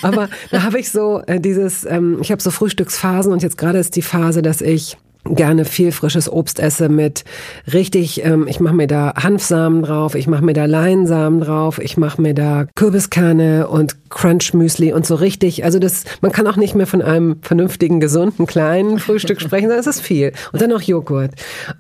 Aber 0.02 0.30
da 0.52 0.64
habe 0.64 0.80
ich 0.80 0.90
so 0.92 1.22
äh, 1.28 1.40
dieses, 1.40 1.86
ähm, 1.86 2.18
ich 2.22 2.32
habe 2.32 2.42
so 2.42 2.52
Frühstücksphasen 2.52 3.32
und 3.32 3.44
jetzt 3.44 3.58
gerade 3.58 3.80
ist 3.80 3.96
die 3.96 4.02
Phase, 4.02 4.42
dass 4.42 4.62
ich 4.62 4.98
gerne 5.26 5.66
viel 5.66 5.92
frisches 5.92 6.32
Obst 6.32 6.60
esse 6.60 6.90
mit 6.90 7.24
richtig, 7.72 8.26
ähm, 8.26 8.48
ich 8.48 8.60
mache 8.60 8.76
mir 8.76 8.88
da 8.88 9.14
Hanfsamen 9.16 9.82
drauf, 9.82 10.16
ich 10.16 10.28
mache 10.28 10.44
mir 10.44 10.54
da 10.54 10.66
Leinsamen 10.66 11.40
drauf, 11.40 11.80
ich 11.80 11.98
mache 11.98 12.22
mir 12.22 12.34
da 12.34 12.66
Kürbiskerne 12.76 13.68
und 13.68 14.10
Crunch-Müsli 14.10 14.94
und 14.94 15.06
so 15.06 15.16
richtig. 15.16 15.64
Also 15.64 15.80
das, 15.80 16.04
man 16.22 16.32
kann 16.32 16.48
auch 16.48 16.58
nicht 16.58 16.76
mehr 16.76 16.88
von 16.88 17.02
einem 17.02 17.38
vernünftigen, 17.42 18.00
gesunden, 18.00 18.46
kleinen 18.46 19.00
Frühstück 19.00 19.42
sprechen, 19.42 19.68
sondern 19.68 19.80
es 19.80 19.88
ist 19.88 20.02
viel. 20.02 20.34
Und 20.52 20.62
dann 20.62 20.70
noch 20.70 20.82
Joghurt. 20.82 21.32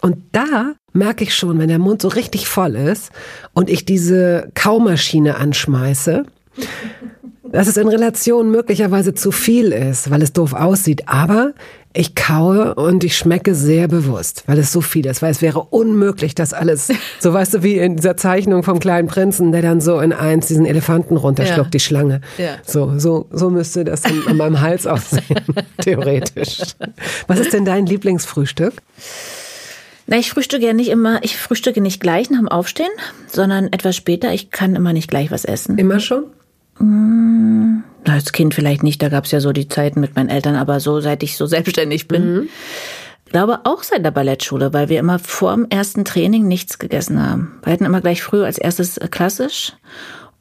Und 0.02 0.18
da 0.32 0.74
merke 0.94 1.24
ich 1.24 1.36
schon, 1.36 1.60
wenn 1.60 1.70
der 1.70 1.80
Mund 1.80 2.02
so 2.02 2.08
richtig 2.08 2.48
voll 2.48 2.76
ist 2.76 3.12
und 3.54 3.70
ich 3.70 3.86
diese 3.86 4.50
Kaumaschine 4.54 5.38
anschmeiße, 5.38 6.24
dass 7.52 7.68
es 7.68 7.78
in 7.78 7.88
Relation 7.88 8.50
möglicherweise 8.50 9.14
zu 9.14 9.32
viel 9.32 9.72
ist, 9.72 10.10
weil 10.10 10.24
es 10.24 10.34
doof 10.34 10.54
aussieht. 10.54 11.08
Aber 11.08 11.54
ich 11.94 12.16
kaue 12.16 12.74
und 12.74 13.04
ich 13.04 13.16
schmecke 13.16 13.54
sehr 13.54 13.88
bewusst, 13.88 14.44
weil 14.48 14.58
es 14.58 14.72
so 14.72 14.82
viel 14.82 15.06
ist, 15.06 15.22
weil 15.22 15.32
es 15.32 15.42
wäre 15.42 15.62
unmöglich, 15.62 16.34
das 16.34 16.54
alles, 16.54 16.92
so 17.20 17.34
weißt 17.34 17.54
du, 17.56 17.64
wie 17.64 17.78
in 17.78 17.96
dieser 17.96 18.18
Zeichnung 18.18 18.64
vom 18.64 18.80
kleinen 18.80 19.08
Prinzen, 19.08 19.52
der 19.52 19.62
dann 19.62 19.80
so 19.80 20.00
in 20.00 20.12
eins 20.12 20.48
diesen 20.48 20.66
Elefanten 20.66 21.18
runterschluckt, 21.18 21.68
ja. 21.68 21.72
die 21.72 21.80
Schlange. 21.80 22.22
Ja. 22.38 22.58
So, 22.66 22.98
so, 22.98 23.28
so 23.32 23.50
müsste 23.50 23.84
das 23.84 24.06
in, 24.06 24.28
an 24.28 24.38
meinem 24.38 24.60
Hals 24.60 24.88
aussehen, 24.88 25.46
theoretisch. 25.82 26.62
Was 27.28 27.40
ist 27.40 27.54
denn 27.54 27.66
dein 27.66 27.86
Lieblingsfrühstück? 27.86 28.74
Na, 30.08 30.18
ich 30.18 30.32
frühstücke 30.32 30.66
ja 30.66 30.74
nicht 30.74 30.90
immer, 30.90 31.24
ich 31.24 31.38
frühstücke 31.38 31.80
nicht 31.80 32.02
gleich 32.02 32.30
nach 32.30 32.40
dem 32.40 32.50
Aufstehen, 32.50 32.92
sondern 33.28 33.72
etwas 33.72 33.96
später. 33.96 34.34
Ich 34.34 34.50
kann 34.50 34.76
immer 34.76 34.94
nicht 34.94 35.10
gleich 35.10 35.32
was 35.32 35.46
essen. 35.46 35.78
Immer 35.78 36.00
schon? 36.00 36.26
Mmh 36.80 37.23
als 38.10 38.32
Kind 38.32 38.54
vielleicht 38.54 38.84
nicht, 38.84 39.02
da 39.02 39.10
gab 39.10 39.26
es 39.26 39.32
ja 39.32 39.40
so 39.40 39.52
die 39.52 39.68
Zeiten 39.68 40.00
mit 40.00 40.16
meinen 40.16 40.30
Eltern, 40.30 40.56
aber 40.56 40.80
so 40.80 41.00
seit 41.00 41.24
ich 41.24 41.38
so 41.38 41.46
selbstständig 41.48 42.08
bin. 42.08 42.34
Mhm. 42.34 42.50
Ich 43.26 43.32
glaube 43.32 43.62
auch 43.64 43.82
seit 43.82 44.06
der 44.06 44.12
Ballettschule, 44.12 44.74
weil 44.74 44.90
wir 44.90 45.00
immer 45.00 45.18
vor 45.18 45.54
dem 45.56 45.66
ersten 45.70 46.06
Training 46.06 46.48
nichts 46.48 46.78
gegessen 46.78 47.26
haben. 47.26 47.60
Wir 47.64 47.74
hatten 47.74 47.86
immer 47.86 48.02
gleich 48.02 48.22
früh 48.22 48.44
als 48.44 48.60
erstes 48.60 49.00
klassisch 49.10 49.74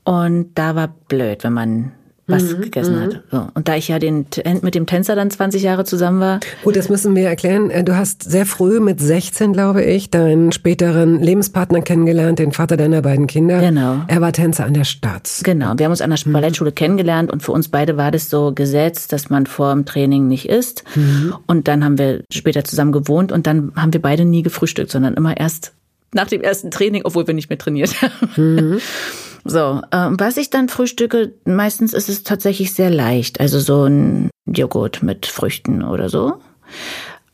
und 0.05 0.51
da 0.55 0.75
war 0.75 0.89
blöd, 1.09 1.45
wenn 1.45 1.53
man 1.55 1.93
was 2.27 2.45
mhm, 2.45 2.63
gegessen 2.63 3.01
hat. 3.01 3.15
Mhm. 3.15 3.21
So. 3.31 3.49
Und 3.55 3.69
da 3.69 3.77
ich 3.77 3.89
ja 3.89 3.99
den, 3.99 4.27
mit 4.63 4.75
dem 4.75 4.87
Tänzer 4.87 5.17
dann 5.17 5.31
20 5.31 5.63
Jahre 5.63 5.85
zusammen 5.85 6.21
war. 6.21 6.41
Gut, 6.63 6.77
das 6.77 6.89
müssen 6.89 7.17
wir 7.17 7.29
erklären. 7.29 7.71
Äh, 7.71 7.83
du 7.83 7.97
hast 7.97 8.23
sehr 8.23 8.47
früh 8.47 8.81
mit 8.81 9.01
16, 9.01 9.53
glaube 9.53 9.83
ich, 9.83 10.11
deinen 10.11 10.53
späteren 10.53 11.21
Lebenspartner 11.21 11.83
kennengelernt, 11.83 12.39
den 12.39 12.53
Vater 12.53 12.77
deiner 12.77 13.03
beiden 13.03 13.27
Kinder. 13.27 13.61
Genau. 13.61 14.03
Er 14.07 14.21
war 14.21 14.33
Tänzer 14.33 14.65
an 14.65 14.75
der 14.75 14.85
Stadt. 14.85 15.41
Genau. 15.43 15.75
Wir 15.77 15.85
haben 15.85 15.93
uns 15.93 16.01
an 16.01 16.11
der 16.11 16.19
mhm. 16.25 16.33
Ballettschule 16.33 16.73
kennengelernt 16.73 17.31
und 17.33 17.43
für 17.43 17.53
uns 17.53 17.69
beide 17.69 17.97
war 17.97 18.11
das 18.11 18.31
so 18.31 18.53
gesetzt, 18.53 19.13
dass 19.13 19.29
man 19.29 19.47
vor 19.47 19.73
dem 19.73 19.85
Training 19.85 20.29
nicht 20.29 20.49
isst. 20.49 20.85
Mhm. 20.95 21.35
Und 21.47 21.67
dann 21.67 21.85
haben 21.85 21.99
wir 21.99 22.23
später 22.31 22.63
zusammen 22.65 22.93
gewohnt 22.93 23.33
und 23.33 23.47
dann 23.47 23.73
haben 23.75 23.93
wir 23.93 24.03
beide 24.03 24.25
nie 24.25 24.43
gefrühstückt, 24.43 24.91
sondern 24.91 25.15
immer 25.15 25.37
erst 25.37 25.73
nach 26.15 26.29
dem 26.29 26.43
ersten 26.43 26.71
Training, 26.71 27.03
obwohl 27.05 27.27
wir 27.27 27.35
nicht 27.35 27.49
mehr 27.49 27.59
trainiert 27.59 28.03
haben. 28.03 28.79
So, 29.45 29.83
äh, 29.91 30.09
was 30.11 30.37
ich 30.37 30.51
dann 30.51 30.69
frühstücke, 30.69 31.33
meistens 31.45 31.93
ist 31.95 32.09
es 32.09 32.23
tatsächlich 32.23 32.75
sehr 32.75 32.91
leicht. 32.91 33.41
Also 33.41 33.59
so 33.59 33.85
ein 33.85 34.31
Joghurt 34.47 35.03
mit 35.03 35.27
Früchten 35.27 35.83
oder 35.83 36.09
so. 36.09 36.35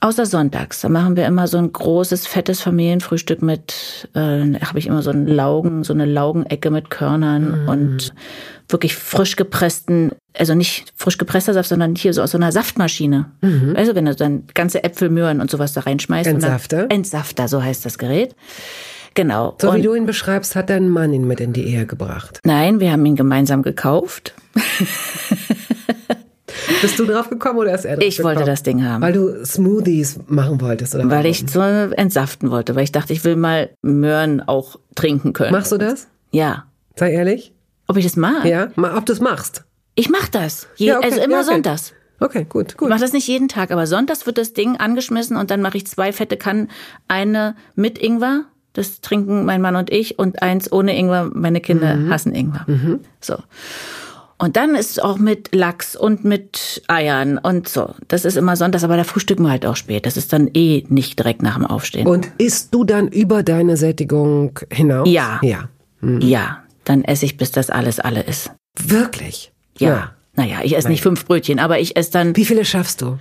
Außer 0.00 0.26
sonntags. 0.26 0.80
Da 0.80 0.88
machen 0.88 1.16
wir 1.16 1.26
immer 1.26 1.48
so 1.48 1.58
ein 1.58 1.72
großes, 1.72 2.28
fettes 2.28 2.60
Familienfrühstück 2.60 3.42
mit, 3.42 4.08
äh, 4.14 4.60
habe 4.60 4.78
ich 4.78 4.86
immer 4.86 5.02
so 5.02 5.10
einen 5.10 5.26
Laugen, 5.26 5.82
so 5.82 5.92
eine 5.92 6.04
Laugenecke 6.04 6.70
mit 6.70 6.88
Körnern 6.88 7.64
mm. 7.64 7.68
und 7.68 8.14
wirklich 8.68 8.94
frisch 8.94 9.34
gepressten, 9.34 10.12
also 10.36 10.54
nicht 10.54 10.92
frisch 10.94 11.18
gepresster 11.18 11.52
Saft, 11.52 11.68
sondern 11.68 11.96
hier 11.96 12.14
so 12.14 12.22
aus 12.22 12.30
so 12.30 12.38
einer 12.38 12.52
Saftmaschine. 12.52 13.32
Mhm. 13.40 13.74
Also 13.76 13.94
wenn 13.94 14.04
du 14.04 14.14
dann 14.14 14.44
ganze 14.54 14.84
Äpfel, 14.84 15.08
Möhren 15.08 15.40
und 15.40 15.50
sowas 15.50 15.72
da 15.72 15.80
reinschmeißt. 15.80 16.28
Entsafter? 16.28 16.86
Entsafter, 16.90 17.48
so 17.48 17.62
heißt 17.62 17.84
das 17.84 17.98
Gerät. 17.98 18.36
Genau. 19.18 19.56
So 19.60 19.70
und 19.70 19.78
wie 19.78 19.82
du 19.82 19.94
ihn 19.94 20.06
beschreibst, 20.06 20.54
hat 20.54 20.70
dein 20.70 20.88
Mann 20.88 21.12
ihn 21.12 21.26
mit 21.26 21.40
in 21.40 21.52
die 21.52 21.64
Ehe 21.64 21.86
gebracht. 21.86 22.38
Nein, 22.44 22.78
wir 22.78 22.92
haben 22.92 23.04
ihn 23.04 23.16
gemeinsam 23.16 23.64
gekauft. 23.64 24.32
Bist 26.80 27.00
du 27.00 27.04
drauf 27.04 27.28
gekommen 27.28 27.58
oder 27.58 27.74
ist 27.74 27.84
er 27.84 27.96
drauf 27.96 28.04
Ich 28.04 28.22
wollte 28.22 28.44
das 28.44 28.62
Ding 28.62 28.84
haben. 28.84 29.02
Weil 29.02 29.14
du 29.14 29.44
Smoothies 29.44 30.20
machen 30.28 30.60
wolltest, 30.60 30.94
oder? 30.94 31.10
Weil 31.10 31.26
ich 31.26 31.42
so 31.50 31.60
entsaften 31.60 32.52
wollte, 32.52 32.76
weil 32.76 32.84
ich 32.84 32.92
dachte, 32.92 33.12
ich 33.12 33.24
will 33.24 33.34
mal 33.34 33.70
Möhren 33.82 34.40
auch 34.40 34.78
trinken 34.94 35.32
können. 35.32 35.50
Machst 35.50 35.72
du 35.72 35.78
das? 35.78 36.06
Ja. 36.30 36.66
Sei 36.94 37.10
ehrlich? 37.10 37.52
Ob 37.88 37.96
ich 37.96 38.04
das 38.04 38.14
mag? 38.14 38.44
Ja, 38.44 38.68
ob 38.76 39.04
du 39.04 39.12
es 39.12 39.20
machst. 39.20 39.64
Ich 39.96 40.08
mach 40.10 40.28
das. 40.28 40.68
Je, 40.76 40.90
ja, 40.90 40.98
okay. 40.98 41.06
Also 41.06 41.20
immer 41.22 41.32
ja, 41.32 41.40
okay. 41.40 41.54
sonntags. 41.54 41.92
Okay, 42.20 42.46
gut, 42.48 42.76
gut. 42.76 42.86
Ich 42.86 42.88
mache 42.88 43.00
das 43.00 43.12
nicht 43.12 43.26
jeden 43.26 43.48
Tag, 43.48 43.72
aber 43.72 43.88
sonntags 43.88 44.26
wird 44.26 44.38
das 44.38 44.52
Ding 44.52 44.76
angeschmissen 44.76 45.36
und 45.36 45.50
dann 45.50 45.60
mache 45.60 45.76
ich 45.76 45.88
zwei 45.88 46.12
fette 46.12 46.36
Kannen. 46.36 46.68
Eine 47.08 47.56
mit 47.74 47.98
Ingwer, 47.98 48.44
das 48.72 49.00
trinken 49.00 49.44
mein 49.44 49.60
Mann 49.60 49.76
und 49.76 49.90
ich, 49.90 50.18
und 50.18 50.42
eins 50.42 50.70
ohne 50.70 50.96
Ingwer. 50.96 51.30
Meine 51.34 51.60
Kinder 51.60 51.96
mhm. 51.96 52.10
hassen 52.10 52.34
Ingwer. 52.34 52.64
Mhm. 52.66 53.00
So. 53.20 53.36
Und 54.40 54.56
dann 54.56 54.76
ist 54.76 54.92
es 54.92 54.98
auch 55.00 55.18
mit 55.18 55.52
Lachs 55.52 55.96
und 55.96 56.24
mit 56.24 56.82
Eiern 56.86 57.38
und 57.38 57.68
so. 57.68 57.94
Das 58.06 58.24
ist 58.24 58.36
immer 58.36 58.54
sonntags, 58.54 58.84
aber 58.84 58.96
da 58.96 59.02
frühstücken 59.02 59.42
wir 59.42 59.50
halt 59.50 59.66
auch 59.66 59.74
spät. 59.74 60.06
Das 60.06 60.16
ist 60.16 60.32
dann 60.32 60.48
eh 60.54 60.84
nicht 60.88 61.18
direkt 61.18 61.42
nach 61.42 61.56
dem 61.56 61.66
Aufstehen. 61.66 62.06
Und 62.06 62.30
isst 62.38 62.72
du 62.72 62.84
dann 62.84 63.08
über 63.08 63.42
deine 63.42 63.76
Sättigung 63.76 64.60
hinaus? 64.70 65.08
Ja. 65.08 65.40
Ja. 65.42 65.68
Mhm. 66.00 66.20
Ja. 66.20 66.62
Dann 66.84 67.02
esse 67.02 67.26
ich, 67.26 67.36
bis 67.36 67.50
das 67.50 67.68
alles 67.68 67.98
alle 67.98 68.22
ist. 68.22 68.52
Wirklich? 68.80 69.52
Ja. 69.76 69.88
ja. 69.88 70.10
Naja, 70.36 70.58
ich 70.62 70.76
esse 70.76 70.86
Nein. 70.86 70.92
nicht 70.92 71.02
fünf 71.02 71.26
Brötchen, 71.26 71.58
aber 71.58 71.80
ich 71.80 71.96
esse 71.96 72.12
dann. 72.12 72.36
Wie 72.36 72.44
viele 72.44 72.64
schaffst 72.64 73.02
du? 73.02 73.18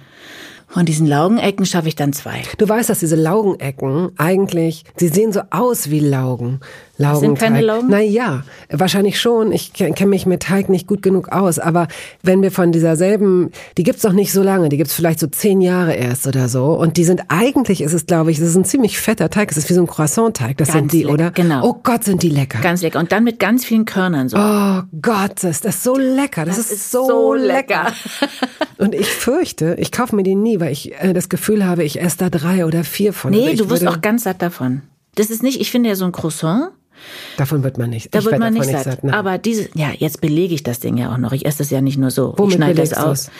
Von 0.70 0.86
diesen 0.86 1.08
Laugenecken 1.08 1.66
schaffe 1.66 1.88
ich 1.88 1.96
dann 1.96 2.12
zwei. 2.12 2.44
Du 2.58 2.68
weißt, 2.68 2.90
dass 2.90 3.00
diese 3.00 3.16
Laugenecken 3.16 4.12
eigentlich, 4.18 4.84
sie 4.98 5.08
sehen 5.08 5.32
so 5.32 5.42
aus 5.50 5.90
wie 5.90 6.02
Laugen. 6.02 6.60
Laugenteig. 6.98 7.20
Sind 7.22 7.40
keine 7.40 7.62
Laugen? 7.62 7.88
Na 7.90 8.00
ja, 8.00 8.44
wahrscheinlich 8.70 9.20
schon. 9.20 9.52
Ich 9.52 9.74
kenne 9.74 10.08
mich 10.08 10.26
mit 10.26 10.44
Teig 10.44 10.68
nicht 10.70 10.88
gut 10.88 11.02
genug 11.04 11.30
aus. 11.30 11.60
Aber 11.60 11.88
wenn 12.24 12.42
wir 12.42 12.52
von 12.52 12.72
dieser 12.72 12.96
selben, 12.96 13.52
die 13.78 13.84
gibt's 13.84 14.02
doch 14.02 14.14
nicht 14.14 14.34
so 14.34 14.42
lange, 14.42 14.70
die 14.70 14.78
gibt's 14.78 14.94
vielleicht 14.94 15.20
so 15.20 15.28
zehn 15.28 15.62
Jahre 15.62 15.94
erst 15.94 16.26
oder 16.26 16.50
so. 16.50 16.74
Und 16.74 16.98
die 16.98 17.04
sind 17.04 17.24
eigentlich, 17.28 17.82
ist 17.82 17.94
es 17.94 18.08
glaube 18.08 18.32
ich, 18.32 18.40
das 18.40 18.50
ist 18.50 18.56
ein 18.56 18.66
ziemlich 18.66 19.00
fetter 19.00 19.30
Teig. 19.30 19.52
Es 19.52 19.58
ist 19.58 19.70
wie 19.70 19.74
so 19.74 19.82
ein 19.82 19.88
Croissant-Teig. 19.88 20.58
Das 20.58 20.70
ganz 20.70 20.78
sind 20.80 20.94
die, 20.94 21.04
lecker, 21.04 21.14
oder? 21.14 21.32
Genau. 21.32 21.68
Oh 21.68 21.80
Gott, 21.84 22.04
sind 22.04 22.24
die 22.24 22.30
lecker. 22.30 22.60
Ganz 22.62 22.82
lecker. 22.82 23.00
Und 23.00 23.12
dann 23.12 23.24
mit 23.24 23.40
ganz 23.40 23.64
vielen 23.64 23.86
Körnern 23.86 24.30
so. 24.30 24.38
Oh 24.38 24.82
Gott, 25.00 25.44
das 25.44 25.62
ist 25.62 25.84
so 25.84 25.96
lecker. 25.98 26.46
Das, 26.46 26.58
das 26.58 26.66
ist, 26.66 26.72
ist, 26.72 26.92
so, 26.92 27.06
so 27.06 27.34
lecker. 27.36 27.94
Und 28.78 28.96
ich 28.96 29.08
fürchte, 29.08 29.76
ich 29.80 29.92
kaufe 29.92 30.16
mir 30.16 30.24
die 30.24 30.36
nie, 30.36 30.60
weil 30.60 30.72
ich 30.72 30.94
äh, 31.00 31.14
das 31.14 31.30
Gefühl 31.30 31.66
habe, 31.66 31.84
ich 31.84 32.02
esse 32.02 32.18
da 32.18 32.30
drei 32.30 32.66
oder 32.66 32.84
vier 32.84 33.14
von. 33.14 33.32
Nee, 33.32 33.56
du 33.56 33.70
wirst 33.70 33.86
auch 33.88 34.02
ganz 34.02 34.24
satt 34.24 34.42
davon. 34.42 34.82
Das 35.16 35.32
ist 35.32 35.42
nicht, 35.42 35.60
ich 35.60 35.72
finde 35.72 35.90
ja 35.90 35.96
so 35.96 36.06
ein 36.06 36.12
Croissant, 36.12 36.70
Davon 37.38 37.64
wird 37.64 37.78
man 37.78 37.90
nicht. 37.90 38.14
Da 38.14 38.24
wird 38.24 38.40
man 38.40 38.54
nicht 38.54 38.66
satt. 38.66 38.84
satt 38.84 39.14
Aber 39.14 39.38
diese, 39.38 39.70
ja, 39.76 39.90
jetzt 39.98 40.22
belege 40.22 40.54
ich 40.54 40.64
das 40.64 40.80
Ding 40.80 40.98
ja 40.98 41.14
auch 41.14 41.18
noch. 41.18 41.34
Ich 41.34 41.46
esse 41.46 41.60
das 41.60 41.70
ja 41.70 41.82
nicht 41.82 41.98
nur 41.98 42.12
so. 42.12 42.34
Womit 42.38 42.54
ich 42.54 42.56
schneide 42.58 42.82
das 42.82 42.94
aus. 42.94 43.32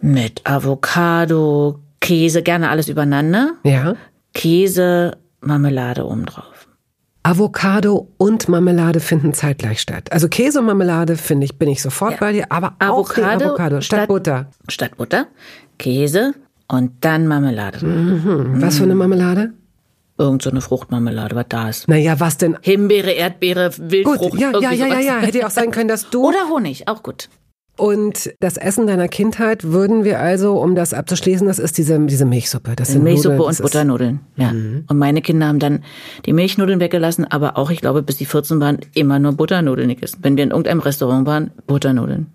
Mit 0.00 0.42
Avocado, 0.44 1.80
Käse, 2.00 2.42
gerne 2.42 2.70
alles 2.70 2.88
übereinander. 2.88 3.52
Ja. 3.64 3.94
Käse, 4.32 5.18
Marmelade 5.40 6.06
obendrauf. 6.06 6.68
Avocado 7.22 8.08
und 8.16 8.48
Marmelade 8.48 9.00
finden 9.00 9.34
zeitgleich 9.34 9.80
statt. 9.80 10.10
Also 10.10 10.28
Käse 10.28 10.60
und 10.60 10.66
Marmelade 10.66 11.16
finde 11.16 11.44
ich, 11.44 11.58
bin 11.58 11.68
ich 11.68 11.82
sofort 11.82 12.12
ja. 12.12 12.18
bei 12.18 12.32
dir, 12.32 12.46
aber 12.48 12.74
Avocado, 12.78 13.46
Avocado 13.46 13.80
statt, 13.80 13.98
statt, 13.98 14.08
Butter. 14.08 14.46
Statt 14.68 14.96
Butter, 14.96 15.26
Käse 15.78 16.34
und 16.66 16.92
dann 17.02 17.26
Marmelade. 17.26 17.84
Mhm. 17.84 18.62
Was 18.62 18.78
für 18.78 18.84
eine 18.84 18.94
Marmelade? 18.94 19.52
Irgend 20.20 20.42
so 20.42 20.50
eine 20.50 20.60
Fruchtmarmelade, 20.60 21.34
was 21.34 21.46
da 21.48 21.70
ist. 21.70 21.88
Naja, 21.88 22.20
was 22.20 22.36
denn? 22.36 22.58
Himbeere, 22.60 23.12
Erdbeere, 23.12 23.70
Wildfrucht. 23.78 24.32
Gut, 24.32 24.38
ja, 24.38 24.52
ja, 24.60 24.70
ja, 24.72 24.86
ja, 24.86 25.00
ja. 25.00 25.18
Hätte 25.20 25.38
ja 25.38 25.46
auch 25.46 25.50
sein 25.50 25.70
können, 25.70 25.88
dass 25.88 26.10
du. 26.10 26.28
Oder 26.28 26.50
Honig, 26.50 26.88
auch 26.88 27.02
gut. 27.02 27.30
Und 27.78 28.30
das 28.40 28.58
Essen 28.58 28.86
deiner 28.86 29.08
Kindheit 29.08 29.64
würden 29.64 30.04
wir 30.04 30.20
also, 30.20 30.60
um 30.60 30.74
das 30.74 30.92
abzuschließen, 30.92 31.46
das 31.46 31.58
ist 31.58 31.78
diese, 31.78 31.98
diese 32.00 32.26
Milchsuppe. 32.26 32.76
Das 32.76 32.88
sind 32.88 33.02
Milchsuppe 33.02 33.36
Nudeln, 33.36 33.48
und 33.48 33.62
Butternudeln, 33.62 34.20
ja. 34.36 34.52
Mhm. 34.52 34.84
Und 34.86 34.98
meine 34.98 35.22
Kinder 35.22 35.46
haben 35.46 35.58
dann 35.58 35.82
die 36.26 36.34
Milchnudeln 36.34 36.80
weggelassen, 36.80 37.24
aber 37.24 37.56
auch, 37.56 37.70
ich 37.70 37.80
glaube, 37.80 38.02
bis 38.02 38.18
die 38.18 38.26
14 38.26 38.60
waren, 38.60 38.80
immer 38.92 39.18
nur 39.18 39.32
Butternudeln 39.32 39.88
gegessen. 39.88 40.18
Wenn 40.20 40.36
wir 40.36 40.44
in 40.44 40.50
irgendeinem 40.50 40.80
Restaurant 40.80 41.26
waren, 41.26 41.52
Butternudeln. 41.66 42.26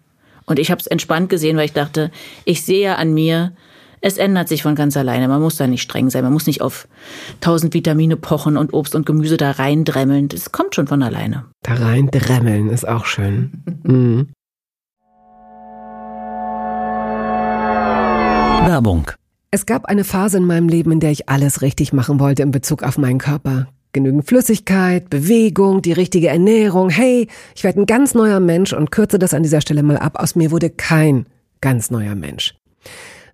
Und 0.47 0.57
ich 0.57 0.71
habe 0.71 0.81
es 0.81 0.87
entspannt 0.87 1.29
gesehen, 1.29 1.57
weil 1.57 1.65
ich 1.65 1.73
dachte, 1.73 2.09
ich 2.45 2.65
sehe 2.65 2.81
ja 2.81 2.95
an 2.95 3.13
mir, 3.13 3.51
es 4.01 4.17
ändert 4.17 4.47
sich 4.47 4.63
von 4.63 4.75
ganz 4.75 4.97
alleine. 4.97 5.27
Man 5.27 5.41
muss 5.41 5.57
da 5.57 5.67
nicht 5.67 5.81
streng 5.81 6.09
sein. 6.09 6.23
Man 6.23 6.33
muss 6.33 6.47
nicht 6.47 6.61
auf 6.61 6.87
tausend 7.41 7.73
Vitamine 7.73 8.17
pochen 8.17 8.57
und 8.57 8.73
Obst 8.73 8.95
und 8.95 9.05
Gemüse 9.05 9.37
da 9.37 9.51
reindremmeln. 9.51 10.27
Das 10.29 10.51
kommt 10.51 10.75
schon 10.75 10.87
von 10.87 11.03
alleine. 11.03 11.45
Da 11.63 11.75
reindremmeln 11.75 12.69
ist 12.69 12.87
auch 12.87 13.05
schön. 13.05 13.63
mhm. 13.83 14.27
Werbung. 18.67 19.11
Es 19.51 19.65
gab 19.65 19.85
eine 19.85 20.03
Phase 20.03 20.37
in 20.37 20.45
meinem 20.45 20.67
Leben, 20.67 20.91
in 20.91 20.99
der 20.99 21.11
ich 21.11 21.29
alles 21.29 21.61
richtig 21.61 21.93
machen 21.93 22.19
wollte 22.19 22.41
in 22.41 22.51
Bezug 22.51 22.83
auf 22.83 22.97
meinen 22.97 23.19
Körper. 23.19 23.67
Genügend 23.93 24.27
Flüssigkeit, 24.27 25.09
Bewegung, 25.09 25.81
die 25.81 25.93
richtige 25.93 26.27
Ernährung. 26.27 26.89
Hey, 26.89 27.27
ich 27.55 27.63
werde 27.63 27.79
ein 27.79 27.85
ganz 27.85 28.13
neuer 28.13 28.41
Mensch 28.41 28.73
und 28.73 28.91
kürze 28.91 29.19
das 29.19 29.33
an 29.33 29.43
dieser 29.43 29.61
Stelle 29.61 29.83
mal 29.83 29.97
ab. 29.97 30.19
Aus 30.19 30.35
mir 30.35 30.51
wurde 30.51 30.69
kein 30.69 31.27
ganz 31.61 31.91
neuer 31.91 32.15
Mensch. 32.15 32.55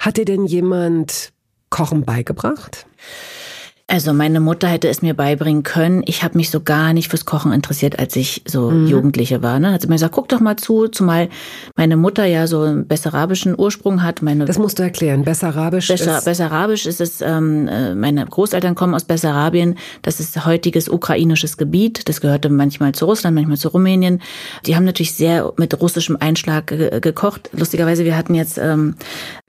Hat 0.00 0.16
dir 0.16 0.24
denn 0.24 0.46
jemand 0.46 1.30
Kochen 1.68 2.06
beigebracht? 2.06 2.86
Also 3.90 4.12
meine 4.12 4.38
Mutter 4.38 4.68
hätte 4.68 4.88
es 4.88 5.02
mir 5.02 5.14
beibringen 5.14 5.64
können. 5.64 6.04
Ich 6.06 6.22
habe 6.22 6.38
mich 6.38 6.50
so 6.50 6.60
gar 6.60 6.92
nicht 6.92 7.10
fürs 7.10 7.24
Kochen 7.24 7.52
interessiert, 7.52 7.98
als 7.98 8.14
ich 8.14 8.42
so 8.46 8.70
mhm. 8.70 8.86
Jugendliche 8.86 9.42
war. 9.42 9.58
Ne? 9.58 9.72
Hat 9.72 9.82
sie 9.82 9.88
mir 9.88 9.96
gesagt, 9.96 10.14
guck 10.14 10.28
doch 10.28 10.38
mal 10.38 10.54
zu, 10.56 10.86
zumal 10.86 11.28
meine 11.74 11.96
Mutter 11.96 12.24
ja 12.24 12.46
so 12.46 12.60
einen 12.62 12.86
bessarabischen 12.86 13.58
Ursprung 13.58 14.04
hat. 14.04 14.22
Meine 14.22 14.44
das 14.44 14.60
musst 14.60 14.78
du 14.78 14.84
erklären. 14.84 15.24
Bessarabisch 15.24 15.88
Besser, 15.88 16.18
ist... 16.18 16.24
Bessarabisch 16.24 16.86
ist 16.86 17.00
es, 17.00 17.20
ähm, 17.20 17.66
äh, 17.66 17.96
meine 17.96 18.24
Großeltern 18.24 18.76
kommen 18.76 18.94
aus 18.94 19.02
Bessarabien. 19.02 19.76
Das 20.02 20.20
ist 20.20 20.46
heutiges 20.46 20.88
ukrainisches 20.88 21.56
Gebiet. 21.56 22.08
Das 22.08 22.20
gehörte 22.20 22.48
manchmal 22.48 22.92
zu 22.92 23.06
Russland, 23.06 23.34
manchmal 23.34 23.56
zu 23.56 23.70
Rumänien. 23.70 24.22
Die 24.66 24.76
haben 24.76 24.84
natürlich 24.84 25.14
sehr 25.14 25.52
mit 25.56 25.80
russischem 25.80 26.16
Einschlag 26.20 26.68
ge 26.68 27.00
gekocht. 27.00 27.50
Lustigerweise, 27.52 28.04
wir 28.04 28.16
hatten 28.16 28.36
jetzt 28.36 28.56
ähm, 28.56 28.94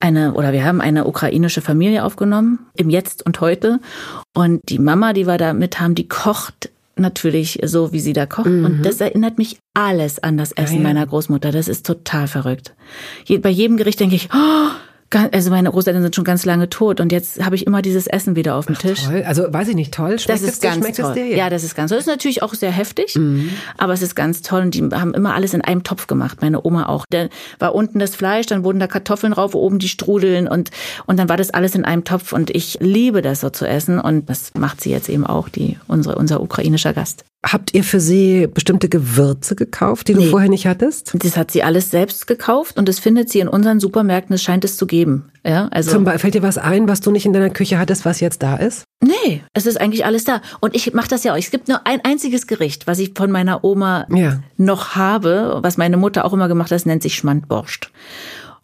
eine, 0.00 0.34
oder 0.34 0.52
wir 0.52 0.64
haben 0.64 0.80
eine 0.80 1.04
ukrainische 1.04 1.60
Familie 1.60 2.04
aufgenommen, 2.04 2.58
im 2.74 2.90
Jetzt 2.90 3.24
und 3.24 3.40
Heute. 3.40 3.78
Und 4.34 4.60
die 4.68 4.78
Mama, 4.78 5.12
die 5.12 5.26
wir 5.26 5.38
da 5.38 5.52
mit 5.52 5.80
haben, 5.80 5.94
die 5.94 6.08
kocht 6.08 6.70
natürlich 6.96 7.58
so, 7.64 7.92
wie 7.92 8.00
sie 8.00 8.12
da 8.12 8.26
kocht. 8.26 8.46
Mhm. 8.46 8.64
Und 8.64 8.82
das 8.82 9.00
erinnert 9.00 9.38
mich 9.38 9.58
alles 9.74 10.22
an 10.22 10.36
das 10.36 10.52
Essen 10.52 10.76
ja, 10.76 10.80
ja. 10.80 10.88
meiner 10.88 11.06
Großmutter. 11.06 11.52
Das 11.52 11.68
ist 11.68 11.86
total 11.86 12.28
verrückt. 12.28 12.74
Bei 13.40 13.50
jedem 13.50 13.76
Gericht 13.76 14.00
denke 14.00 14.16
ich, 14.16 14.28
oh, 14.32 14.70
also 15.32 15.50
meine 15.50 15.70
Großeltern 15.70 16.02
sind 16.02 16.14
schon 16.14 16.24
ganz 16.24 16.44
lange 16.44 16.68
tot 16.68 17.00
und 17.00 17.12
jetzt 17.12 17.44
habe 17.44 17.54
ich 17.54 17.66
immer 17.66 17.82
dieses 17.82 18.06
Essen 18.06 18.36
wieder 18.36 18.56
auf 18.56 18.66
dem 18.66 18.78
Tisch. 18.78 19.00
Ach, 19.04 19.10
toll. 19.10 19.22
Also 19.26 19.52
weiß 19.52 19.68
ich 19.68 19.74
nicht, 19.74 19.92
toll. 19.92 20.18
Schmeckt 20.18 20.28
das 20.28 20.42
ist 20.42 20.54
es 20.54 20.60
ganz 20.60 20.76
Schmeckt 20.76 20.96
toll. 20.98 21.10
Es 21.10 21.14
dir? 21.14 21.36
Ja, 21.36 21.50
das 21.50 21.64
ist 21.64 21.74
ganz 21.74 21.90
toll. 21.90 21.98
Das 21.98 22.06
ist 22.06 22.10
natürlich 22.10 22.42
auch 22.42 22.54
sehr 22.54 22.70
heftig, 22.70 23.14
mhm. 23.16 23.50
aber 23.78 23.92
es 23.92 24.02
ist 24.02 24.14
ganz 24.14 24.42
toll 24.42 24.62
und 24.62 24.74
die 24.74 24.82
haben 24.92 25.14
immer 25.14 25.34
alles 25.34 25.54
in 25.54 25.60
einem 25.60 25.82
Topf 25.82 26.06
gemacht. 26.06 26.38
Meine 26.40 26.64
Oma 26.64 26.86
auch. 26.86 27.04
Da 27.10 27.28
war 27.58 27.74
unten 27.74 27.98
das 27.98 28.14
Fleisch, 28.14 28.46
dann 28.46 28.64
wurden 28.64 28.78
da 28.78 28.86
Kartoffeln 28.86 29.32
drauf, 29.32 29.54
oben 29.54 29.78
die 29.78 29.88
Strudeln 29.88 30.48
und 30.48 30.70
und 31.06 31.18
dann 31.18 31.28
war 31.28 31.36
das 31.36 31.50
alles 31.50 31.74
in 31.74 31.84
einem 31.84 32.04
Topf 32.04 32.32
und 32.32 32.50
ich 32.50 32.78
liebe 32.80 33.22
das 33.22 33.40
so 33.40 33.50
zu 33.50 33.66
essen 33.66 33.98
und 33.98 34.28
das 34.28 34.52
macht 34.54 34.80
sie 34.80 34.90
jetzt 34.90 35.08
eben 35.08 35.26
auch, 35.26 35.48
die 35.48 35.78
unsere 35.88 36.16
unser 36.16 36.40
ukrainischer 36.40 36.92
Gast. 36.92 37.24
Habt 37.44 37.74
ihr 37.74 37.82
für 37.82 37.98
sie 37.98 38.46
bestimmte 38.46 38.88
Gewürze 38.88 39.56
gekauft, 39.56 40.06
die 40.06 40.14
du 40.14 40.20
nee. 40.20 40.30
vorher 40.30 40.48
nicht 40.48 40.68
hattest? 40.68 41.12
Das 41.18 41.36
hat 41.36 41.50
sie 41.50 41.64
alles 41.64 41.90
selbst 41.90 42.28
gekauft 42.28 42.78
und 42.78 42.88
das 42.88 43.00
findet 43.00 43.30
sie 43.30 43.40
in 43.40 43.48
unseren 43.48 43.80
Supermärkten. 43.80 44.34
Es 44.34 44.44
scheint 44.44 44.64
es 44.64 44.76
zu 44.76 44.86
geben. 44.86 45.32
Ja, 45.44 45.66
also 45.72 45.90
Zum 45.90 46.04
Beispiel, 46.04 46.20
fällt 46.20 46.34
dir 46.34 46.42
was 46.44 46.56
ein, 46.56 46.86
was 46.86 47.00
du 47.00 47.10
nicht 47.10 47.26
in 47.26 47.32
deiner 47.32 47.50
Küche 47.50 47.80
hattest, 47.80 48.04
was 48.04 48.20
jetzt 48.20 48.44
da 48.44 48.54
ist? 48.54 48.84
Nee, 49.02 49.42
es 49.54 49.66
ist 49.66 49.80
eigentlich 49.80 50.04
alles 50.04 50.22
da. 50.22 50.40
Und 50.60 50.76
ich 50.76 50.94
mache 50.94 51.08
das 51.08 51.24
ja 51.24 51.32
auch. 51.32 51.36
Es 51.36 51.50
gibt 51.50 51.66
nur 51.66 51.84
ein 51.84 52.00
einziges 52.04 52.46
Gericht, 52.46 52.86
was 52.86 53.00
ich 53.00 53.10
von 53.16 53.32
meiner 53.32 53.64
Oma 53.64 54.06
ja. 54.14 54.40
noch 54.56 54.94
habe, 54.94 55.58
was 55.62 55.76
meine 55.76 55.96
Mutter 55.96 56.24
auch 56.24 56.32
immer 56.32 56.46
gemacht 56.46 56.70
hat, 56.70 56.76
das 56.76 56.86
nennt 56.86 57.02
sich 57.02 57.16
Schmandborscht. 57.16 57.90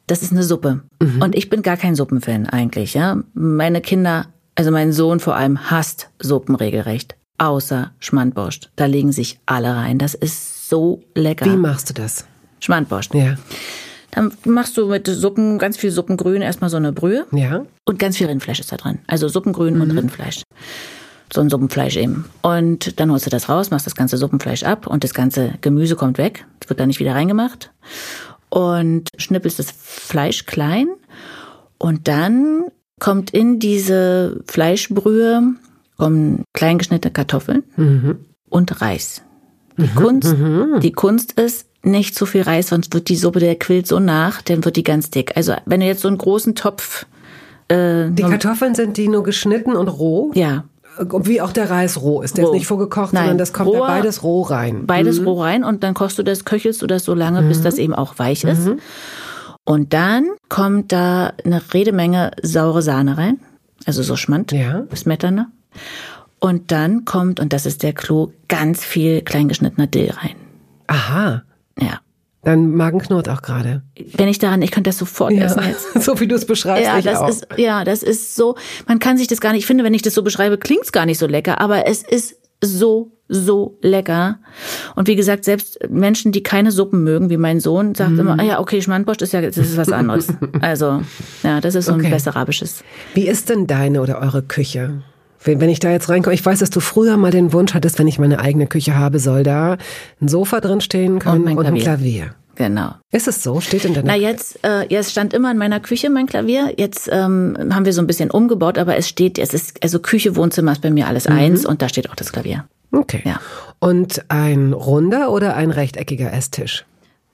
Das 0.06 0.22
ist 0.22 0.30
eine 0.30 0.44
Suppe. 0.44 0.82
Mhm. 1.02 1.20
Und 1.20 1.34
ich 1.34 1.50
bin 1.50 1.62
gar 1.62 1.76
kein 1.76 1.96
Suppenfan 1.96 2.46
eigentlich. 2.46 2.94
Ja, 2.94 3.24
Meine 3.34 3.80
Kinder, 3.80 4.26
also 4.54 4.70
mein 4.70 4.92
Sohn 4.92 5.18
vor 5.18 5.34
allem, 5.34 5.68
hasst 5.68 6.10
Suppen 6.20 6.54
regelrecht 6.54 7.16
außer 7.38 7.92
Schmandborscht. 8.00 8.70
Da 8.76 8.86
legen 8.86 9.12
sich 9.12 9.38
alle 9.46 9.74
rein. 9.74 9.98
Das 9.98 10.14
ist 10.14 10.68
so 10.68 11.02
lecker. 11.14 11.46
Wie 11.46 11.56
machst 11.56 11.88
du 11.88 11.94
das? 11.94 12.26
Schmandborscht. 12.60 13.14
Ja. 13.14 13.36
Dann 14.10 14.32
machst 14.44 14.76
du 14.76 14.86
mit 14.86 15.06
Suppen, 15.06 15.58
ganz 15.58 15.76
viel 15.76 15.90
Suppengrün, 15.90 16.42
erstmal 16.42 16.70
so 16.70 16.76
eine 16.76 16.92
Brühe. 16.92 17.26
Ja. 17.32 17.64
Und 17.84 17.98
ganz 17.98 18.16
viel 18.16 18.26
Rindfleisch 18.26 18.60
ist 18.60 18.72
da 18.72 18.76
drin. 18.76 18.98
Also 19.06 19.28
Suppengrün 19.28 19.76
mhm. 19.76 19.82
und 19.82 19.90
Rindfleisch. 19.92 20.42
So 21.32 21.42
ein 21.42 21.50
Suppenfleisch 21.50 21.96
eben. 21.96 22.24
Und 22.40 22.98
dann 22.98 23.12
holst 23.12 23.26
du 23.26 23.30
das 23.30 23.48
raus, 23.48 23.70
machst 23.70 23.86
das 23.86 23.94
ganze 23.94 24.16
Suppenfleisch 24.16 24.62
ab 24.62 24.86
und 24.86 25.04
das 25.04 25.12
ganze 25.12 25.54
Gemüse 25.60 25.94
kommt 25.94 26.16
weg. 26.16 26.46
Das 26.60 26.70
wird 26.70 26.80
da 26.80 26.86
nicht 26.86 27.00
wieder 27.00 27.14
reingemacht. 27.14 27.70
Und 28.48 29.10
schnippelst 29.18 29.58
das 29.58 29.70
Fleisch 29.70 30.46
klein. 30.46 30.88
Und 31.76 32.08
dann 32.08 32.64
kommt 32.98 33.30
in 33.30 33.58
diese 33.58 34.40
Fleischbrühe 34.46 35.54
kommen 35.98 36.44
kleingeschnittene 36.54 37.12
Kartoffeln 37.12 37.64
mhm. 37.76 38.18
und 38.48 38.80
Reis. 38.80 39.22
Die, 39.76 39.82
mhm. 39.82 39.94
Kunst, 39.94 40.38
mhm. 40.38 40.80
die 40.80 40.92
Kunst 40.92 41.32
ist, 41.32 41.66
nicht 41.82 42.14
zu 42.14 42.26
viel 42.26 42.42
Reis, 42.42 42.68
sonst 42.68 42.92
wird 42.94 43.08
die 43.08 43.16
Suppe, 43.16 43.40
der 43.40 43.56
quillt 43.56 43.86
so 43.86 44.00
nach, 44.00 44.42
dann 44.42 44.64
wird 44.64 44.76
die 44.76 44.82
ganz 44.82 45.10
dick. 45.10 45.36
Also 45.36 45.54
wenn 45.66 45.80
du 45.80 45.86
jetzt 45.86 46.02
so 46.02 46.08
einen 46.08 46.18
großen 46.18 46.54
Topf... 46.54 47.06
Äh, 47.68 48.10
die 48.10 48.22
Kartoffeln 48.22 48.74
sind 48.74 48.96
die 48.96 49.08
nur 49.08 49.22
geschnitten 49.22 49.76
und 49.76 49.88
roh? 49.88 50.32
Ja. 50.34 50.64
Wie 50.98 51.40
auch 51.40 51.52
der 51.52 51.70
Reis 51.70 52.00
roh. 52.02 52.22
Ist 52.22 52.36
der 52.36 52.46
roh. 52.46 52.52
nicht 52.52 52.66
vorgekocht, 52.66 53.12
Nein, 53.12 53.22
sondern 53.22 53.38
das 53.38 53.52
kommt 53.52 53.68
roher, 53.68 53.86
da 53.86 53.86
beides 53.86 54.22
roh 54.24 54.42
rein. 54.42 54.86
Beides 54.86 55.20
mhm. 55.20 55.28
roh 55.28 55.40
rein 55.40 55.64
und 55.64 55.84
dann 55.84 55.94
kochst 55.94 56.18
du 56.18 56.24
das, 56.24 56.44
köchelst 56.44 56.82
du 56.82 56.88
das 56.88 57.04
so 57.04 57.14
lange, 57.14 57.42
bis 57.42 57.60
mhm. 57.60 57.64
das 57.64 57.78
eben 57.78 57.94
auch 57.94 58.18
weich 58.18 58.42
ist. 58.42 58.66
Mhm. 58.66 58.80
Und 59.64 59.92
dann 59.92 60.26
kommt 60.48 60.92
da 60.92 61.32
eine 61.44 61.62
Redemenge 61.72 62.32
saure 62.42 62.82
Sahne 62.82 63.18
rein. 63.18 63.38
Also 63.86 64.02
so 64.02 64.16
Schmand, 64.16 64.50
ja. 64.50 64.84
Smetana. 64.94 65.50
Und 66.40 66.70
dann 66.70 67.04
kommt, 67.04 67.40
und 67.40 67.52
das 67.52 67.66
ist 67.66 67.82
der 67.82 67.92
Clou, 67.92 68.32
ganz 68.48 68.84
viel 68.84 69.22
kleingeschnittener 69.22 69.86
Dill 69.86 70.10
rein. 70.10 70.36
Aha. 70.86 71.42
Ja. 71.80 72.00
Dein 72.44 72.70
Magen 72.70 73.00
knurrt 73.00 73.28
auch 73.28 73.42
gerade. 73.42 73.82
Wenn 74.14 74.28
ich 74.28 74.38
daran, 74.38 74.62
ich 74.62 74.70
könnte 74.70 74.88
das 74.88 74.98
sofort 74.98 75.32
ja, 75.32 75.44
essen 75.44 75.62
jetzt. 75.66 75.92
so 76.02 76.20
wie 76.20 76.28
du 76.28 76.36
es 76.36 76.46
beschreibst. 76.46 76.84
Ja, 76.84 77.00
das 77.00 77.18
auch. 77.18 77.28
ist, 77.28 77.46
ja, 77.56 77.84
das 77.84 78.02
ist 78.02 78.36
so, 78.36 78.56
man 78.86 79.00
kann 79.00 79.18
sich 79.18 79.26
das 79.26 79.40
gar 79.40 79.52
nicht, 79.52 79.60
ich 79.60 79.66
finde, 79.66 79.84
wenn 79.84 79.94
ich 79.94 80.02
das 80.02 80.14
so 80.14 80.22
beschreibe, 80.22 80.56
klingt 80.56 80.84
es 80.84 80.92
gar 80.92 81.04
nicht 81.04 81.18
so 81.18 81.26
lecker, 81.26 81.60
aber 81.60 81.86
es 81.86 82.02
ist 82.02 82.36
so, 82.62 83.12
so 83.28 83.76
lecker. 83.82 84.38
Und 84.94 85.08
wie 85.08 85.16
gesagt, 85.16 85.44
selbst 85.44 85.78
Menschen, 85.90 86.32
die 86.32 86.42
keine 86.42 86.70
Suppen 86.72 87.02
mögen, 87.02 87.28
wie 87.28 87.36
mein 87.36 87.60
Sohn, 87.60 87.94
sagt 87.94 88.12
mm. 88.12 88.20
immer, 88.20 88.38
ah 88.38 88.44
ja, 88.44 88.60
okay, 88.60 88.80
Schmandbosch 88.80 89.18
ist 89.18 89.32
ja, 89.32 89.42
das 89.42 89.56
ist 89.58 89.76
was 89.76 89.92
anderes. 89.92 90.28
also, 90.60 91.02
ja, 91.42 91.60
das 91.60 91.74
ist 91.74 91.86
so 91.86 91.92
ein 91.92 92.00
okay. 92.00 92.10
besserabisches. 92.10 92.82
Wie 93.14 93.28
ist 93.28 93.50
denn 93.50 93.66
deine 93.66 94.00
oder 94.00 94.20
eure 94.20 94.42
Küche? 94.42 95.02
Wenn, 95.42 95.60
wenn 95.60 95.70
ich 95.70 95.80
da 95.80 95.90
jetzt 95.90 96.08
reinkomme, 96.08 96.34
ich 96.34 96.44
weiß, 96.44 96.58
dass 96.58 96.70
du 96.70 96.80
früher 96.80 97.16
mal 97.16 97.30
den 97.30 97.52
Wunsch 97.52 97.74
hattest, 97.74 97.98
wenn 97.98 98.08
ich 98.08 98.18
meine 98.18 98.40
eigene 98.40 98.66
Küche 98.66 98.96
habe, 98.96 99.18
soll 99.18 99.42
da 99.42 99.76
ein 100.20 100.28
Sofa 100.28 100.60
drin 100.60 100.80
stehen 100.80 101.18
können 101.18 101.46
und, 101.46 101.58
und 101.58 101.66
ein 101.66 101.76
Klavier. 101.76 102.34
Genau. 102.58 102.96
Ist 103.12 103.28
es 103.28 103.44
so? 103.44 103.60
Steht 103.60 103.84
in 103.84 103.94
deiner 103.94 104.08
Na 104.08 104.16
jetzt, 104.16 104.58
äh, 104.64 104.84
jetzt 104.88 105.12
stand 105.12 105.32
immer 105.32 105.52
in 105.52 105.58
meiner 105.58 105.78
Küche 105.78 106.10
mein 106.10 106.26
Klavier. 106.26 106.74
Jetzt 106.76 107.08
ähm, 107.10 107.56
haben 107.70 107.84
wir 107.84 107.92
so 107.92 108.02
ein 108.02 108.08
bisschen 108.08 108.32
umgebaut, 108.32 108.78
aber 108.78 108.96
es 108.96 109.08
steht, 109.08 109.38
es 109.38 109.54
ist 109.54 109.80
also 109.84 110.00
Küche, 110.00 110.34
Wohnzimmer 110.34 110.72
ist 110.72 110.82
bei 110.82 110.90
mir 110.90 111.06
alles 111.06 111.28
mhm. 111.28 111.36
eins 111.36 111.64
und 111.64 111.82
da 111.82 111.88
steht 111.88 112.10
auch 112.10 112.16
das 112.16 112.32
Klavier. 112.32 112.64
Okay. 112.90 113.22
Ja. 113.24 113.40
Und 113.78 114.24
ein 114.28 114.72
runder 114.72 115.30
oder 115.30 115.54
ein 115.54 115.70
rechteckiger 115.70 116.32
Esstisch? 116.32 116.84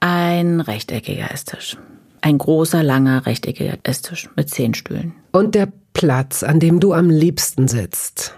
Ein 0.01 0.61
rechteckiger 0.61 1.31
Esstisch. 1.33 1.79
Ein 2.21 2.37
großer, 2.37 2.83
langer, 2.83 3.25
rechteckiger 3.25 3.79
Esstisch 3.83 4.29
mit 4.37 4.51
zehn 4.51 4.75
Stühlen. 4.75 5.15
Und 5.33 5.55
der 5.55 5.69
Platz, 5.95 6.43
an 6.43 6.61
dem 6.61 6.81
du 6.81 6.93
am 6.93 7.09
liebsten 7.09 7.69
sitzt. 7.69 8.35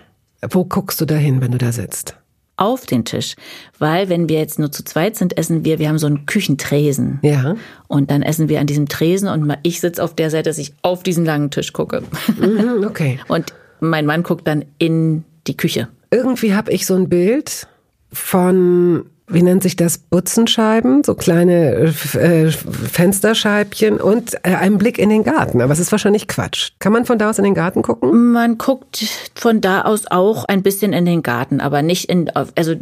Wo 0.48 0.64
guckst 0.64 1.00
du 1.00 1.06
da 1.06 1.16
hin, 1.16 1.40
wenn 1.40 1.50
du 1.50 1.58
da 1.58 1.72
sitzt? 1.72 2.16
auf 2.56 2.86
den 2.86 3.04
Tisch. 3.04 3.36
Weil 3.78 4.08
wenn 4.08 4.28
wir 4.28 4.38
jetzt 4.38 4.58
nur 4.58 4.72
zu 4.72 4.84
zweit 4.84 5.16
sind, 5.16 5.36
essen 5.36 5.64
wir, 5.64 5.78
wir 5.78 5.88
haben 5.88 5.98
so 5.98 6.06
einen 6.06 6.26
Küchentresen. 6.26 7.18
Ja. 7.22 7.56
Und 7.86 8.10
dann 8.10 8.22
essen 8.22 8.48
wir 8.48 8.60
an 8.60 8.66
diesem 8.66 8.88
Tresen 8.88 9.28
und 9.28 9.54
ich 9.62 9.80
sitze 9.80 10.02
auf 10.02 10.14
der 10.14 10.30
Seite, 10.30 10.48
dass 10.48 10.58
ich 10.58 10.72
auf 10.82 11.02
diesen 11.02 11.24
langen 11.24 11.50
Tisch 11.50 11.72
gucke. 11.72 12.02
Mhm, 12.38 12.84
okay. 12.86 13.20
Und 13.28 13.52
mein 13.80 14.06
Mann 14.06 14.22
guckt 14.22 14.46
dann 14.48 14.64
in 14.78 15.24
die 15.46 15.56
Küche. 15.56 15.88
Irgendwie 16.10 16.54
habe 16.54 16.72
ich 16.72 16.86
so 16.86 16.94
ein 16.94 17.08
Bild 17.08 17.66
von 18.12 19.06
wie 19.28 19.42
nennt 19.42 19.62
sich 19.62 19.76
das, 19.76 19.98
Butzenscheiben, 19.98 21.02
so 21.04 21.14
kleine 21.14 21.92
äh, 22.14 22.50
Fensterscheibchen 22.50 24.00
und 24.00 24.34
äh, 24.44 24.54
einem 24.54 24.78
Blick 24.78 24.98
in 24.98 25.08
den 25.08 25.24
Garten. 25.24 25.60
Aber 25.60 25.72
es 25.72 25.78
ist 25.78 25.90
wahrscheinlich 25.90 26.28
Quatsch. 26.28 26.70
Kann 26.78 26.92
man 26.92 27.04
von 27.06 27.18
da 27.18 27.30
aus 27.30 27.38
in 27.38 27.44
den 27.44 27.54
Garten 27.54 27.82
gucken? 27.82 28.32
Man 28.32 28.56
guckt 28.58 29.04
von 29.34 29.60
da 29.60 29.82
aus 29.82 30.06
auch 30.08 30.44
ein 30.44 30.62
bisschen 30.62 30.92
in 30.92 31.04
den 31.04 31.22
Garten, 31.22 31.60
aber 31.60 31.82
nicht 31.82 32.08
in, 32.08 32.30
also 32.30 32.74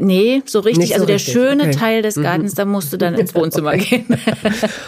Nee, 0.00 0.42
so 0.46 0.58
richtig. 0.58 0.88
So 0.88 0.94
also 0.94 1.06
der 1.06 1.14
richtig. 1.14 1.32
schöne 1.32 1.62
Okay. 1.62 1.76
Teil 1.76 2.02
des 2.02 2.16
Gartens, 2.16 2.54
da 2.54 2.64
musst 2.64 2.92
du 2.92 2.96
dann 2.96 3.14
ins 3.14 3.36
Wohnzimmer 3.36 3.76
gehen. 3.76 4.04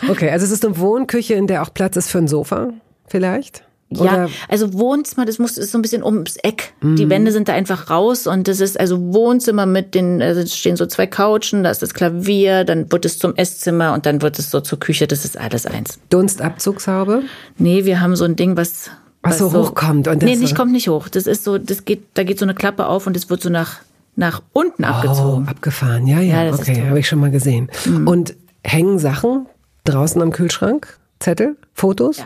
Okay, 0.08 0.28
also 0.30 0.44
es 0.44 0.50
ist 0.50 0.64
eine 0.66 0.76
Wohnküche, 0.76 1.34
in 1.34 1.46
der 1.46 1.62
auch 1.62 1.72
Platz 1.72 1.96
ist 1.96 2.10
für 2.10 2.18
ein 2.18 2.26
Sofa, 2.26 2.70
vielleicht? 3.06 3.62
Ja, 3.90 4.00
Oder 4.02 4.28
also 4.50 4.74
Wohnzimmer, 4.74 5.24
das 5.24 5.38
muss 5.38 5.56
ist 5.56 5.72
so 5.72 5.78
ein 5.78 5.82
bisschen 5.82 6.02
ums 6.04 6.36
Eck. 6.42 6.74
Die 6.82 7.08
Wände 7.08 7.32
sind 7.32 7.48
da 7.48 7.54
einfach 7.54 7.88
raus 7.88 8.26
und 8.26 8.46
das 8.46 8.60
ist 8.60 8.78
also 8.78 9.00
Wohnzimmer 9.14 9.64
mit 9.64 9.94
den, 9.94 10.20
also 10.20 10.42
es 10.42 10.54
stehen 10.54 10.76
so 10.76 10.84
zwei 10.84 11.06
Couchen, 11.06 11.62
da 11.64 11.70
ist 11.70 11.80
das 11.80 11.94
Klavier, 11.94 12.64
dann 12.64 12.92
wird 12.92 13.06
es 13.06 13.18
zum 13.18 13.34
Esszimmer 13.36 13.94
und 13.94 14.04
dann 14.04 14.20
wird 14.20 14.38
es 14.38 14.50
so 14.50 14.60
zur 14.60 14.78
Küche. 14.78 15.06
Das 15.06 15.24
ist 15.24 15.38
alles 15.38 15.64
eins. 15.64 15.98
Dunstabzugshaube? 16.10 17.22
Nee, 17.56 17.84
wir 17.86 18.00
haben 18.00 18.14
so 18.16 18.24
ein 18.24 18.36
Ding, 18.36 18.56
was 18.56 18.90
Was 19.22 19.38
so 19.38 19.52
hochkommt 19.52 20.06
und 20.08 20.22
das 20.22 20.28
nee, 20.28 20.34
so- 20.36 20.42
nicht 20.42 20.54
kommt 20.54 20.72
nicht 20.72 20.88
hoch. 20.88 21.08
Das 21.08 21.26
ist 21.26 21.44
so, 21.44 21.56
das 21.58 21.84
geht, 21.84 22.02
da 22.14 22.24
geht 22.24 22.38
so 22.38 22.44
eine 22.44 22.54
Klappe 22.54 22.86
auf 22.86 23.06
und 23.06 23.16
es 23.16 23.30
wird 23.30 23.42
so 23.42 23.48
nach 23.50 23.78
nach 24.16 24.42
unten 24.52 24.82
Oh, 24.84 24.88
abgezogen. 24.88 25.46
abgefahren. 25.48 26.06
Ja, 26.08 26.20
ja, 26.20 26.42
Ja, 26.44 26.52
okay. 26.52 26.80
Mhm. 26.82 26.88
habe 26.88 26.98
ich 26.98 27.06
schon 27.08 27.20
mal 27.20 27.30
gesehen. 27.30 27.70
Und 28.04 28.34
hängen 28.64 28.98
Sachen 28.98 29.46
draußen 29.84 30.20
am 30.20 30.32
Kühlschrank? 30.32 30.98
Zettel? 31.20 31.56
Fotos? 31.72 32.18
Ja. 32.18 32.24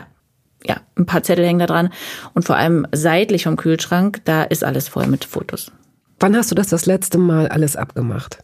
Ja, 0.65 0.77
ein 0.97 1.05
paar 1.05 1.23
Zettel 1.23 1.45
hängen 1.45 1.59
da 1.59 1.65
dran 1.65 1.89
und 2.33 2.45
vor 2.45 2.55
allem 2.55 2.87
seitlich 2.91 3.43
vom 3.43 3.55
Kühlschrank, 3.57 4.21
da 4.25 4.43
ist 4.43 4.63
alles 4.63 4.87
voll 4.87 5.07
mit 5.07 5.25
Fotos. 5.25 5.71
Wann 6.19 6.35
hast 6.37 6.51
du 6.51 6.55
das 6.55 6.67
das 6.67 6.85
letzte 6.85 7.17
Mal 7.17 7.47
alles 7.49 7.75
abgemacht? 7.75 8.39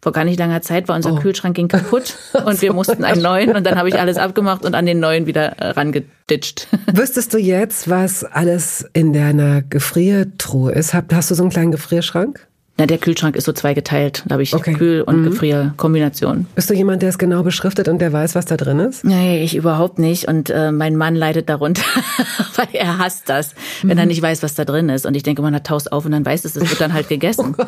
Vor 0.00 0.12
gar 0.12 0.24
nicht 0.24 0.38
langer 0.38 0.62
Zeit 0.62 0.88
war 0.88 0.94
unser 0.94 1.14
Oh. 1.14 1.16
Kühlschrank 1.16 1.56
ging 1.56 1.68
kaputt 1.68 2.16
und 2.44 2.62
wir 2.62 2.72
mussten 2.72 3.02
einen 3.04 3.22
neuen 3.22 3.56
und 3.56 3.64
dann 3.64 3.76
habe 3.76 3.88
ich 3.88 3.98
alles 3.98 4.16
abgemacht 4.16 4.64
und 4.64 4.74
an 4.74 4.86
den 4.86 5.00
neuen 5.00 5.26
wieder 5.26 5.56
rangeditscht. 5.58 6.68
Wüsstest 6.92 7.34
du 7.34 7.38
jetzt, 7.38 7.90
was 7.90 8.22
alles 8.22 8.88
in 8.92 9.12
deiner 9.12 9.62
Gefriertruhe 9.62 10.72
ist? 10.72 10.94
Hast 10.94 11.30
du 11.30 11.34
so 11.34 11.42
einen 11.42 11.50
kleinen 11.50 11.72
Gefrierschrank? 11.72 12.46
Na, 12.78 12.84
der 12.84 12.98
Kühlschrank 12.98 13.36
ist 13.36 13.44
so 13.44 13.52
zweigeteilt. 13.54 14.22
Da 14.26 14.34
habe 14.34 14.42
ich 14.42 14.54
Okay. 14.54 14.72
Mhm. 14.72 14.76
Kühl- 14.76 15.00
und 15.02 15.24
Gefrierkombination. 15.24 16.46
Bist 16.54 16.68
du 16.68 16.74
jemand, 16.74 17.00
der 17.00 17.08
es 17.08 17.16
genau 17.16 17.42
beschriftet 17.42 17.88
und 17.88 18.00
der 18.00 18.12
weiß, 18.12 18.34
was 18.34 18.44
da 18.44 18.58
drin 18.58 18.78
ist? 18.80 19.02
Nee, 19.02 19.42
ich 19.42 19.56
überhaupt 19.56 19.98
nicht. 19.98 20.28
Und 20.28 20.50
äh, 20.50 20.72
mein 20.72 20.94
Mann 20.96 21.14
leidet 21.14 21.48
darunter, 21.48 21.82
weil 22.56 22.68
er 22.74 22.98
hasst 22.98 23.30
das, 23.30 23.54
wenn 23.82 23.92
Mhm. 23.92 23.98
er 23.98 24.06
nicht 24.06 24.20
weiß, 24.20 24.42
was 24.42 24.54
da 24.56 24.66
drin 24.66 24.90
ist. 24.90 25.06
Und 25.06 25.14
ich 25.16 25.22
denke, 25.22 25.40
man 25.40 25.54
hat 25.54 25.66
taust 25.66 25.90
auf 25.90 26.04
und 26.04 26.12
dann 26.12 26.26
weiß 26.26 26.44
es, 26.44 26.54
es 26.56 26.68
wird 26.68 26.80
dann 26.80 26.92
halt 26.92 27.08
gegessen. 27.08 27.56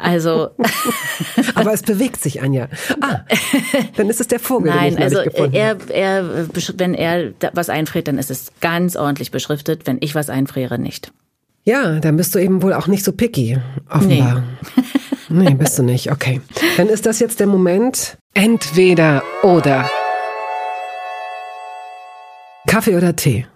Also, 0.00 0.50
Aber 1.54 1.72
es 1.72 1.82
bewegt 1.82 2.20
sich, 2.22 2.42
Anja. 2.42 2.68
Ah, 3.00 3.20
dann 3.96 4.08
ist 4.08 4.20
es 4.20 4.28
der 4.28 4.38
Vogel, 4.38 4.72
nein, 4.72 4.90
den 4.90 4.98
ich 4.98 5.04
also 5.04 5.16
neulich 5.16 5.32
gefunden 5.32 5.54
er, 5.54 5.76
er, 5.90 6.48
wenn 6.78 6.94
er 6.94 7.32
was 7.52 7.68
einfriert, 7.70 8.08
dann 8.08 8.18
ist 8.18 8.30
es 8.30 8.52
ganz 8.60 8.96
ordentlich 8.96 9.30
beschriftet. 9.30 9.82
Wenn 9.86 9.98
ich 10.00 10.14
was 10.14 10.30
einfriere, 10.30 10.78
nicht. 10.78 11.12
Ja, 11.64 11.98
dann 11.98 12.16
bist 12.16 12.34
du 12.34 12.38
eben 12.38 12.62
wohl 12.62 12.74
auch 12.74 12.86
nicht 12.86 13.04
so 13.04 13.12
picky, 13.12 13.58
offenbar. 13.88 14.42
Nee. 15.30 15.54
bist 15.54 15.78
du 15.78 15.82
nicht. 15.82 16.12
Okay. 16.12 16.42
Dann 16.76 16.88
ist 16.88 17.06
das 17.06 17.18
jetzt 17.18 17.40
der 17.40 17.46
Moment. 17.46 18.18
Entweder 18.34 19.22
oder. 19.42 19.90
Kaffee 22.66 22.96
oder 22.96 23.16
Tee? 23.16 23.46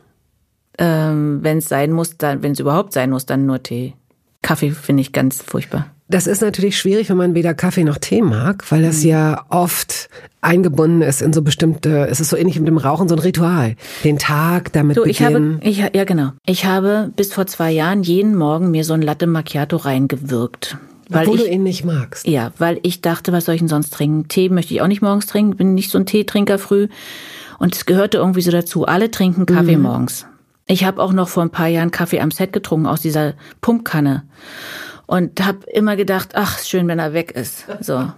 Ähm, 0.78 1.40
wenn 1.42 1.58
es 1.58 1.68
sein 1.68 1.92
muss, 1.92 2.16
dann, 2.16 2.42
wenn 2.42 2.52
es 2.52 2.60
überhaupt 2.60 2.94
sein 2.94 3.10
muss, 3.10 3.26
dann 3.26 3.44
nur 3.44 3.62
Tee. 3.62 3.94
Kaffee 4.42 4.70
finde 4.70 5.02
ich 5.02 5.12
ganz 5.12 5.42
furchtbar. 5.42 5.94
Das 6.10 6.26
ist 6.26 6.40
natürlich 6.40 6.78
schwierig, 6.78 7.10
wenn 7.10 7.18
man 7.18 7.34
weder 7.34 7.52
Kaffee 7.52 7.84
noch 7.84 7.98
Tee 7.98 8.22
mag, 8.22 8.64
weil 8.70 8.80
das 8.82 9.02
Mhm. 9.04 9.10
ja 9.10 9.44
oft 9.50 10.08
eingebunden 10.40 11.02
ist 11.02 11.20
in 11.20 11.32
so 11.34 11.42
bestimmte, 11.42 12.06
es 12.08 12.18
ist 12.20 12.30
so 12.30 12.36
ähnlich 12.36 12.58
mit 12.58 12.66
dem 12.68 12.78
Rauchen, 12.78 13.08
so 13.08 13.14
ein 13.14 13.18
Ritual. 13.18 13.76
Den 14.04 14.18
Tag 14.18 14.72
damit 14.72 14.96
So, 14.96 15.04
ich 15.04 15.20
habe, 15.22 15.34
beginnen. 15.34 15.60
ich, 15.62 15.78
ja 15.78 16.04
genau. 16.04 16.30
Ich 16.46 16.64
habe 16.64 17.12
bis 17.14 17.32
vor 17.34 17.46
zwei 17.46 17.70
Jahren 17.72 18.02
jeden 18.02 18.34
Morgen 18.36 18.70
mir 18.70 18.84
so 18.84 18.94
ein 18.94 19.02
Latte 19.02 19.26
Macchiato 19.26 19.76
reingewirkt. 19.76 20.78
Weil 21.10 21.22
obwohl 21.26 21.40
ich, 21.40 21.44
du 21.44 21.50
ihn 21.50 21.62
nicht 21.62 21.84
magst. 21.84 22.26
ja, 22.26 22.52
weil 22.58 22.80
ich 22.82 23.00
dachte, 23.00 23.32
was 23.32 23.44
soll 23.46 23.54
ich 23.56 23.60
denn 23.60 23.68
sonst 23.68 23.90
trinken? 23.94 24.28
Tee 24.28 24.48
möchte 24.50 24.72
ich 24.74 24.80
auch 24.82 24.86
nicht 24.88 25.02
morgens 25.02 25.26
trinken, 25.26 25.56
bin 25.56 25.74
nicht 25.74 25.90
so 25.90 25.98
ein 25.98 26.06
Teetrinker 26.06 26.58
früh. 26.58 26.88
Und 27.58 27.74
es 27.74 27.86
gehörte 27.86 28.18
irgendwie 28.18 28.42
so 28.42 28.50
dazu. 28.50 28.86
Alle 28.86 29.10
trinken 29.10 29.44
Kaffee 29.46 29.76
Mhm. 29.76 29.82
morgens. 29.82 30.26
Ich 30.66 30.84
habe 30.84 31.02
auch 31.02 31.12
noch 31.12 31.28
vor 31.28 31.42
ein 31.42 31.50
paar 31.50 31.68
Jahren 31.68 31.90
Kaffee 31.90 32.20
am 32.20 32.30
Set 32.30 32.52
getrunken 32.52 32.86
aus 32.86 33.00
dieser 33.00 33.34
Pumpkanne. 33.62 34.24
Und 35.08 35.44
habe 35.44 35.68
immer 35.72 35.96
gedacht, 35.96 36.32
ach, 36.34 36.58
schön, 36.58 36.86
wenn 36.86 36.98
er 36.98 37.14
weg 37.14 37.32
ist. 37.32 37.64
So. 37.80 38.12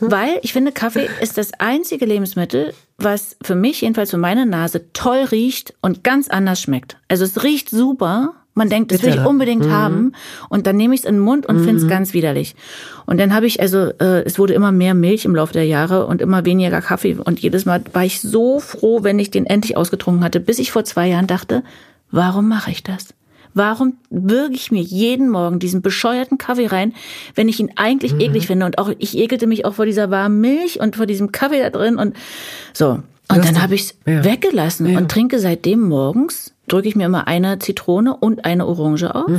Weil 0.00 0.40
ich 0.42 0.52
finde, 0.52 0.72
Kaffee 0.72 1.08
ist 1.20 1.38
das 1.38 1.52
einzige 1.58 2.04
Lebensmittel, 2.04 2.74
was 2.98 3.36
für 3.42 3.54
mich, 3.54 3.80
jedenfalls 3.80 4.10
für 4.10 4.18
meine 4.18 4.44
Nase, 4.44 4.92
toll 4.92 5.24
riecht 5.30 5.72
und 5.80 6.02
ganz 6.02 6.28
anders 6.28 6.60
schmeckt. 6.60 6.98
Also 7.08 7.24
es 7.24 7.42
riecht 7.44 7.70
super. 7.70 8.34
Man 8.56 8.68
denkt, 8.68 8.92
das 8.92 9.02
will 9.02 9.14
ich 9.14 9.24
unbedingt 9.24 9.68
haben. 9.68 10.12
Und 10.48 10.66
dann 10.66 10.76
nehme 10.76 10.94
ich 10.94 11.00
es 11.00 11.06
in 11.06 11.16
den 11.16 11.22
Mund 11.22 11.46
und 11.46 11.64
finde 11.64 11.82
es 11.82 11.88
ganz 11.88 12.12
widerlich. 12.12 12.54
Und 13.06 13.18
dann 13.18 13.32
habe 13.34 13.46
ich, 13.46 13.60
also, 13.60 13.90
äh, 13.98 14.22
es 14.24 14.38
wurde 14.38 14.54
immer 14.54 14.70
mehr 14.72 14.94
Milch 14.94 15.24
im 15.24 15.34
Laufe 15.34 15.52
der 15.52 15.66
Jahre 15.66 16.06
und 16.06 16.20
immer 16.20 16.44
weniger 16.44 16.80
Kaffee. 16.80 17.16
Und 17.16 17.40
jedes 17.40 17.66
Mal 17.66 17.82
war 17.92 18.04
ich 18.04 18.20
so 18.20 18.60
froh, 18.60 19.02
wenn 19.02 19.18
ich 19.18 19.30
den 19.30 19.46
endlich 19.46 19.76
ausgetrunken 19.76 20.24
hatte, 20.24 20.38
bis 20.38 20.58
ich 20.58 20.70
vor 20.70 20.84
zwei 20.84 21.08
Jahren 21.08 21.26
dachte, 21.26 21.64
warum 22.12 22.48
mache 22.48 22.70
ich 22.70 22.82
das? 22.84 23.08
Warum 23.54 23.96
würge 24.10 24.54
ich 24.54 24.70
mir 24.72 24.82
jeden 24.82 25.28
Morgen 25.30 25.58
diesen 25.60 25.80
bescheuerten 25.80 26.38
Kaffee 26.38 26.66
rein, 26.66 26.92
wenn 27.34 27.48
ich 27.48 27.60
ihn 27.60 27.70
eigentlich 27.76 28.14
eklig 28.20 28.46
finde? 28.48 28.66
Und 28.66 28.78
auch 28.78 28.90
ich 28.98 29.16
ekelte 29.18 29.46
mich 29.46 29.64
auch 29.64 29.74
vor 29.74 29.86
dieser 29.86 30.10
warmen 30.10 30.40
Milch 30.40 30.80
und 30.80 30.96
vor 30.96 31.06
diesem 31.06 31.30
Kaffee 31.32 31.60
da 31.60 31.70
drin 31.70 31.96
und 31.96 32.16
so. 32.72 33.00
Und 33.30 33.44
dann 33.44 33.62
habe 33.62 33.74
ich 33.74 33.82
es 33.82 33.94
Ja. 34.06 34.24
weggelassen 34.24 34.86
Ja. 34.86 34.98
und 34.98 35.10
trinke 35.10 35.38
seitdem 35.38 35.80
morgens, 35.80 36.52
drücke 36.68 36.88
ich 36.88 36.96
mir 36.96 37.06
immer 37.06 37.26
eine 37.28 37.58
Zitrone 37.58 38.14
und 38.16 38.44
eine 38.44 38.66
Orange 38.66 39.14
auf, 39.14 39.30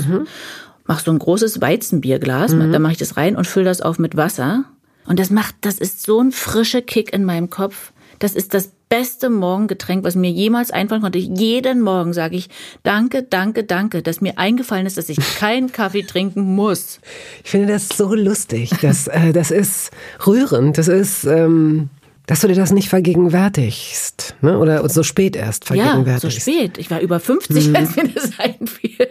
mach 0.86 1.00
so 1.00 1.12
ein 1.12 1.20
großes 1.20 1.62
Weizenbierglas, 1.62 2.52
da 2.52 2.80
mache 2.80 2.94
ich 2.94 2.98
das 2.98 3.18
rein 3.18 3.36
und 3.36 3.46
fülle 3.48 3.66
das 3.66 3.82
auf 3.82 4.00
mit 4.00 4.16
Wasser. 4.18 4.64
Und 5.08 5.20
das 5.20 5.30
macht, 5.30 5.54
das 5.62 5.78
ist 5.78 6.02
so 6.04 6.20
ein 6.20 6.32
frischer 6.32 6.82
Kick 6.82 7.14
in 7.14 7.26
meinem 7.26 7.50
Kopf. 7.52 7.92
Das 8.18 8.34
ist 8.34 8.54
das 8.56 8.72
beste 8.98 9.30
Morgengetränk, 9.30 10.06
was 10.06 10.16
mir 10.16 10.32
jemals 10.32 10.72
einfallen 10.72 11.02
konnte. 11.02 11.20
Jeden 11.20 11.82
Morgen 11.82 12.14
sage 12.14 12.38
ich 12.38 12.48
Danke, 12.84 13.24
danke, 13.24 13.66
danke, 13.66 14.02
dass 14.02 14.22
mir 14.22 14.38
eingefallen 14.38 14.86
ist, 14.86 14.98
dass 14.98 15.10
ich 15.10 15.18
keinen 15.40 15.72
Kaffee 15.72 16.04
trinken 16.04 16.56
muss. 16.56 17.00
Ich 17.44 17.50
finde 17.52 17.68
das 17.74 17.90
so 17.90 18.14
lustig. 18.16 18.72
Das, 18.82 19.08
äh, 19.08 19.34
das 19.34 19.52
ist 19.52 19.92
rührend. 20.26 20.78
Das 20.78 20.88
ist, 20.88 21.26
ähm, 21.26 21.90
dass 22.26 22.40
du 22.40 22.48
dir 22.48 22.56
das 22.56 22.72
nicht 22.72 22.88
vergegenwärtigst. 22.88 24.36
Ne? 24.42 24.58
Oder 24.58 24.88
so 24.88 25.04
spät 25.04 25.36
erst 25.36 25.70
Ja, 25.70 25.76
so 25.76 25.82
vergegenwärtigst. 25.82 26.42
spät. 26.42 26.78
Ich 26.78 26.90
war 26.90 27.02
über 27.02 27.20
50, 27.20 27.76
als 27.76 27.96
mir 27.98 28.08
das 28.08 28.32
einfiel, 28.40 29.08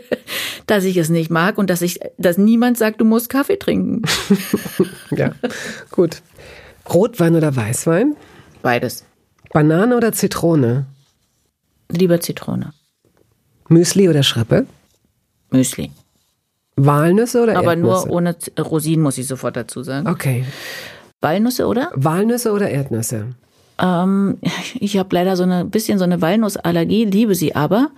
dass 0.67 0.85
ich 0.85 0.97
es 0.97 1.11
nicht 1.11 1.31
mag 1.31 1.59
und 1.59 1.69
dass 1.69 1.83
ich, 1.83 2.01
dass 2.17 2.39
niemand 2.39 2.79
sagt, 2.79 3.03
du 3.03 3.05
musst 3.05 3.29
Kaffee 3.29 3.59
trinken. 3.59 4.01
Ja, 5.15 5.33
gut. 5.91 6.23
Rotwein 6.93 7.37
oder 7.37 7.55
Weißwein? 7.55 8.17
Beides. 8.63 9.05
Banane 9.55 9.97
oder 9.97 10.13
Zitrone? 10.13 10.87
Lieber 11.89 12.21
Zitrone. 12.21 12.73
Müsli 13.69 14.09
oder 14.09 14.25
Schrippe? 14.25 14.67
Müsli. 15.51 15.93
Walnüsse 16.77 17.41
oder 17.41 17.57
Aber 17.57 17.71
Erdnüsse? 17.71 18.07
nur 18.09 18.11
ohne 18.11 18.37
Z- 18.37 18.59
Rosinen, 18.59 19.03
muss 19.05 19.17
ich 19.17 19.29
sofort 19.29 19.57
dazu 19.57 19.85
sagen. 19.85 20.09
Okay. 20.09 20.45
Walnüsse, 21.21 21.67
oder? 21.69 21.93
Walnüsse 21.95 22.51
oder 22.51 22.69
Erdnüsse? 22.69 23.29
Ähm, 23.79 24.39
ich 24.75 24.99
habe 24.99 25.15
leider 25.15 25.37
so 25.37 25.45
ein 25.45 25.71
bisschen 25.71 25.99
so 25.99 26.05
eine 26.05 26.21
Walnussallergie, 26.23 27.05
liebe 27.05 27.35
sie 27.35 27.55
aber. 27.55 27.91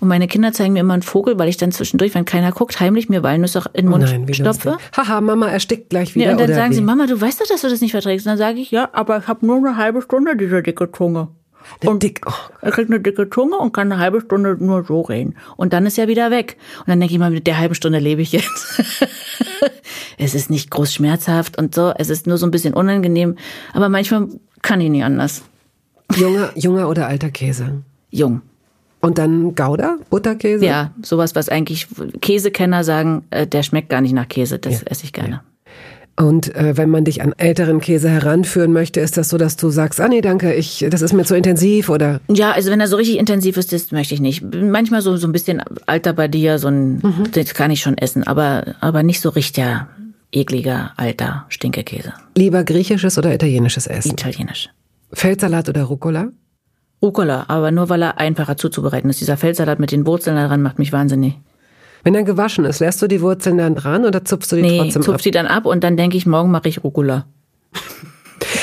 Und 0.00 0.08
meine 0.08 0.28
Kinder 0.28 0.52
zeigen 0.52 0.74
mir 0.74 0.80
immer 0.80 0.94
einen 0.94 1.02
Vogel, 1.02 1.38
weil 1.38 1.48
ich 1.48 1.56
dann 1.56 1.72
zwischendurch, 1.72 2.14
wenn 2.14 2.24
keiner 2.24 2.52
guckt, 2.52 2.78
heimlich 2.78 3.08
mir 3.08 3.22
Walnüsse 3.22 3.64
in 3.72 3.86
den 3.86 3.88
Oh 3.88 3.98
Mund 3.98 4.04
nein, 4.04 4.32
stopfe. 4.32 4.78
Haha, 4.96 5.20
Mama 5.20 5.48
erstickt 5.48 5.90
gleich 5.90 6.14
wieder. 6.14 6.26
Ja, 6.26 6.32
und 6.32 6.40
dann 6.40 6.54
sagen 6.54 6.70
wie? 6.70 6.76
sie, 6.76 6.82
Mama, 6.82 7.06
du 7.06 7.20
weißt 7.20 7.40
doch, 7.40 7.46
dass 7.46 7.62
du 7.62 7.68
das 7.68 7.80
nicht 7.80 7.92
verträgst. 7.92 8.26
Und 8.26 8.30
dann 8.30 8.38
sage 8.38 8.60
ich, 8.60 8.70
ja, 8.70 8.88
aber 8.92 9.18
ich 9.18 9.26
habe 9.26 9.44
nur 9.44 9.56
eine 9.56 9.76
halbe 9.76 10.00
Stunde 10.00 10.36
diese 10.36 10.62
dicke 10.62 10.90
Zunge. 10.92 11.28
Eine 11.84 11.98
dick, 11.98 12.20
oh, 12.26 12.32
Er 12.60 12.70
kriegt 12.70 12.90
eine 12.90 13.00
dicke 13.00 13.28
Zunge 13.28 13.58
und 13.58 13.72
kann 13.72 13.92
eine 13.92 14.00
halbe 14.00 14.20
Stunde 14.20 14.56
nur 14.58 14.84
so 14.84 15.00
reden. 15.02 15.34
Und 15.56 15.72
dann 15.72 15.84
ist 15.84 15.98
er 15.98 16.08
wieder 16.08 16.30
weg. 16.30 16.56
Und 16.80 16.88
dann 16.88 17.00
denke 17.00 17.14
ich 17.14 17.18
mal, 17.18 17.30
mit 17.30 17.46
der 17.46 17.58
halben 17.58 17.74
Stunde 17.74 17.98
lebe 17.98 18.22
ich 18.22 18.32
jetzt. 18.32 18.82
es 20.18 20.34
ist 20.34 20.48
nicht 20.48 20.70
groß 20.70 20.94
schmerzhaft 20.94 21.58
und 21.58 21.74
so. 21.74 21.92
Es 21.96 22.08
ist 22.08 22.26
nur 22.26 22.38
so 22.38 22.46
ein 22.46 22.50
bisschen 22.50 22.72
unangenehm. 22.72 23.36
Aber 23.74 23.88
manchmal 23.88 24.28
kann 24.62 24.80
ich 24.80 24.90
nicht 24.90 25.04
anders. 25.04 25.42
junger, 26.16 26.50
junger 26.54 26.88
oder 26.88 27.06
alter 27.06 27.30
Käse? 27.30 27.82
Jung. 28.10 28.42
Und 29.00 29.18
dann 29.18 29.54
Gouda, 29.54 29.98
Butterkäse? 30.10 30.64
Ja, 30.64 30.92
sowas, 31.02 31.34
was 31.34 31.48
eigentlich 31.48 31.86
Käsekenner 32.20 32.82
sagen, 32.82 33.22
äh, 33.30 33.46
der 33.46 33.62
schmeckt 33.62 33.90
gar 33.90 34.00
nicht 34.00 34.12
nach 34.12 34.28
Käse, 34.28 34.58
das 34.58 34.80
ja. 34.80 34.86
esse 34.86 35.04
ich 35.04 35.12
gerne. 35.12 35.30
Ja. 35.30 35.42
Und 36.24 36.52
äh, 36.56 36.76
wenn 36.76 36.90
man 36.90 37.04
dich 37.04 37.22
an 37.22 37.32
älteren 37.36 37.80
Käse 37.80 38.10
heranführen 38.10 38.72
möchte, 38.72 38.98
ist 38.98 39.16
das 39.16 39.28
so, 39.28 39.38
dass 39.38 39.56
du 39.56 39.70
sagst, 39.70 40.00
ah 40.00 40.08
nee, 40.08 40.20
danke, 40.20 40.52
ich, 40.52 40.84
das 40.90 41.00
ist 41.00 41.12
mir 41.12 41.24
zu 41.24 41.36
intensiv 41.36 41.88
oder? 41.88 42.20
Ja, 42.28 42.50
also 42.50 42.72
wenn 42.72 42.80
er 42.80 42.88
so 42.88 42.96
richtig 42.96 43.18
intensiv 43.18 43.56
ist, 43.56 43.72
das 43.72 43.92
möchte 43.92 44.14
ich 44.14 44.20
nicht. 44.20 44.42
Manchmal 44.52 45.00
so, 45.00 45.16
so 45.16 45.28
ein 45.28 45.32
bisschen 45.32 45.62
alter 45.86 46.12
bei 46.12 46.26
dir, 46.26 46.58
so 46.58 46.66
ein, 46.66 46.94
mhm. 46.94 47.30
das 47.30 47.54
kann 47.54 47.70
ich 47.70 47.80
schon 47.80 47.96
essen, 47.96 48.24
aber, 48.24 48.74
aber 48.80 49.04
nicht 49.04 49.20
so 49.20 49.28
richtiger, 49.28 49.86
ekliger, 50.32 50.92
alter 50.96 51.46
Stinkekäse. 51.48 52.12
Lieber 52.36 52.64
griechisches 52.64 53.18
oder 53.18 53.34
italienisches 53.34 53.86
Essen? 53.86 54.12
Italienisch. 54.12 54.70
Feldsalat 55.12 55.68
oder 55.68 55.84
Rucola? 55.84 56.28
Rucola, 57.00 57.44
aber 57.48 57.70
nur 57.70 57.88
weil 57.88 58.02
er 58.02 58.18
einfacher 58.18 58.56
zuzubereiten 58.56 59.08
ist. 59.08 59.20
Dieser 59.20 59.36
Feldsalat 59.36 59.78
mit 59.78 59.92
den 59.92 60.06
Wurzeln 60.06 60.36
daran 60.36 60.62
macht 60.62 60.78
mich 60.78 60.92
wahnsinnig. 60.92 61.38
Wenn 62.04 62.14
er 62.14 62.22
gewaschen 62.22 62.64
ist, 62.64 62.80
lässt 62.80 63.00
du 63.02 63.06
die 63.06 63.20
Wurzeln 63.20 63.58
dann 63.58 63.74
dran 63.74 64.04
oder 64.04 64.24
zupfst 64.24 64.52
du 64.52 64.56
die 64.56 64.62
nee, 64.62 64.78
trotzdem 64.78 65.02
zupf 65.02 65.16
ab? 65.16 65.22
die 65.22 65.30
dann 65.30 65.46
ab 65.46 65.66
und 65.66 65.82
dann 65.84 65.96
denke 65.96 66.16
ich, 66.16 66.26
morgen 66.26 66.50
mache 66.50 66.68
ich 66.68 66.84
Rucola. 66.84 67.26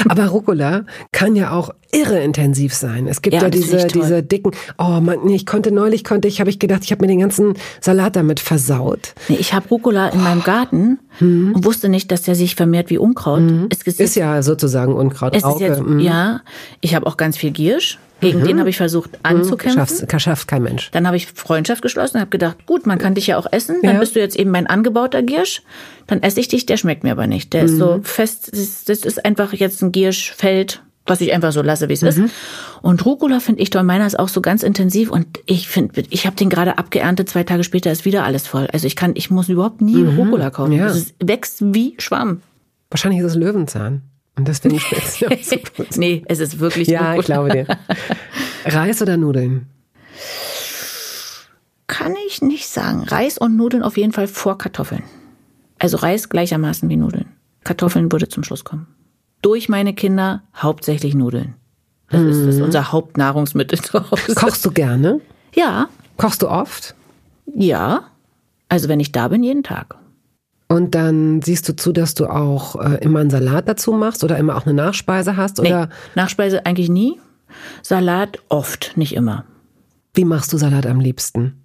Aber 0.09 0.28
Rucola 0.28 0.86
kann 1.11 1.36
ja 1.36 1.51
auch 1.51 1.71
irre 1.91 2.19
intensiv 2.19 2.73
sein. 2.73 3.07
Es 3.07 3.21
gibt 3.21 3.36
ja, 3.36 3.43
ja 3.43 3.49
diese, 3.49 3.88
diese 3.88 4.21
dicken, 4.21 4.51
oh 4.78 4.99
man, 5.01 5.28
ich 5.30 5.45
konnte 5.45 5.71
neulich, 5.71 6.03
konnte 6.03 6.28
ich, 6.28 6.39
habe 6.39 6.49
ich 6.49 6.59
gedacht, 6.59 6.82
ich 6.84 6.91
habe 6.91 7.01
mir 7.01 7.07
den 7.07 7.19
ganzen 7.19 7.53
Salat 7.82 8.15
damit 8.15 8.39
versaut. 8.39 9.13
Nee, 9.30 9.38
ich 9.39 9.53
habe 9.53 9.67
Rucola 9.69 10.09
in 10.09 10.19
oh. 10.19 10.23
meinem 10.23 10.43
Garten 10.43 10.99
hm. 11.19 11.53
und 11.55 11.65
wusste 11.65 11.89
nicht, 11.89 12.11
dass 12.11 12.23
der 12.23 12.36
sich 12.36 12.55
vermehrt 12.55 12.89
wie 12.89 12.97
Unkraut. 12.97 13.39
Hm. 13.39 13.69
Es 13.69 13.82
ist 13.99 14.15
ja 14.15 14.41
sozusagen 14.43 14.93
Unkraut. 14.93 15.36
Es 15.36 15.43
ist 15.43 15.59
jetzt, 15.59 15.80
hm. 15.80 15.99
Ja, 15.99 16.41
ich 16.82 16.95
habe 16.95 17.07
auch 17.07 17.17
ganz 17.17 17.38
viel 17.38 17.51
Giersch. 17.51 17.99
Gegen 18.22 18.39
mhm. 18.39 18.45
den 18.45 18.59
habe 18.59 18.70
ich 18.70 18.78
versucht 18.78 19.11
mhm. 19.11 19.20
anzukämpfen. 19.24 19.80
Schaffst, 19.80 20.22
schafft 20.22 20.47
kein 20.47 20.63
Mensch. 20.63 20.89
Dann 20.91 21.05
habe 21.05 21.18
ich 21.18 21.28
Freundschaft 21.28 21.82
geschlossen 21.82 22.18
und 22.18 22.22
habe 22.22 22.32
gedacht, 22.32 22.66
gut, 22.66 22.86
man 22.86 22.97
kann 22.97 23.13
dich 23.13 23.28
ja 23.28 23.38
auch 23.38 23.47
essen. 23.51 23.78
Dann 23.82 23.95
ja. 23.95 23.99
bist 23.99 24.16
du 24.16 24.20
jetzt 24.20 24.38
eben 24.38 24.51
mein 24.51 24.68
angebauter 24.68 25.22
Giersch. 25.22 25.61
Dann 26.07 26.24
esse 26.24 26.39
ich 26.39 26.47
dich, 26.47 26.66
der 26.66 26.78
schmeckt 26.78 27.03
mir 27.03 27.11
aber 27.11 27.28
nicht. 27.28 27.53
Der 27.53 27.63
mhm. 27.63 27.70
ist 27.70 27.78
so 27.78 27.99
fest, 28.03 28.51
das, 28.53 28.86
das, 28.86 28.99
ist 28.99 29.26
einfach 29.26 29.53
jetzt 29.53 29.82
ein 29.82 29.91
Gierschfeld, 29.91 30.82
was 31.05 31.20
ich 31.20 31.34
einfach 31.34 31.51
so 31.51 31.61
lasse, 31.61 31.89
wie 31.89 31.93
es 31.93 32.03
ist. 32.03 32.18
Mhm. 32.18 32.32
Und 32.82 33.05
Rucola 33.05 33.39
finde 33.39 33.61
ich 33.61 33.70
toll. 33.70 33.84
Meiner 33.84 34.07
ist 34.07 34.18
auch 34.18 34.30
so 34.30 34.41
ganz 34.41 34.63
intensiv 34.63 35.11
und 35.11 35.28
ich 35.45 35.68
finde, 35.68 36.03
ich 36.09 36.26
habe 36.26 36.38
den 36.38 36.49
gerade 36.49 36.78
abgeerntet. 36.78 37.30
Zwei 37.30 37.43
Tage 37.43 37.63
später 37.63 37.91
ist 37.91 38.05
wieder 38.05 38.24
alles 38.24 38.47
voll. 38.47 38.68
Also 38.72 38.88
ich 38.88 38.95
kann, 38.95 39.11
ich 39.16 39.30
muss 39.30 39.49
überhaupt 39.49 39.82
nie 39.82 39.97
mhm. 39.97 40.18
Rucola 40.18 40.51
kaufen. 40.51 40.72
Ja. 40.72 40.88
Es 40.88 41.13
wächst 41.22 41.61
wie 41.74 41.95
Schwamm. 41.97 42.41
Wahrscheinlich 42.89 43.20
ist 43.20 43.28
es 43.28 43.36
Löwenzahn. 43.36 44.03
Und 44.38 44.48
schmeckt 44.54 44.82
es 44.82 45.24
auch 45.24 45.44
so 45.44 45.84
gut. 45.84 45.98
nee, 45.98 46.24
es 46.28 46.40
ist 46.40 46.60
wirklich 46.60 46.88
Ja, 46.90 47.14
Rucola. 47.14 47.20
ich 47.20 47.26
glaube 47.26 47.50
dir. 47.52 47.68
Reis 48.66 49.02
oder 49.02 49.18
Nudeln? 49.18 49.68
Kann 51.88 52.16
ich 52.28 52.42
nicht 52.42 52.68
sagen. 52.68 53.04
Reis 53.04 53.38
und 53.38 53.56
Nudeln 53.56 53.84
auf 53.84 53.98
jeden 53.98 54.12
Fall 54.12 54.28
vor 54.28 54.58
Kartoffeln. 54.58 55.04
Also 55.80 55.98
Reis 55.98 56.30
gleichermaßen 56.30 56.90
wie 56.90 56.98
Nudeln. 56.98 57.28
Kartoffeln 57.64 58.12
würde 58.12 58.28
zum 58.28 58.44
Schluss 58.44 58.64
kommen. 58.64 58.88
Durch 59.42 59.70
meine 59.70 59.94
Kinder 59.94 60.44
hauptsächlich 60.56 61.14
Nudeln. 61.16 61.56
Das, 62.10 62.22
mhm. 62.22 62.30
ist, 62.30 62.40
das 62.46 62.56
ist 62.56 62.62
unser 62.62 62.92
Hauptnahrungsmittel 62.92 63.80
zu 63.84 64.10
Hause. 64.12 64.36
Kochst 64.36 64.66
du 64.66 64.72
gerne? 64.72 65.22
Ja. 65.54 65.88
Kochst 66.18 66.42
du 66.42 66.50
oft? 66.50 66.96
Ja. 67.54 68.10
Also 68.70 68.90
wenn 68.90 69.00
ich 69.00 69.12
da 69.12 69.28
bin, 69.28 69.44
jeden 69.44 69.64
Tag. 69.64 69.96
Und 70.76 70.93
dann 70.93 71.41
siehst 71.41 71.69
du 71.69 71.76
zu, 71.78 71.93
dass 71.93 72.15
du 72.15 72.28
auch 72.28 72.76
äh, 72.76 72.97
immer 73.01 73.21
einen 73.21 73.30
Salat 73.30 73.69
dazu 73.69 73.93
machst 73.93 74.26
oder 74.26 74.38
immer 74.38 74.57
auch 74.57 74.65
eine 74.65 74.73
Nachspeise 74.73 75.38
hast? 75.38 75.57
Oder? 75.61 75.86
Nee, 75.86 75.93
Nachspeise 76.15 76.65
eigentlich 76.65 76.89
nie. 76.89 77.17
Salat 77.82 78.39
oft, 78.49 78.97
nicht 78.97 79.15
immer. 79.15 79.45
Wie 80.13 80.26
machst 80.26 80.51
du 80.51 80.57
Salat 80.57 80.86
am 80.86 80.99
liebsten? 80.99 81.63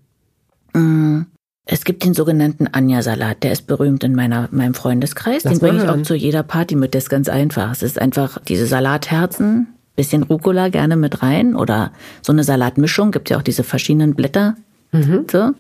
Mm, 0.75 1.23
es 1.67 1.83
gibt 1.85 2.05
den 2.05 2.15
sogenannten 2.15 2.69
Anja-Salat, 2.69 3.43
der 3.43 3.51
ist 3.51 3.67
berühmt 3.67 4.05
in 4.05 4.15
meiner, 4.15 4.49
meinem 4.53 4.75
Freundeskreis. 4.75 5.43
Lass 5.43 5.55
den 5.55 5.59
bringe 5.59 5.83
ich 5.83 5.89
auch 5.89 6.03
zu 6.03 6.15
jeder 6.15 6.45
Party 6.45 6.77
mit, 6.77 6.95
das 6.95 7.05
ist 7.05 7.11
ganz 7.11 7.29
einfach. 7.29 7.73
Es 7.73 7.83
ist 7.83 8.01
einfach 8.01 8.39
diese 8.47 8.67
Salatherzen, 8.67 9.75
bisschen 9.97 10.23
Rucola 10.23 10.69
gerne 10.69 10.95
mit 10.95 11.21
rein 11.21 11.57
oder 11.57 11.91
so 12.23 12.33
eine 12.33 12.45
Salatmischung, 12.45 13.11
gibt 13.11 13.29
ja 13.29 13.39
auch 13.39 13.43
diese 13.43 13.65
verschiedenen 13.65 14.15
Blätter. 14.15 14.55
Mhm. 14.93 15.27
So, 15.31 15.51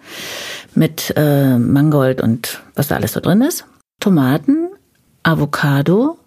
mit 0.74 1.12
äh, 1.16 1.59
Mangold 1.59 2.20
und 2.20 2.62
was 2.74 2.89
da 2.89 2.97
alles 2.97 3.12
so 3.12 3.20
drin 3.20 3.43
ist. 3.43 3.64
Tomaten, 4.01 4.70
Avocado, 5.22 6.18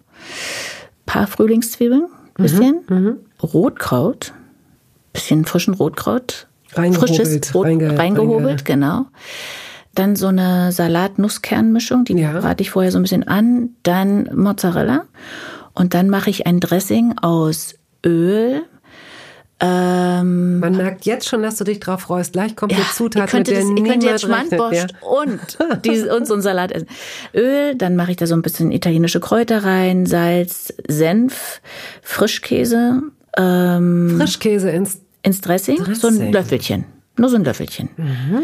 paar 1.06 1.26
Frühlingszwiebeln, 1.26 2.06
bisschen, 2.34 2.80
mhm. 2.88 2.96
mhm. 2.96 3.16
Rotkraut, 3.42 4.32
bisschen 5.12 5.44
frischen 5.44 5.74
Rotkraut, 5.74 6.46
frisches 6.68 7.54
Rot, 7.54 7.66
reinge, 7.66 7.98
reingehobelt, 7.98 8.46
reinge. 8.46 8.62
genau. 8.62 9.06
Dann 9.94 10.16
so 10.16 10.26
eine 10.26 10.72
Salat-Nusskernmischung, 10.72 12.04
die 12.04 12.14
ja. 12.14 12.36
rate 12.36 12.62
ich 12.62 12.70
vorher 12.70 12.90
so 12.90 12.98
ein 12.98 13.02
bisschen 13.02 13.28
an. 13.28 13.70
Dann 13.84 14.28
Mozzarella. 14.34 15.04
Und 15.72 15.94
dann 15.94 16.10
mache 16.10 16.30
ich 16.30 16.46
ein 16.46 16.58
Dressing 16.58 17.16
aus 17.18 17.76
Öl, 18.04 18.62
ähm, 19.60 20.53
Man 20.64 20.76
merkt 20.78 21.04
jetzt 21.04 21.28
schon, 21.28 21.42
dass 21.42 21.56
du 21.56 21.64
dich 21.64 21.80
drauf 21.80 22.00
freust. 22.00 22.32
Gleich 22.32 22.56
kommt 22.56 22.72
ja, 22.72 22.78
die 22.78 22.94
Zutat, 22.94 23.32
mit 23.32 23.48
der 23.48 23.56
das, 23.56 23.64
niemand 23.64 23.86
könnt 23.86 24.04
jetzt 24.04 24.22
Schmandborscht 24.22 24.92
ja. 24.92 25.08
und, 25.08 25.84
die, 25.84 26.00
und 26.08 26.26
so 26.26 26.34
einen 26.34 26.42
Salat 26.42 26.72
essen. 26.72 26.88
Öl, 27.34 27.74
dann 27.74 27.96
mache 27.96 28.12
ich 28.12 28.16
da 28.16 28.26
so 28.26 28.34
ein 28.34 28.42
bisschen 28.42 28.72
italienische 28.72 29.20
Kräuter 29.20 29.62
rein, 29.64 30.06
Salz, 30.06 30.72
Senf, 30.88 31.60
Frischkäse. 32.02 33.02
Ähm, 33.36 34.14
Frischkäse 34.18 34.70
ins, 34.70 35.00
ins 35.22 35.40
Dressing, 35.42 35.76
Dressing, 35.76 35.94
so 35.94 36.08
ein 36.08 36.32
Löffelchen. 36.32 36.84
Nur 37.18 37.28
so 37.28 37.36
ein 37.36 37.44
Löffelchen. 37.44 37.90
Mhm. 37.96 38.42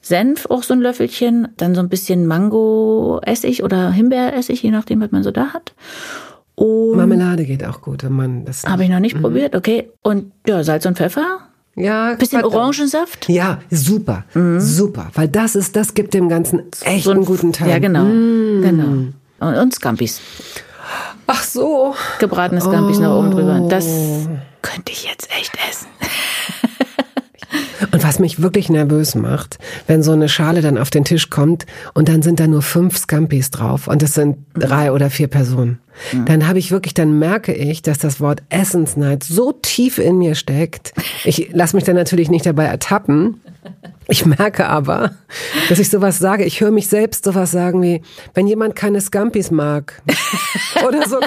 Senf 0.00 0.46
auch 0.50 0.62
so 0.62 0.74
ein 0.74 0.80
Löffelchen, 0.80 1.48
dann 1.56 1.74
so 1.74 1.80
ein 1.80 1.88
bisschen 1.88 2.26
Mango-Essig 2.26 3.62
oder 3.62 3.90
Himbeeressig, 3.90 4.62
je 4.62 4.70
nachdem, 4.70 5.00
was 5.00 5.12
man 5.12 5.22
so 5.22 5.30
da 5.30 5.54
hat. 5.54 5.74
Und 6.56 6.96
Marmelade 6.96 7.44
geht 7.44 7.64
auch 7.64 7.80
gut, 7.80 8.04
wenn 8.04 8.12
man 8.12 8.44
das. 8.44 8.64
Habe 8.64 8.84
ich 8.84 8.90
noch 8.90 9.00
nicht 9.00 9.16
mhm. 9.16 9.22
probiert, 9.22 9.56
okay. 9.56 9.90
Und 10.02 10.32
ja, 10.46 10.62
Salz 10.62 10.86
und 10.86 10.96
Pfeffer. 10.96 11.40
Ja, 11.76 12.14
bisschen 12.14 12.44
Orangensaft. 12.44 13.28
Ja, 13.28 13.60
super, 13.70 14.24
mhm. 14.34 14.60
super, 14.60 15.10
weil 15.14 15.28
das 15.28 15.56
ist, 15.56 15.74
das 15.74 15.94
gibt 15.94 16.14
dem 16.14 16.28
Ganzen 16.28 16.62
echt 16.82 17.04
so 17.04 17.10
einen 17.10 17.24
guten 17.24 17.52
Teil. 17.52 17.68
Ja, 17.68 17.78
genau, 17.78 18.04
mhm. 18.04 18.62
genau. 18.62 19.48
Und, 19.48 19.58
und 19.58 19.74
Scampis. 19.74 20.20
Ach 21.26 21.42
so. 21.42 21.94
Gebratene 22.20 22.60
Scampis 22.60 22.98
oh. 22.98 23.02
noch 23.02 23.18
oben 23.18 23.30
drüber. 23.32 23.66
Das 23.68 23.86
könnte 24.62 24.92
ich 24.92 25.04
jetzt 25.04 25.28
echt 25.30 25.52
essen. 25.68 25.88
Und 27.92 28.02
was 28.02 28.18
mich 28.18 28.42
wirklich 28.42 28.68
nervös 28.70 29.14
macht, 29.14 29.58
wenn 29.86 30.02
so 30.02 30.12
eine 30.12 30.28
Schale 30.28 30.62
dann 30.62 30.78
auf 30.78 30.90
den 30.90 31.04
Tisch 31.04 31.30
kommt 31.30 31.66
und 31.92 32.08
dann 32.08 32.22
sind 32.22 32.40
da 32.40 32.46
nur 32.46 32.62
fünf 32.62 32.96
Scampis 32.96 33.50
drauf 33.50 33.88
und 33.88 34.02
es 34.02 34.14
sind 34.14 34.38
drei 34.54 34.90
oder 34.90 35.10
vier 35.10 35.28
Personen. 35.28 35.78
Mhm. 36.12 36.24
Dann 36.24 36.48
habe 36.48 36.58
ich 36.58 36.70
wirklich, 36.70 36.94
dann 36.94 37.18
merke 37.18 37.52
ich, 37.52 37.82
dass 37.82 37.98
das 37.98 38.20
Wort 38.20 38.42
Essensneid 38.48 39.24
so 39.24 39.52
tief 39.52 39.98
in 39.98 40.18
mir 40.18 40.34
steckt. 40.34 40.92
Ich 41.24 41.50
lasse 41.52 41.76
mich 41.76 41.84
dann 41.84 41.96
natürlich 41.96 42.30
nicht 42.30 42.46
dabei 42.46 42.64
ertappen. 42.64 43.40
Ich 44.08 44.26
merke 44.26 44.66
aber, 44.66 45.12
dass 45.68 45.78
ich 45.78 45.88
sowas 45.88 46.18
sage. 46.18 46.44
Ich 46.44 46.60
höre 46.60 46.70
mich 46.70 46.88
selbst 46.88 47.24
sowas 47.24 47.50
sagen 47.50 47.82
wie, 47.82 48.02
wenn 48.34 48.46
jemand 48.46 48.76
keine 48.76 49.00
Scampis 49.00 49.50
mag. 49.50 50.02
Oder 50.86 51.08
so, 51.08 51.20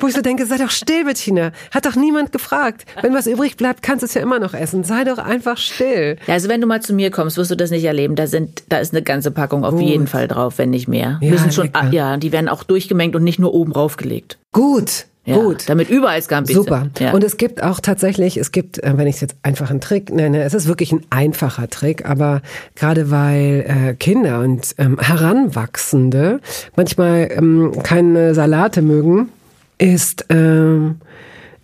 wo 0.00 0.08
ich 0.08 0.14
so 0.14 0.20
denke, 0.20 0.44
sei 0.46 0.56
doch 0.56 0.70
still, 0.70 1.04
Bettina. 1.04 1.52
Hat 1.70 1.86
doch 1.86 1.94
niemand 1.94 2.32
gefragt. 2.32 2.86
Wenn 3.02 3.14
was 3.14 3.26
übrig 3.26 3.56
bleibt, 3.56 3.82
kannst 3.82 4.02
du 4.02 4.06
es 4.06 4.14
ja 4.14 4.22
immer 4.22 4.40
noch 4.40 4.54
essen. 4.54 4.82
Sei 4.82 5.04
doch 5.04 5.18
einfach 5.18 5.58
still. 5.58 6.16
Ja, 6.26 6.34
also 6.34 6.48
wenn 6.48 6.60
du 6.60 6.66
mal 6.66 6.82
zu 6.82 6.92
mir 6.92 7.10
kommst, 7.10 7.36
wirst 7.36 7.50
du 7.50 7.56
das 7.56 7.70
nicht 7.70 7.84
erleben. 7.84 8.16
Da 8.16 8.26
sind, 8.26 8.64
da 8.68 8.78
ist 8.78 8.92
eine 8.92 9.02
ganze 9.02 9.30
Packung 9.30 9.64
auf 9.64 9.74
Gut. 9.74 9.82
jeden 9.82 10.06
Fall 10.06 10.26
drauf, 10.26 10.58
wenn 10.58 10.70
nicht 10.70 10.88
mehr. 10.88 11.18
Ja, 11.20 11.38
sind 11.38 11.54
schon, 11.54 11.70
ja, 11.92 12.16
die 12.16 12.32
werden 12.32 12.48
auch 12.48 12.64
durchgemengt 12.64 13.14
und 13.14 13.22
nicht 13.22 13.38
nur 13.38 13.54
oben 13.54 13.72
raufgelegt. 13.72 14.38
Gut. 14.52 15.06
Ja, 15.26 15.36
Gut. 15.36 15.68
Damit 15.68 15.88
überall 15.88 16.20
Scampis 16.20 16.54
Super. 16.54 16.88
Ja. 16.98 17.12
Und 17.12 17.24
es 17.24 17.38
gibt 17.38 17.62
auch 17.62 17.80
tatsächlich, 17.80 18.36
es 18.36 18.52
gibt, 18.52 18.82
äh, 18.82 18.92
wenn 18.96 19.06
ich 19.06 19.16
es 19.16 19.20
jetzt 19.22 19.36
einfach 19.42 19.70
einen 19.70 19.80
Trick 19.80 20.12
nenne, 20.12 20.42
es 20.42 20.52
ist 20.52 20.68
wirklich 20.68 20.92
ein 20.92 21.00
einfacher 21.08 21.68
Trick, 21.68 22.04
aber 22.04 22.42
gerade 22.74 23.10
weil 23.10 23.64
äh, 23.66 23.94
Kinder 23.94 24.40
und 24.40 24.74
ähm, 24.76 24.98
Heranwachsende 25.00 26.40
manchmal 26.76 27.28
ähm, 27.30 27.72
keine 27.82 28.34
Salate 28.34 28.82
mögen, 28.82 29.30
ist 29.78 30.26
ähm, 30.28 30.96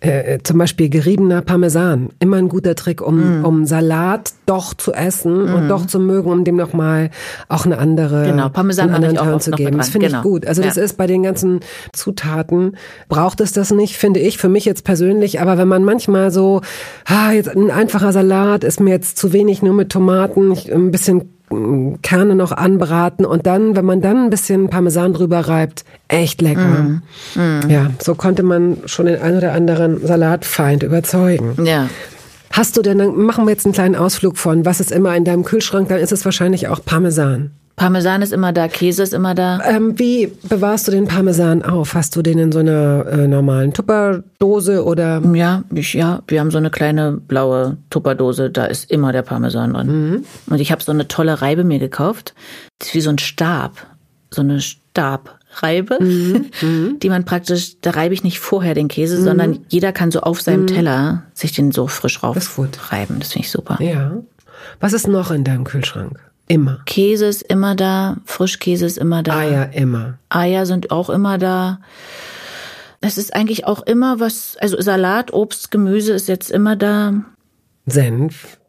äh, 0.01 0.39
zum 0.43 0.57
Beispiel 0.57 0.89
geriebener 0.89 1.41
Parmesan. 1.41 2.09
Immer 2.19 2.37
ein 2.37 2.49
guter 2.49 2.75
Trick, 2.75 3.01
um, 3.01 3.41
mm. 3.41 3.45
um 3.45 3.65
Salat 3.65 4.33
doch 4.47 4.73
zu 4.73 4.93
essen 4.93 5.45
mm. 5.45 5.53
und 5.53 5.67
doch 5.69 5.85
zu 5.85 5.99
mögen, 5.99 6.31
um 6.31 6.43
dem 6.43 6.55
nochmal 6.55 7.11
auch 7.47 7.65
eine 7.65 7.77
andere, 7.77 8.25
genau, 8.25 8.49
Parmesan 8.49 8.87
einen 8.87 8.95
anderen 8.95 9.15
Tarn 9.15 9.39
zu 9.39 9.51
geben. 9.51 9.77
Das 9.77 9.89
finde 9.89 10.07
genau. 10.07 10.19
ich 10.19 10.23
gut. 10.23 10.47
Also 10.47 10.63
ja. 10.63 10.67
das 10.67 10.77
ist 10.77 10.97
bei 10.97 11.05
den 11.05 11.21
ganzen 11.21 11.59
Zutaten, 11.93 12.77
braucht 13.09 13.41
es 13.41 13.53
das 13.53 13.69
nicht, 13.69 13.95
finde 13.95 14.19
ich, 14.19 14.39
für 14.39 14.49
mich 14.49 14.65
jetzt 14.65 14.83
persönlich. 14.83 15.39
Aber 15.39 15.59
wenn 15.59 15.67
man 15.67 15.83
manchmal 15.83 16.31
so, 16.31 16.61
ah, 17.05 17.31
jetzt 17.31 17.55
ein 17.55 17.69
einfacher 17.69 18.11
Salat 18.11 18.63
ist 18.63 18.79
mir 18.79 18.89
jetzt 18.89 19.17
zu 19.17 19.33
wenig, 19.33 19.61
nur 19.61 19.75
mit 19.75 19.89
Tomaten, 19.89 20.51
ich, 20.51 20.73
ein 20.73 20.89
bisschen 20.89 21.29
Kerne 22.01 22.35
noch 22.35 22.51
anbraten 22.51 23.25
und 23.25 23.45
dann, 23.45 23.75
wenn 23.75 23.85
man 23.85 24.01
dann 24.01 24.25
ein 24.25 24.29
bisschen 24.29 24.69
Parmesan 24.69 25.13
drüber 25.13 25.39
reibt, 25.41 25.83
echt 26.07 26.41
lecker. 26.41 26.61
Mm. 26.61 27.01
Mm. 27.35 27.69
Ja, 27.69 27.91
so 27.99 28.15
konnte 28.15 28.43
man 28.43 28.77
schon 28.85 29.05
den 29.05 29.21
ein 29.21 29.37
oder 29.37 29.53
anderen 29.53 30.05
Salatfeind 30.05 30.83
überzeugen. 30.83 31.65
Ja. 31.65 31.89
Hast 32.51 32.75
du 32.77 32.81
denn, 32.81 32.97
dann 32.97 33.15
machen 33.15 33.45
wir 33.45 33.51
jetzt 33.51 33.65
einen 33.65 33.73
kleinen 33.73 33.95
Ausflug 33.95 34.37
von, 34.37 34.65
was 34.65 34.79
ist 34.79 34.91
immer 34.91 35.15
in 35.15 35.25
deinem 35.25 35.43
Kühlschrank, 35.43 35.89
dann 35.89 35.99
ist 35.99 36.11
es 36.11 36.25
wahrscheinlich 36.25 36.67
auch 36.67 36.83
Parmesan. 36.83 37.51
Parmesan 37.75 38.21
ist 38.21 38.33
immer 38.33 38.53
da, 38.53 38.67
Käse 38.67 39.03
ist 39.03 39.13
immer 39.13 39.33
da. 39.33 39.59
Ähm, 39.65 39.97
wie 39.97 40.31
bewahrst 40.43 40.87
du 40.87 40.91
den 40.91 41.07
Parmesan 41.07 41.63
auf? 41.63 41.93
Hast 41.93 42.15
du 42.15 42.21
den 42.21 42.37
in 42.37 42.51
so 42.51 42.59
einer 42.59 43.05
äh, 43.07 43.27
normalen 43.27 43.73
Tupperdose 43.73 44.83
oder? 44.83 45.21
Ja, 45.33 45.63
ich, 45.73 45.93
ja, 45.93 46.21
wir 46.27 46.39
haben 46.39 46.51
so 46.51 46.57
eine 46.57 46.69
kleine 46.69 47.13
blaue 47.13 47.77
Tupperdose, 47.89 48.49
da 48.49 48.65
ist 48.65 48.91
immer 48.91 49.11
der 49.11 49.23
Parmesan 49.23 49.73
drin. 49.73 49.87
Mhm. 49.87 50.25
Und 50.47 50.59
ich 50.59 50.71
habe 50.71 50.83
so 50.83 50.91
eine 50.91 51.07
tolle 51.07 51.41
Reibe 51.41 51.63
mir 51.63 51.79
gekauft. 51.79 52.33
Das 52.79 52.89
ist 52.89 52.95
wie 52.95 53.01
so 53.01 53.09
ein 53.09 53.19
Stab, 53.19 53.87
so 54.29 54.41
eine 54.41 54.59
Stabreibe, 54.59 55.97
mhm. 56.01 56.99
die 56.99 57.09
man 57.09 57.25
praktisch, 57.25 57.79
da 57.81 57.91
reibe 57.91 58.13
ich 58.13 58.23
nicht 58.23 58.39
vorher 58.39 58.73
den 58.73 58.89
Käse, 58.89 59.17
mhm. 59.17 59.23
sondern 59.23 59.59
jeder 59.69 59.91
kann 59.91 60.11
so 60.11 60.21
auf 60.21 60.41
seinem 60.41 60.63
mhm. 60.63 60.67
Teller 60.67 61.23
sich 61.33 61.53
den 61.53 61.71
so 61.71 61.87
frisch 61.87 62.21
rauf 62.21 62.35
das 62.35 62.59
reiben. 62.91 63.19
Das 63.19 63.31
finde 63.31 63.45
ich 63.45 63.51
super. 63.51 63.81
Ja. 63.81 64.17
Was 64.79 64.93
ist 64.93 65.07
noch 65.07 65.31
in 65.31 65.43
deinem 65.43 65.63
Kühlschrank? 65.63 66.19
Immer. 66.47 66.81
Käse 66.85 67.27
ist 67.27 67.43
immer 67.43 67.75
da, 67.75 68.17
Frischkäse 68.25 68.85
ist 68.85 68.97
immer 68.97 69.23
da. 69.23 69.37
Eier 69.37 69.73
immer. 69.73 70.17
Eier 70.29 70.65
sind 70.65 70.91
auch 70.91 71.09
immer 71.09 71.37
da. 71.37 71.79
Es 72.99 73.17
ist 73.17 73.33
eigentlich 73.33 73.65
auch 73.65 73.81
immer 73.81 74.19
was, 74.19 74.57
also 74.57 74.79
Salat, 74.79 75.33
Obst, 75.33 75.71
Gemüse 75.71 76.13
ist 76.13 76.27
jetzt 76.27 76.51
immer 76.51 76.75
da. 76.75 77.13
Senf. 77.85 78.59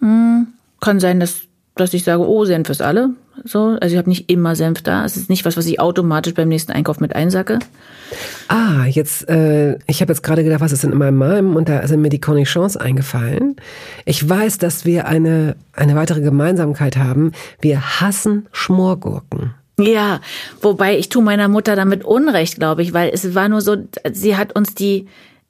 Hm, 0.00 0.48
kann 0.80 1.00
sein, 1.00 1.20
dass, 1.20 1.42
dass 1.74 1.94
ich 1.94 2.04
sage, 2.04 2.26
oh, 2.26 2.44
Senf 2.44 2.68
ist 2.68 2.82
alle. 2.82 3.10
So, 3.44 3.76
also 3.80 3.92
ich 3.92 3.98
habe 3.98 4.08
nicht 4.08 4.30
immer 4.30 4.56
Senf 4.56 4.82
da. 4.82 5.04
Es 5.04 5.16
ist 5.16 5.28
nicht 5.28 5.44
was, 5.44 5.56
was 5.56 5.66
ich 5.66 5.80
automatisch 5.80 6.34
beim 6.34 6.48
nächsten 6.48 6.72
Einkauf 6.72 7.00
mit 7.00 7.14
einsacke. 7.14 7.58
Ah, 8.48 8.84
jetzt, 8.86 9.28
äh, 9.28 9.78
ich 9.86 10.00
habe 10.00 10.12
jetzt 10.12 10.22
gerade 10.22 10.44
gedacht, 10.44 10.60
was 10.60 10.72
ist 10.72 10.82
denn 10.82 10.92
in 10.92 10.98
meinem 10.98 11.16
Malm? 11.16 11.56
Und 11.56 11.68
da 11.68 11.86
sind 11.86 12.00
mir 12.00 12.08
die 12.08 12.20
Cornichons 12.20 12.76
eingefallen. 12.76 13.56
Ich 14.04 14.26
weiß, 14.28 14.58
dass 14.58 14.84
wir 14.84 15.06
eine, 15.06 15.56
eine 15.72 15.96
weitere 15.96 16.20
Gemeinsamkeit 16.20 16.96
haben. 16.96 17.32
Wir 17.60 18.00
hassen 18.00 18.46
Schmorgurken. 18.52 19.54
Ja, 19.78 20.20
wobei 20.62 20.96
ich 20.96 21.10
tue 21.10 21.22
meiner 21.22 21.48
Mutter 21.48 21.76
damit 21.76 22.02
Unrecht, 22.02 22.56
glaube 22.56 22.82
ich, 22.82 22.94
weil 22.94 23.10
es 23.12 23.34
war 23.34 23.48
nur 23.48 23.60
so, 23.60 23.76
sie 24.10 24.36
hat 24.36 24.56
uns 24.56 24.74
die 24.74 25.06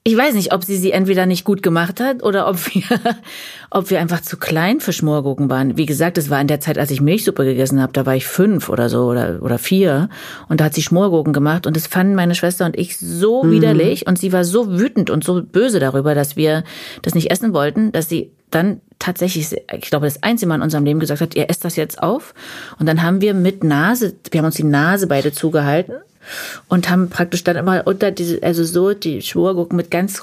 ich 0.07 0.17
weiß 0.17 0.35
nicht, 0.35 0.53
ob 0.53 0.63
sie 0.63 0.77
sie 0.77 0.93
entweder 0.93 1.27
nicht 1.27 1.45
gut 1.45 1.65
gemacht 1.65 1.99
hat 1.99 2.23
oder 2.23 2.47
ob 2.47 2.73
wir, 2.73 2.85
ob 3.71 3.91
wir 3.91 3.99
einfach 3.99 4.21
zu 4.21 4.37
klein 4.37 4.79
für 4.79 4.93
Schmorgurken 4.93 5.51
waren. 5.51 5.77
Wie 5.77 5.85
gesagt, 5.85 6.17
es 6.17 6.31
war 6.31 6.41
in 6.41 6.47
der 6.47 6.61
Zeit, 6.61 6.79
als 6.79 6.93
ich 6.93 7.01
Milchsuppe 7.01 7.45
gegessen 7.45 7.83
habe, 7.83 7.93
da 7.93 8.07
war 8.07 8.15
ich 8.15 8.25
fünf 8.25 8.69
oder 8.69 8.89
so 8.89 9.07
oder, 9.07 9.43
oder 9.43 9.59
vier 9.59 10.09
und 10.49 10.61
da 10.61 10.67
hat 10.67 10.75
sie 10.75 10.83
Schmorgurken 10.83 11.33
gemacht 11.33 11.67
und 11.67 11.75
das 11.75 11.89
fanden 11.89 12.15
meine 12.15 12.37
Schwester 12.37 12.67
und 12.67 12.79
ich 12.79 12.97
so 12.99 13.43
mhm. 13.43 13.51
widerlich 13.51 14.07
und 14.07 14.17
sie 14.17 14.33
war 14.33 14.45
so 14.45 14.79
wütend 14.79 15.11
und 15.11 15.25
so 15.25 15.43
böse 15.43 15.81
darüber, 15.81 16.15
dass 16.15 16.37
wir 16.37 16.63
das 17.03 17.17
nicht 17.17 17.33
essen 17.33 17.53
wollten, 17.53 17.91
dass 17.91 18.09
sie 18.09 18.31
dann 18.53 18.81
tatsächlich, 19.01 19.57
ich 19.75 19.91
glaube, 19.91 20.07
das 20.07 20.23
einzige 20.23 20.49
Mal 20.49 20.55
in 20.55 20.63
unserem 20.63 20.85
Leben 20.85 21.01
gesagt 21.01 21.21
hat, 21.21 21.35
ihr 21.35 21.51
esst 21.51 21.65
das 21.65 21.75
jetzt 21.75 22.01
auf. 22.01 22.33
Und 22.79 22.87
dann 22.87 23.03
haben 23.03 23.21
wir 23.21 23.35
mit 23.35 23.65
Nase, 23.65 24.15
wir 24.31 24.39
haben 24.39 24.47
uns 24.47 24.55
die 24.55 24.63
Nase 24.63 25.09
beide 25.09 25.33
zugehalten 25.33 25.97
und 26.69 26.91
haben 26.91 27.09
praktisch 27.09 27.45
dann 27.45 27.57
immer 27.57 27.87
unter 27.87 28.11
diese, 28.11 28.43
also 28.43 28.65
so 28.65 28.95
die 28.95 29.23
Schmorgurken 29.23 29.77
mit 29.77 29.91
ganz 29.91 30.23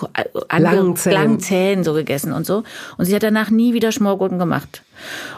langen 0.52 0.96
Zähnen. 0.96 1.18
langen 1.18 1.40
Zähnen 1.40 1.84
so 1.84 1.94
gegessen 1.94 2.34
und 2.34 2.46
so. 2.46 2.64
Und 2.98 3.06
sie 3.06 3.16
hat 3.16 3.24
danach 3.24 3.50
nie 3.50 3.74
wieder 3.74 3.92
Schmorgurken 3.92 4.40
gemacht. 4.40 4.84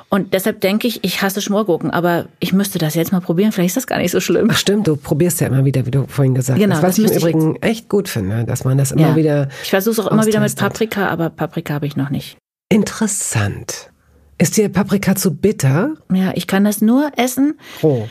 Und 0.09 0.33
deshalb 0.33 0.61
denke 0.61 0.87
ich, 0.87 1.03
ich 1.03 1.21
hasse 1.21 1.41
Schmorgurken, 1.41 1.91
aber 1.91 2.25
ich 2.39 2.53
müsste 2.53 2.77
das 2.79 2.95
jetzt 2.95 3.11
mal 3.11 3.21
probieren. 3.21 3.51
Vielleicht 3.51 3.69
ist 3.69 3.77
das 3.77 3.87
gar 3.87 3.97
nicht 3.97 4.11
so 4.11 4.19
schlimm. 4.19 4.49
Ach 4.51 4.57
stimmt, 4.57 4.87
du 4.87 4.95
probierst 4.95 5.41
ja 5.41 5.47
immer 5.47 5.65
wieder, 5.65 5.85
wie 5.85 5.91
du 5.91 6.05
vorhin 6.07 6.35
gesagt 6.35 6.59
genau, 6.59 6.75
hast. 6.75 6.83
Was 6.83 6.97
ich 6.97 7.11
im 7.11 7.17
Übrigen 7.17 7.55
echt 7.61 7.89
gut 7.89 8.07
finde, 8.07 8.45
dass 8.45 8.63
man 8.63 8.77
das 8.77 8.91
immer 8.91 9.09
ja. 9.09 9.15
wieder. 9.15 9.49
Ich 9.63 9.69
versuche 9.69 9.93
es 9.93 9.99
auch 9.99 10.11
immer 10.11 10.25
wieder 10.25 10.39
mit 10.39 10.55
Paprika, 10.55 11.07
aber 11.07 11.29
Paprika 11.29 11.73
habe 11.73 11.87
ich 11.87 11.95
noch 11.95 12.09
nicht. 12.09 12.37
Interessant. 12.69 13.89
Ist 14.37 14.57
dir 14.57 14.69
Paprika 14.69 15.15
zu 15.15 15.33
bitter? 15.33 15.93
Ja, 16.11 16.31
ich 16.35 16.47
kann 16.47 16.65
das 16.65 16.81
nur 16.81 17.11
essen. 17.15 17.57
Roh. 17.81 18.07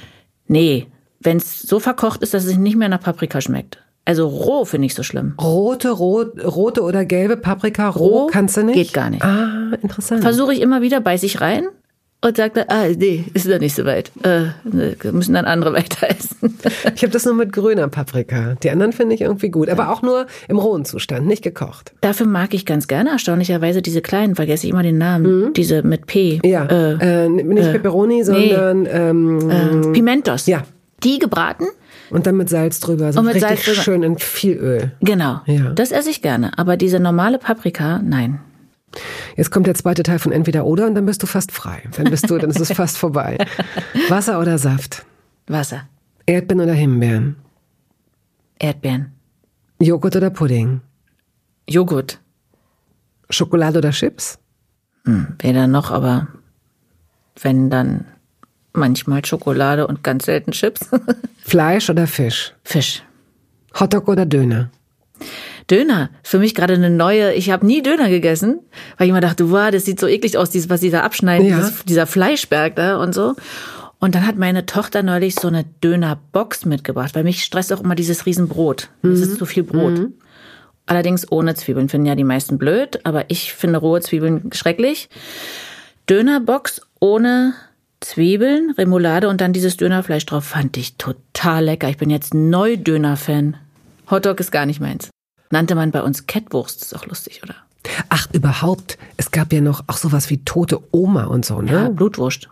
Nee, 0.46 0.86
wenn 1.24 1.38
es 1.38 1.60
so 1.62 1.80
verkocht 1.80 2.22
ist, 2.22 2.34
dass 2.34 2.44
es 2.44 2.56
nicht 2.56 2.76
mehr 2.76 2.88
nach 2.88 3.00
Paprika 3.00 3.40
schmeckt. 3.40 3.78
Also 4.04 4.28
roh 4.28 4.64
finde 4.64 4.86
ich 4.86 4.94
so 4.94 5.02
schlimm. 5.02 5.34
Rote, 5.40 5.90
rot, 5.90 6.44
rote 6.44 6.82
oder 6.82 7.04
gelbe 7.06 7.38
Paprika 7.38 7.88
roh, 7.88 8.06
roh 8.06 8.26
kannst 8.26 8.56
du 8.56 8.62
nicht? 8.62 8.76
Geht 8.76 8.92
gar 8.92 9.08
nicht. 9.08 9.24
Ah, 9.24 9.72
interessant. 9.80 10.22
Versuche 10.22 10.52
ich 10.52 10.60
immer 10.60 10.82
wieder, 10.82 11.00
beiß 11.00 11.22
ich 11.22 11.40
rein 11.40 11.68
und 12.20 12.36
sagte, 12.36 12.68
ah, 12.70 12.86
nee, 12.88 13.24
ist 13.34 13.46
noch 13.46 13.58
nicht 13.58 13.74
so 13.74 13.84
weit. 13.84 14.10
Äh, 14.22 14.46
müssen 15.10 15.34
dann 15.34 15.46
andere 15.46 15.72
weiter 15.74 16.08
essen. 16.08 16.58
ich 16.94 17.02
habe 17.02 17.12
das 17.12 17.24
nur 17.24 17.34
mit 17.34 17.52
grüner 17.52 17.88
Paprika. 17.88 18.56
Die 18.62 18.70
anderen 18.70 18.92
finde 18.92 19.14
ich 19.14 19.22
irgendwie 19.22 19.50
gut, 19.50 19.70
aber 19.70 19.90
auch 19.90 20.02
nur 20.02 20.26
im 20.48 20.58
rohen 20.58 20.84
Zustand, 20.84 21.26
nicht 21.26 21.42
gekocht. 21.42 21.92
Dafür 22.02 22.26
mag 22.26 22.52
ich 22.52 22.66
ganz 22.66 22.88
gerne 22.88 23.10
erstaunlicherweise 23.10 23.80
diese 23.80 24.02
kleinen, 24.02 24.34
vergesse 24.34 24.66
ich 24.66 24.72
immer 24.72 24.82
den 24.82 24.98
Namen, 24.98 25.44
mhm. 25.44 25.52
diese 25.54 25.82
mit 25.82 26.06
P. 26.06 26.40
Ja, 26.44 26.64
äh, 26.66 27.24
äh, 27.24 27.28
nicht 27.28 27.72
Peperoni, 27.72 28.24
sondern 28.24 28.82
nee. 28.82 28.88
ähm, 28.90 29.50
äh, 29.50 29.92
Pimentos. 29.92 30.46
Ja, 30.46 30.62
die 31.02 31.18
gebraten. 31.18 31.64
Und 32.10 32.26
dann 32.26 32.36
mit 32.36 32.48
Salz 32.48 32.80
drüber, 32.80 33.12
so 33.12 33.20
richtig 33.20 33.42
Salz 33.42 33.64
drüber. 33.64 33.82
schön 33.82 34.02
in 34.02 34.18
viel 34.18 34.56
Öl. 34.56 34.92
Genau. 35.00 35.40
Ja. 35.46 35.70
Das 35.70 35.90
esse 35.90 36.10
ich 36.10 36.22
gerne. 36.22 36.56
Aber 36.58 36.76
diese 36.76 37.00
normale 37.00 37.38
Paprika, 37.38 38.00
nein. 38.02 38.40
Jetzt 39.36 39.50
kommt 39.50 39.66
der 39.66 39.74
zweite 39.74 40.02
Teil 40.04 40.18
von 40.18 40.30
entweder 40.30 40.64
oder 40.66 40.86
und 40.86 40.94
dann 40.94 41.06
bist 41.06 41.22
du 41.22 41.26
fast 41.26 41.50
frei. 41.50 41.82
Dann 41.96 42.10
bist 42.10 42.30
du, 42.30 42.38
dann 42.38 42.50
ist 42.50 42.60
es 42.60 42.72
fast 42.76 42.96
vorbei. 42.98 43.38
Wasser 44.08 44.38
oder 44.40 44.58
Saft? 44.58 45.04
Wasser. 45.48 45.88
Erdbeeren 46.26 46.62
oder 46.62 46.72
Himbeeren? 46.74 47.36
Erdbeeren. 48.58 49.12
Joghurt 49.80 50.16
oder 50.16 50.30
Pudding? 50.30 50.80
Joghurt. 51.68 52.20
Schokolade 53.30 53.78
oder 53.78 53.90
Chips? 53.90 54.38
Hm, 55.04 55.34
weder 55.40 55.66
noch, 55.66 55.90
aber 55.90 56.28
wenn 57.42 57.68
dann 57.68 58.04
Manchmal 58.74 59.24
Schokolade 59.24 59.86
und 59.86 60.02
ganz 60.02 60.26
selten 60.26 60.52
Chips. 60.52 60.90
Fleisch 61.44 61.88
oder 61.88 62.06
Fisch? 62.06 62.52
Fisch. 62.64 63.02
Hotdog 63.78 64.08
oder 64.08 64.26
Döner? 64.26 64.70
Döner. 65.70 66.10
Für 66.22 66.38
mich 66.38 66.54
gerade 66.54 66.74
eine 66.74 66.90
neue. 66.90 67.32
Ich 67.34 67.50
habe 67.50 67.64
nie 67.64 67.82
Döner 67.82 68.08
gegessen, 68.08 68.60
weil 68.98 69.06
ich 69.06 69.10
immer 69.10 69.20
dachte, 69.20 69.50
wow, 69.50 69.70
das 69.70 69.84
sieht 69.84 70.00
so 70.00 70.06
eklig 70.06 70.36
aus, 70.36 70.50
dieses, 70.50 70.68
was 70.68 70.80
sie 70.80 70.90
da 70.90 71.02
abschneiden, 71.02 71.48
ja. 71.48 71.56
dieses, 71.56 71.84
dieser 71.84 72.06
Fleischberg 72.06 72.76
da 72.76 72.98
und 72.98 73.14
so. 73.14 73.34
Und 74.00 74.14
dann 74.14 74.26
hat 74.26 74.36
meine 74.36 74.66
Tochter 74.66 75.02
neulich 75.02 75.34
so 75.36 75.48
eine 75.48 75.64
Dönerbox 75.82 76.66
mitgebracht, 76.66 77.14
weil 77.14 77.24
mich 77.24 77.42
stresst 77.42 77.72
auch 77.72 77.80
immer 77.80 77.94
dieses 77.94 78.26
Riesenbrot. 78.26 78.90
Es 79.02 79.20
ist 79.20 79.32
mhm. 79.32 79.38
zu 79.38 79.46
viel 79.46 79.62
Brot. 79.62 79.98
Mhm. 79.98 80.14
Allerdings 80.86 81.30
ohne 81.32 81.54
Zwiebeln 81.54 81.88
finden 81.88 82.06
ja 82.06 82.14
die 82.14 82.24
meisten 82.24 82.58
blöd, 82.58 83.00
aber 83.04 83.30
ich 83.30 83.54
finde 83.54 83.78
rohe 83.78 84.00
Zwiebeln 84.02 84.50
schrecklich. 84.52 85.08
Dönerbox 86.10 86.82
ohne 87.00 87.54
Zwiebeln, 88.04 88.70
Remoulade 88.76 89.28
und 89.28 89.40
dann 89.40 89.52
dieses 89.52 89.76
Dönerfleisch 89.76 90.26
drauf. 90.26 90.44
Fand 90.44 90.76
ich 90.76 90.96
total 90.96 91.64
lecker. 91.64 91.88
Ich 91.88 91.96
bin 91.96 92.10
jetzt 92.10 92.34
Neu-Döner-Fan. 92.34 93.56
Hotdog 94.10 94.40
ist 94.40 94.52
gar 94.52 94.66
nicht 94.66 94.80
meins. 94.80 95.08
Nannte 95.50 95.74
man 95.74 95.90
bei 95.90 96.02
uns 96.02 96.26
Kettwurst, 96.26 96.82
ist 96.82 96.94
auch 96.94 97.06
lustig, 97.06 97.40
oder? 97.42 97.54
Ach, 98.10 98.28
überhaupt. 98.32 98.98
Es 99.16 99.30
gab 99.30 99.52
ja 99.52 99.60
noch 99.60 99.84
auch 99.86 99.96
sowas 99.96 100.30
wie 100.30 100.38
tote 100.44 100.80
Oma 100.90 101.24
und 101.24 101.44
so, 101.44 101.62
ne? 101.62 101.72
Ja, 101.72 101.88
Blutwurst. 101.88 102.48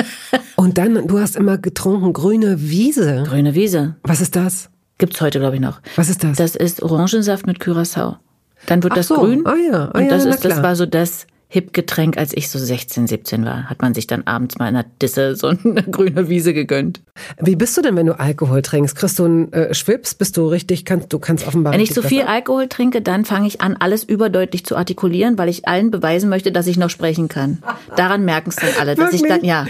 und 0.56 0.78
dann, 0.78 1.06
du 1.06 1.18
hast 1.18 1.36
immer 1.36 1.58
getrunken 1.58 2.12
grüne 2.12 2.60
Wiese. 2.60 3.24
Grüne 3.26 3.54
Wiese. 3.54 3.96
Was 4.02 4.20
ist 4.20 4.36
das? 4.36 4.70
Gibt's 4.98 5.20
heute, 5.20 5.40
glaube 5.40 5.56
ich, 5.56 5.60
noch. 5.60 5.80
Was 5.96 6.08
ist 6.08 6.22
das? 6.22 6.36
Das 6.36 6.54
ist 6.54 6.82
Orangensaft 6.82 7.46
mit 7.46 7.60
Curacao. 7.60 8.18
Dann 8.66 8.82
wird 8.82 8.92
Ach 8.92 8.96
das 8.96 9.08
so. 9.08 9.16
grün. 9.16 9.46
Ah 9.46 9.56
ja, 9.56 9.90
ah, 9.92 9.98
und 9.98 10.08
das 10.08 10.24
ja, 10.24 10.30
ist, 10.30 10.44
das 10.44 10.62
war 10.62 10.76
so 10.76 10.86
das 10.86 11.26
Hip-Getränk, 11.54 12.18
als 12.18 12.36
ich 12.36 12.48
so 12.48 12.58
16, 12.58 13.06
17 13.06 13.44
war. 13.44 13.70
Hat 13.70 13.80
man 13.80 13.94
sich 13.94 14.08
dann 14.08 14.26
abends 14.26 14.58
mal 14.58 14.66
in 14.66 14.74
der 14.74 14.86
Disse 15.00 15.36
so 15.36 15.46
eine 15.46 15.82
grüne 15.90 16.28
Wiese 16.28 16.52
gegönnt. 16.52 17.00
Wie 17.40 17.54
bist 17.54 17.76
du 17.76 17.82
denn, 17.82 17.94
wenn 17.94 18.06
du 18.06 18.18
Alkohol 18.18 18.60
trinkst? 18.60 18.96
Kriegst 18.96 19.20
du 19.20 19.24
einen 19.24 19.52
äh, 19.52 19.72
Schwips? 19.72 20.16
Bist 20.16 20.36
du 20.36 20.48
richtig, 20.48 20.84
kannst, 20.84 21.12
du 21.12 21.20
kannst 21.20 21.46
offenbar. 21.46 21.72
Wenn 21.72 21.80
ich 21.80 21.94
zu 21.94 22.02
viel 22.02 22.22
Alkohol 22.22 22.66
trinke, 22.66 23.02
dann 23.02 23.24
fange 23.24 23.46
ich 23.46 23.60
an, 23.60 23.76
alles 23.78 24.02
überdeutlich 24.02 24.66
zu 24.66 24.76
artikulieren, 24.76 25.38
weil 25.38 25.48
ich 25.48 25.68
allen 25.68 25.92
beweisen 25.92 26.28
möchte, 26.28 26.50
dass 26.50 26.66
ich 26.66 26.76
noch 26.76 26.90
sprechen 26.90 27.28
kann. 27.28 27.62
Daran 27.96 28.24
merken 28.24 28.50
es 28.50 28.56
dann 28.56 28.70
alle, 28.80 28.96
dass 28.96 29.12
ich 29.12 29.22
dann, 29.22 29.44
ja. 29.44 29.66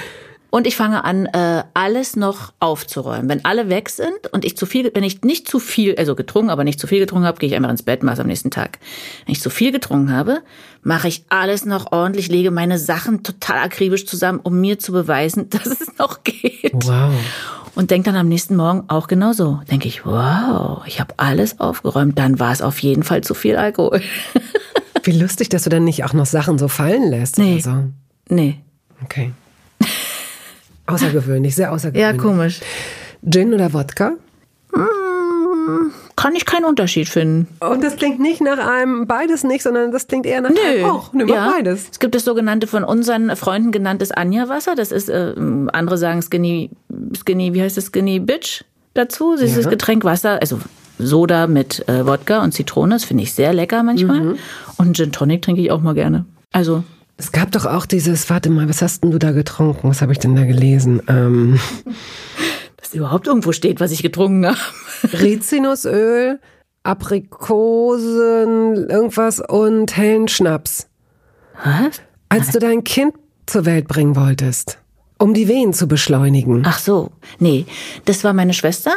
Und 0.55 0.69
ich 0.69 0.77
fange 0.77 1.03
an, 1.03 1.27
äh, 1.27 1.65
alles 1.75 2.15
noch 2.15 2.53
aufzuräumen. 2.61 3.29
Wenn 3.29 3.45
alle 3.45 3.69
weg 3.71 3.89
sind 3.89 4.29
und 4.31 4.45
ich 4.45 4.57
zu 4.57 4.67
viel, 4.67 4.89
wenn 4.95 5.03
ich 5.03 5.23
nicht 5.23 5.49
zu 5.49 5.59
viel, 5.59 5.97
also 5.97 6.15
getrunken, 6.15 6.49
aber 6.49 6.63
nicht 6.63 6.79
zu 6.79 6.87
viel 6.87 7.01
getrunken 7.01 7.27
habe, 7.27 7.41
gehe 7.41 7.49
ich 7.49 7.57
einfach 7.57 7.71
ins 7.71 7.83
Bett, 7.83 8.05
mache 8.05 8.15
es 8.15 8.21
am 8.21 8.29
nächsten 8.29 8.53
Tag. 8.53 8.79
Wenn 9.27 9.33
ich 9.33 9.41
zu 9.41 9.51
viel 9.51 9.73
getrunken 9.73 10.13
habe, 10.13 10.43
mache 10.81 11.09
ich 11.09 11.25
alles 11.29 11.65
noch 11.65 11.91
ordentlich, 11.91 12.29
lege 12.29 12.53
meine 12.53 12.79
Sachen 12.79 13.25
total 13.25 13.65
akribisch 13.65 14.07
zusammen, 14.07 14.39
um 14.41 14.61
mir 14.61 14.79
zu 14.79 14.93
beweisen, 14.93 15.49
dass 15.51 15.67
es 15.67 15.99
noch 15.99 16.23
geht. 16.23 16.73
Wow. 16.73 17.13
Und 17.75 17.91
denke 17.91 18.13
dann 18.13 18.17
am 18.21 18.29
nächsten 18.29 18.55
Morgen 18.55 18.85
auch 18.87 19.09
genauso. 19.09 19.61
Denke 19.69 19.89
ich, 19.89 20.07
wow, 20.07 20.83
ich 20.87 21.01
habe 21.01 21.15
alles 21.17 21.59
aufgeräumt. 21.59 22.17
Dann 22.17 22.39
war 22.39 22.53
es 22.53 22.63
auf 22.63 22.79
jeden 22.79 23.03
Fall 23.03 23.23
zu 23.23 23.35
viel 23.35 23.57
Alkohol. 23.57 24.03
Wie 25.03 25.19
lustig, 25.19 25.49
dass 25.49 25.65
du 25.65 25.71
dann 25.71 25.83
nicht 25.83 26.05
auch 26.05 26.13
noch 26.13 26.27
Sachen 26.27 26.59
so 26.59 26.69
fallen 26.69 27.11
lässt. 27.11 27.39
Nee. 27.39 27.55
Oder 27.55 27.61
so. 27.61 27.85
Nee. 28.29 28.61
Okay. 29.03 29.33
Außergewöhnlich, 30.87 31.55
sehr 31.55 31.73
außergewöhnlich. 31.73 32.17
Ja, 32.17 32.23
komisch. 32.23 32.61
Gin 33.29 33.55
oder 33.55 33.73
Wodka? 33.73 34.13
Mmh, 34.73 35.93
kann 36.17 36.35
ich 36.35 36.45
keinen 36.45 36.65
Unterschied 36.65 37.09
finden. 37.09 37.49
Und 37.61 37.83
das 37.83 37.97
klingt 37.97 38.21
nicht 38.21 38.41
nach 38.41 38.59
einem 38.59 39.07
beides 39.07 39.45
nicht, 39.45 39.63
sondern 39.63 39.93
das 39.93 40.07
klingt 40.07 40.27
eher 40.27 40.41
nach 40.41 40.51
Nö. 40.51 40.57
einem 40.61 40.85
auch. 40.85 41.13
Nö, 41.13 41.27
ja. 41.27 41.53
beides. 41.53 41.89
Es 41.91 41.99
gibt 41.99 42.15
das 42.15 42.25
sogenannte 42.25 42.67
von 42.67 42.85
unseren 42.85 43.35
Freunden 43.37 43.73
genanntes 43.73 44.11
Anja-Wasser. 44.11 44.75
Das 44.75 44.93
ist, 44.93 45.09
äh, 45.09 45.35
andere 45.73 45.97
sagen 45.97 46.23
Skinny, 46.23 46.71
Skinny, 47.19 47.55
wie 47.55 47.63
heißt 47.63 47.77
das, 47.77 47.87
Skinny 47.87 48.21
Bitch 48.21 48.65
dazu. 48.95 49.37
Das 49.39 49.53
ja. 49.53 49.61
ist 49.61 49.71
Getränk 49.71 50.05
Wasser, 50.05 50.41
also 50.41 50.61
Soda 50.99 51.47
mit 51.47 51.89
äh, 51.89 52.07
Wodka 52.07 52.43
und 52.43 52.53
Zitrone. 52.53 52.95
Das 52.95 53.05
finde 53.05 53.23
ich 53.23 53.33
sehr 53.33 53.53
lecker 53.53 53.83
manchmal. 53.83 54.21
Mhm. 54.21 54.39
Und 54.77 54.97
Gin 54.97 55.13
Tonic 55.13 55.43
trinke 55.43 55.63
ich 55.63 55.71
auch 55.71 55.81
mal 55.81 55.95
gerne. 55.95 56.27
Also 56.53 56.85
es 57.17 57.33
gab 57.33 57.53
doch 57.53 57.67
auch 57.67 57.87
dieses, 57.87 58.29
warte 58.29 58.51
mal, 58.51 58.69
was 58.69 58.83
hast 58.83 59.05
denn 59.05 59.13
du 59.13 59.19
da 59.19 59.31
getrunken? 59.31 59.89
Was 59.89 60.03
habe 60.03 60.13
ich 60.13 60.19
denn 60.19 60.35
da 60.35 60.45
gelesen? 60.45 61.03
Ähm, 61.09 61.61
Dass 62.77 62.95
überhaupt 62.95 63.27
irgendwo 63.27 63.53
steht, 63.53 63.81
was 63.81 63.93
ich 63.93 64.03
getrunken 64.03 64.47
habe. 64.47 64.59
Rizinusöl, 65.13 66.41
Aprikosen, 66.83 68.89
irgendwas 68.89 69.41
und 69.41 69.97
hellen 69.97 70.29
Schnaps. 70.29 70.89
Was? 71.63 72.03
Als 72.29 72.51
du 72.51 72.59
dein 72.59 72.83
Kind 72.83 73.15
zur 73.47 73.65
Welt 73.65 73.87
bringen 73.87 74.17
wolltest. 74.17 74.79
Um 75.19 75.35
die 75.35 75.47
Wehen 75.47 75.73
zu 75.73 75.87
beschleunigen. 75.87 76.65
Ach 76.67 76.81
so. 76.81 77.13
Nee, 77.39 77.67
das 78.07 78.25
war 78.25 78.33
meine 78.33 78.53
Schwester, 78.53 78.93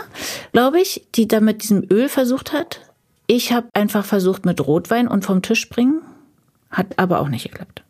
glaube 0.51 0.81
ich, 0.81 1.07
die 1.13 1.27
da 1.27 1.39
mit 1.39 1.61
diesem 1.61 1.85
Öl 1.91 2.09
versucht 2.09 2.51
hat. 2.51 2.81
Ich 3.27 3.53
habe 3.53 3.67
einfach 3.73 4.03
versucht 4.03 4.45
mit 4.45 4.65
Rotwein 4.65 5.07
und 5.07 5.23
vom 5.23 5.43
Tisch 5.43 5.69
bringen. 5.69 6.01
Hat 6.71 6.97
aber 6.97 7.19
auch 7.19 7.29
nicht 7.29 7.43
geklappt 7.43 7.83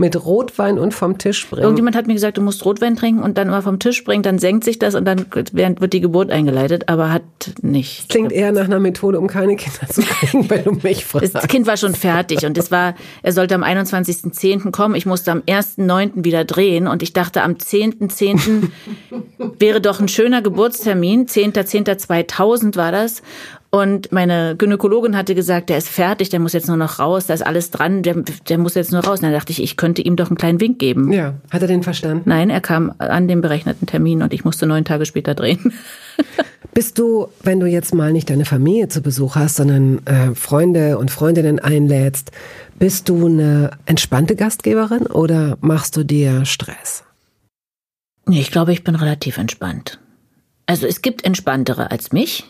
mit 0.00 0.24
Rotwein 0.24 0.78
und 0.78 0.94
vom 0.94 1.18
Tisch 1.18 1.48
bringen. 1.48 1.62
Irgendjemand 1.62 1.94
hat 1.94 2.06
mir 2.06 2.14
gesagt, 2.14 2.38
du 2.38 2.42
musst 2.42 2.64
Rotwein 2.64 2.96
trinken 2.96 3.22
und 3.22 3.38
dann 3.38 3.48
immer 3.48 3.62
vom 3.62 3.78
Tisch 3.78 4.02
bringen, 4.02 4.22
dann 4.22 4.38
senkt 4.38 4.64
sich 4.64 4.78
das 4.78 4.94
und 4.94 5.04
dann 5.04 5.26
wird 5.30 5.92
die 5.92 6.00
Geburt 6.00 6.30
eingeleitet, 6.30 6.88
aber 6.88 7.12
hat 7.12 7.22
nicht. 7.60 8.08
Klingt 8.08 8.32
eher 8.32 8.50
nach 8.50 8.64
einer 8.64 8.80
Methode, 8.80 9.20
um 9.20 9.28
keine 9.28 9.56
Kinder 9.56 9.86
zu 9.88 10.00
kriegen, 10.02 10.48
wenn 10.48 10.64
du 10.64 10.72
mich 10.82 11.04
fragst. 11.04 11.34
Das 11.34 11.46
Kind 11.48 11.66
war 11.66 11.76
schon 11.76 11.94
fertig 11.94 12.46
und 12.46 12.56
es 12.56 12.70
war, 12.70 12.94
er 13.22 13.32
sollte 13.32 13.54
am 13.54 13.62
21.10. 13.62 14.70
kommen. 14.70 14.94
Ich 14.94 15.04
musste 15.06 15.30
am 15.32 15.40
1.9. 15.40 16.24
wieder 16.24 16.44
drehen 16.44 16.88
und 16.88 17.02
ich 17.02 17.12
dachte, 17.12 17.42
am 17.42 17.52
10.10. 17.52 18.10
.10. 18.10 18.68
wäre 19.58 19.80
doch 19.80 20.00
ein 20.00 20.08
schöner 20.08 20.40
Geburtstermin. 20.40 21.26
10.10.2000 21.26 22.76
war 22.76 22.90
das. 22.90 23.22
Und 23.72 24.10
meine 24.10 24.56
Gynäkologin 24.56 25.16
hatte 25.16 25.36
gesagt, 25.36 25.68
der 25.70 25.78
ist 25.78 25.88
fertig, 25.88 26.28
der 26.28 26.40
muss 26.40 26.52
jetzt 26.52 26.66
nur 26.66 26.76
noch 26.76 26.98
raus, 26.98 27.26
da 27.26 27.34
ist 27.34 27.46
alles 27.46 27.70
dran, 27.70 28.02
der, 28.02 28.16
der 28.48 28.58
muss 28.58 28.74
jetzt 28.74 28.90
nur 28.90 29.04
raus. 29.04 29.20
Und 29.20 29.24
dann 29.24 29.32
dachte 29.32 29.52
ich, 29.52 29.62
ich 29.62 29.76
könnte 29.76 30.02
ihm 30.02 30.16
doch 30.16 30.28
einen 30.28 30.36
kleinen 30.36 30.60
Wink 30.60 30.80
geben. 30.80 31.12
Ja, 31.12 31.34
hat 31.50 31.62
er 31.62 31.68
den 31.68 31.84
verstanden? 31.84 32.22
Nein, 32.24 32.50
er 32.50 32.60
kam 32.60 32.92
an 32.98 33.28
dem 33.28 33.40
berechneten 33.40 33.86
Termin 33.86 34.22
und 34.22 34.34
ich 34.34 34.44
musste 34.44 34.66
neun 34.66 34.84
Tage 34.84 35.06
später 35.06 35.36
drehen. 35.36 35.72
Bist 36.74 36.98
du, 36.98 37.28
wenn 37.42 37.60
du 37.60 37.66
jetzt 37.66 37.94
mal 37.94 38.12
nicht 38.12 38.30
deine 38.30 38.44
Familie 38.44 38.88
zu 38.88 39.02
Besuch 39.02 39.36
hast, 39.36 39.56
sondern 39.56 40.04
äh, 40.06 40.34
Freunde 40.34 40.98
und 40.98 41.10
Freundinnen 41.10 41.58
einlädst, 41.58 42.32
bist 42.78 43.08
du 43.08 43.26
eine 43.26 43.72
entspannte 43.86 44.36
Gastgeberin 44.36 45.06
oder 45.06 45.58
machst 45.60 45.96
du 45.96 46.04
dir 46.04 46.44
Stress? 46.44 47.04
Ich 48.28 48.50
glaube, 48.50 48.72
ich 48.72 48.84
bin 48.84 48.94
relativ 48.94 49.38
entspannt. 49.38 49.98
Also 50.66 50.86
es 50.86 51.02
gibt 51.02 51.24
entspanntere 51.24 51.90
als 51.90 52.12
mich, 52.12 52.44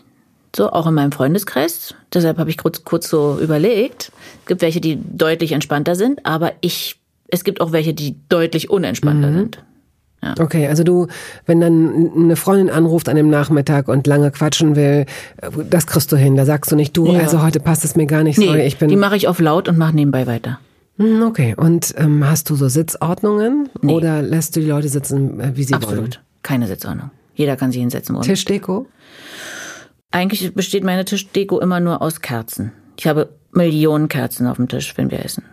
so 0.55 0.71
auch 0.71 0.87
in 0.87 0.93
meinem 0.93 1.11
Freundeskreis. 1.11 1.95
Deshalb 2.13 2.37
habe 2.37 2.49
ich 2.49 2.57
kurz, 2.57 2.83
kurz 2.83 3.09
so 3.09 3.39
überlegt. 3.41 4.11
Es 4.41 4.47
gibt 4.47 4.61
welche, 4.61 4.81
die 4.81 4.99
deutlich 5.01 5.53
entspannter 5.53 5.95
sind, 5.95 6.25
aber 6.25 6.53
ich, 6.61 6.99
es 7.27 7.43
gibt 7.43 7.61
auch 7.61 7.71
welche, 7.71 7.93
die 7.93 8.15
deutlich 8.29 8.69
unentspannter 8.69 9.29
mhm. 9.29 9.35
sind. 9.35 9.63
Ja. 10.23 10.35
Okay, 10.39 10.67
also 10.67 10.83
du, 10.83 11.07
wenn 11.47 11.59
dann 11.61 12.11
eine 12.15 12.35
Freundin 12.35 12.69
anruft 12.69 13.09
an 13.09 13.15
dem 13.15 13.29
Nachmittag 13.29 13.87
und 13.87 14.05
lange 14.05 14.29
quatschen 14.29 14.75
will, 14.75 15.07
das 15.69 15.87
kriegst 15.87 16.11
du 16.11 16.15
hin. 16.15 16.35
Da 16.35 16.45
sagst 16.45 16.71
du 16.71 16.75
nicht, 16.75 16.95
du, 16.95 17.11
ja. 17.11 17.21
also 17.21 17.41
heute 17.41 17.59
passt 17.59 17.83
es 17.85 17.95
mir 17.95 18.05
gar 18.05 18.23
nicht. 18.23 18.35
Sorry, 18.35 18.61
ich 18.61 18.77
bin. 18.77 18.89
Die 18.89 18.97
mache 18.97 19.17
ich 19.17 19.27
auf 19.27 19.39
laut 19.39 19.67
und 19.67 19.79
mache 19.79 19.95
nebenbei 19.95 20.27
weiter. 20.27 20.59
Hm, 20.97 21.23
okay, 21.23 21.55
und 21.57 21.95
ähm, 21.97 22.27
hast 22.27 22.49
du 22.51 22.55
so 22.55 22.67
Sitzordnungen 22.67 23.69
nee. 23.81 23.93
oder 23.93 24.21
lässt 24.21 24.55
du 24.55 24.59
die 24.59 24.67
Leute 24.67 24.89
sitzen, 24.89 25.39
äh, 25.39 25.51
wie 25.55 25.63
sie 25.63 25.73
Absolut. 25.73 25.97
wollen? 25.97 26.05
Absolut, 26.05 26.25
keine 26.43 26.67
Sitzordnung. 26.67 27.09
Jeder 27.33 27.55
kann 27.55 27.71
sich 27.71 27.81
hinsetzen. 27.81 28.13
Wollen. 28.13 28.25
Tischdeko? 28.25 28.85
Eigentlich 30.11 30.53
besteht 30.53 30.83
meine 30.83 31.05
Tischdeko 31.05 31.59
immer 31.59 31.79
nur 31.79 32.01
aus 32.01 32.21
Kerzen. 32.21 32.71
Ich 32.97 33.07
habe 33.07 33.29
Millionen 33.53 34.07
Kerzen 34.07 34.47
auf 34.47 34.57
dem 34.57 34.67
Tisch, 34.67 34.93
wenn 34.97 35.09
wir 35.09 35.23
essen. 35.23 35.43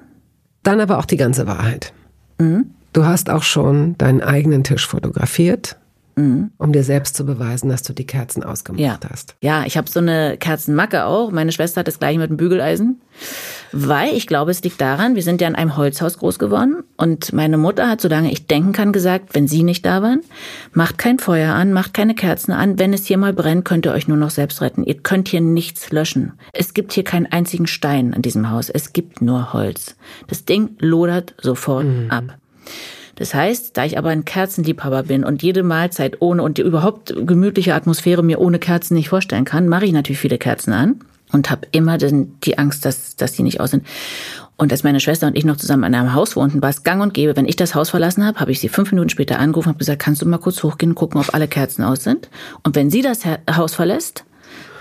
Dann 0.63 0.81
aber 0.81 0.99
auch 0.99 1.05
die 1.05 1.17
ganze 1.17 1.47
Wahrheit. 1.47 1.93
Mhm. 2.39 2.71
Du 2.93 3.05
hast 3.05 3.31
auch 3.31 3.43
schon 3.43 3.97
deinen 3.99 4.21
eigenen 4.21 4.65
Tisch 4.65 4.87
fotografiert 4.87 5.77
mhm. 6.19 6.51
um 6.59 6.73
dir 6.73 6.85
selbst 6.85 7.16
zu 7.16 7.25
beweisen, 7.25 7.69
dass 7.69 7.83
du 7.83 7.93
die 7.93 8.07
Kerzen 8.07 8.43
ausgemacht 8.43 8.81
ja. 8.81 8.99
hast. 9.11 9.37
Ja, 9.41 9.64
ich 9.64 9.77
habe 9.77 9.89
so 9.89 10.01
eine 10.01 10.37
Kerzenmacke 10.39 11.05
auch. 11.05 11.31
Meine 11.31 11.53
Schwester 11.53 11.81
hat 11.81 11.89
das 11.89 11.99
gleiche 11.99 12.19
mit 12.19 12.31
dem 12.31 12.37
Bügeleisen. 12.37 13.01
Weil 13.73 14.14
ich 14.14 14.27
glaube, 14.27 14.51
es 14.51 14.62
liegt 14.62 14.81
daran, 14.81 15.14
wir 15.14 15.23
sind 15.23 15.41
ja 15.41 15.49
in 15.49 15.55
einem 15.55 15.77
Holzhaus 15.77 16.19
groß 16.19 16.39
geworden 16.39 16.85
und 16.97 17.33
meine 17.33 17.59
Mutter 17.59 17.89
hat, 17.89 18.01
solange 18.01 18.33
ich 18.33 18.47
denken 18.47 18.73
kann, 18.73 18.93
gesagt, 18.93 19.35
wenn 19.35 19.47
Sie 19.47 19.62
nicht 19.62 19.85
da 19.85 20.03
waren, 20.03 20.21
macht 20.73 20.97
kein 20.97 21.19
Feuer 21.19 21.55
an, 21.55 21.73
macht 21.73 21.93
keine 21.93 22.14
Kerzen 22.14 22.53
an. 22.53 22.79
Wenn 22.79 22.93
es 22.93 23.07
hier 23.07 23.19
mal 23.19 23.33
brennt, 23.33 23.64
könnt 23.64 23.85
ihr 23.85 23.93
euch 23.93 24.09
nur 24.09 24.16
noch 24.16 24.31
selbst 24.31 24.62
retten. 24.62 24.85
Ihr 24.85 24.99
könnt 24.99 25.29
hier 25.29 25.41
nichts 25.41 25.91
löschen. 25.91 26.33
Es 26.53 26.73
gibt 26.73 26.93
hier 26.93 27.05
keinen 27.05 27.27
einzigen 27.27 27.66
Stein 27.66 28.12
in 28.12 28.23
diesem 28.23 28.51
Haus. 28.51 28.71
Es 28.71 28.93
gibt 28.93 29.21
nur 29.21 29.53
Holz. 29.53 29.97
Das 30.29 30.45
Ding 30.45 30.77
lodert 30.79 31.35
sofort 31.39 31.85
mhm. 31.85 32.11
ab. 32.11 32.39
Das 33.19 33.35
heißt, 33.35 33.77
da 33.77 33.85
ich 33.85 33.99
aber 33.99 34.11
ein 34.11 34.25
Kerzenliebhaber 34.25 35.03
bin 35.03 35.25
und 35.25 35.43
jede 35.43 35.64
Mahlzeit 35.64 36.19
ohne 36.21 36.41
und 36.45 36.57
die 36.57 36.62
überhaupt 36.62 37.12
gemütliche 37.27 37.75
Atmosphäre 37.75 38.23
mir 38.23 38.39
ohne 38.39 38.61
Kerzen 38.61 38.95
nicht 38.95 39.09
vorstellen 39.09 39.45
kann, 39.45 39.66
mache 39.66 39.87
ich 39.87 39.93
natürlich 39.93 40.21
viele 40.21 40.39
Kerzen 40.39 40.73
an 40.73 41.01
und 41.33 41.51
habe 41.51 41.66
immer 41.73 41.99
die 41.99 42.59
Angst, 42.59 42.85
dass, 42.85 43.16
dass 43.16 43.33
die 43.33 43.43
nicht 43.43 43.59
aus 43.59 43.73
sind. 43.73 43.85
Und 44.57 44.71
als 44.71 44.85
meine 44.85 45.01
Schwester 45.01 45.27
und 45.27 45.37
ich 45.37 45.45
noch 45.45 45.57
zusammen 45.57 45.83
in 45.83 45.97
einem 45.97 46.14
Haus 46.14 46.37
wohnten, 46.37 46.62
war 46.62 46.71
es 46.71 46.85
gang 46.85 47.03
und 47.03 47.12
gäbe, 47.12 47.35
wenn 47.35 47.49
ich 47.49 47.57
das 47.57 47.75
Haus 47.75 47.91
verlassen 47.91 48.25
habe, 48.25 48.39
habe 48.39 48.53
ich 48.53 48.61
sie 48.61 48.69
fünf 48.69 48.93
Minuten 48.93 49.09
später 49.09 49.41
angerufen 49.41 49.71
und 49.71 49.79
gesagt, 49.81 50.01
kannst 50.01 50.23
du 50.23 50.27
mal 50.27 50.39
kurz 50.39 50.62
hochgehen 50.62 50.93
und 50.93 50.97
gucken, 50.97 51.21
ob 51.21 51.35
alle 51.35 51.49
Kerzen 51.49 51.83
aus 51.83 52.05
sind? 52.05 52.31
Und 52.62 52.77
wenn 52.77 52.89
sie 52.89 53.03
das 53.03 53.23
Haus 53.51 53.75
verlässt, 53.75 54.25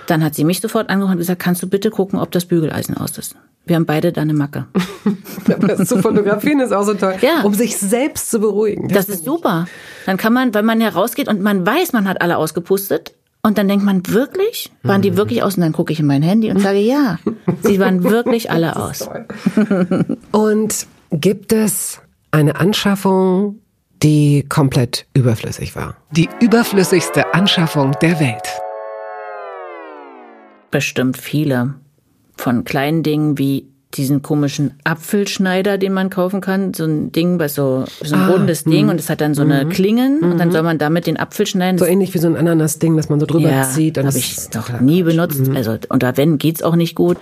dann 0.05 0.23
hat 0.23 0.35
sie 0.35 0.43
mich 0.43 0.61
sofort 0.61 0.91
angerufen 0.91 1.13
und 1.13 1.17
gesagt, 1.17 1.41
kannst 1.41 1.63
du 1.63 1.67
bitte 1.67 1.89
gucken, 1.89 2.19
ob 2.19 2.29
das 2.31 2.45
Bügeleisen 2.45 2.97
aus 2.97 3.17
ist? 3.17 3.35
Wir 3.67 3.75
haben 3.75 3.85
beide 3.85 4.11
da 4.11 4.21
eine 4.21 4.33
Macke. 4.33 4.67
das 5.45 5.87
zu 5.87 6.01
fotografieren 6.01 6.59
ist 6.61 6.71
auch 6.71 6.83
so 6.83 6.93
toll. 6.93 7.15
Ja. 7.21 7.41
Um 7.43 7.53
sich 7.53 7.77
selbst 7.77 8.31
zu 8.31 8.39
beruhigen. 8.39 8.87
Das, 8.87 9.07
das 9.07 9.17
ist 9.17 9.25
super. 9.25 9.67
Dann 10.05 10.17
kann 10.17 10.33
man, 10.33 10.53
wenn 10.53 10.65
man 10.65 10.81
herausgeht 10.81 11.27
und 11.27 11.41
man 11.41 11.65
weiß, 11.65 11.93
man 11.93 12.07
hat 12.07 12.21
alle 12.21 12.37
ausgepustet, 12.37 13.13
und 13.43 13.57
dann 13.57 13.69
denkt 13.69 13.85
man, 13.85 14.05
wirklich? 14.07 14.73
Waren 14.83 15.01
die 15.01 15.15
wirklich 15.15 15.41
aus? 15.41 15.55
Und 15.55 15.61
dann 15.61 15.71
gucke 15.71 15.93
ich 15.93 16.01
in 16.01 16.05
mein 16.05 16.21
Handy 16.21 16.51
und 16.51 16.59
sage, 16.59 16.79
ja, 16.79 17.17
sie 17.61 17.79
waren 17.79 18.03
wirklich 18.03 18.51
alle 18.51 18.75
aus. 18.75 19.09
und 20.33 20.87
gibt 21.11 21.53
es 21.53 22.01
eine 22.31 22.59
Anschaffung, 22.59 23.59
die 24.03 24.43
komplett 24.49 25.05
überflüssig 25.13 25.77
war? 25.77 25.95
Die 26.11 26.27
überflüssigste 26.41 27.33
Anschaffung 27.33 27.95
der 28.01 28.19
Welt? 28.19 28.47
Bestimmt 30.69 31.15
viele 31.15 31.75
von 32.37 32.63
kleinen 32.63 33.03
Dingen 33.03 33.37
wie 33.37 33.67
diesen 33.93 34.21
komischen 34.21 34.73
Apfelschneider, 34.83 35.77
den 35.77 35.93
man 35.93 36.09
kaufen 36.09 36.41
kann, 36.41 36.73
so 36.73 36.83
ein 36.85 37.11
Ding, 37.11 37.39
was 37.39 37.55
so, 37.55 37.85
so 38.03 38.15
ein 38.15 38.21
ah, 38.21 38.27
rundes 38.27 38.65
Ding 38.65 38.85
mh. 38.85 38.91
und 38.91 38.99
es 38.99 39.09
hat 39.09 39.21
dann 39.21 39.33
so 39.33 39.41
eine 39.43 39.65
mhm. 39.65 39.69
Klingen 39.69 40.19
und 40.19 40.37
dann 40.37 40.49
mhm. 40.49 40.51
soll 40.51 40.63
man 40.63 40.77
damit 40.77 41.07
den 41.07 41.17
Apfel 41.17 41.47
schneiden. 41.47 41.77
So 41.77 41.85
ähnlich 41.85 42.13
wie 42.13 42.17
so 42.17 42.27
ein 42.27 42.35
Ananas-Ding, 42.35 42.97
das 42.97 43.09
man 43.09 43.19
so 43.19 43.25
drüber 43.25 43.49
ja, 43.49 43.63
zieht. 43.63 43.97
habe 43.97 44.09
ich 44.09 44.53
noch 44.53 44.81
nie 44.81 45.03
benutzt. 45.03 45.47
Mhm. 45.47 45.55
Also 45.55 45.77
unter 45.89 46.17
wenn 46.17 46.37
geht's 46.37 46.61
auch 46.61 46.75
nicht 46.75 46.95
gut. 46.95 47.17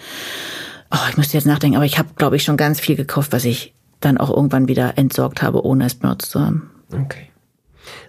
Oh, 0.91 0.97
ich 1.09 1.17
müsste 1.17 1.37
jetzt 1.37 1.45
nachdenken, 1.45 1.77
aber 1.77 1.85
ich 1.85 1.97
habe, 1.97 2.09
glaube 2.15 2.35
ich, 2.35 2.43
schon 2.43 2.57
ganz 2.57 2.79
viel 2.79 2.95
gekauft, 2.95 3.31
was 3.31 3.45
ich 3.45 3.73
dann 3.99 4.17
auch 4.17 4.35
irgendwann 4.35 4.67
wieder 4.67 4.97
entsorgt 4.97 5.41
habe, 5.41 5.63
ohne 5.65 5.85
es 5.85 5.95
benutzt 5.95 6.31
zu 6.31 6.39
haben. 6.39 6.69
Okay. 6.91 7.29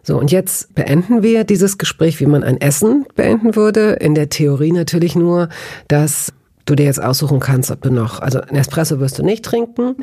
So, 0.03 0.19
und 0.19 0.31
jetzt 0.31 0.75
beenden 0.75 1.23
wir 1.23 1.45
dieses 1.45 1.79
Gespräch, 1.79 2.21
wie 2.21 2.27
man 2.27 2.45
ein 2.45 2.61
Essen 2.61 3.07
beenden 3.15 3.57
würde. 3.57 3.93
In 3.95 4.15
der 4.15 4.29
Theorie 4.29 4.73
natürlich 4.73 5.17
nur, 5.17 5.49
dass 5.89 6.33
du 6.67 6.75
dir 6.75 6.85
jetzt 6.85 7.03
aussuchen 7.03 7.41
kannst, 7.41 7.71
ob 7.71 7.81
du 7.83 7.91
noch, 7.91 8.21
also 8.21 8.41
ein 8.41 8.57
Espresso 8.57 9.01
wirst 9.01 9.19
du 9.19 9.23
nicht 9.23 9.45
trinken. 9.45 9.97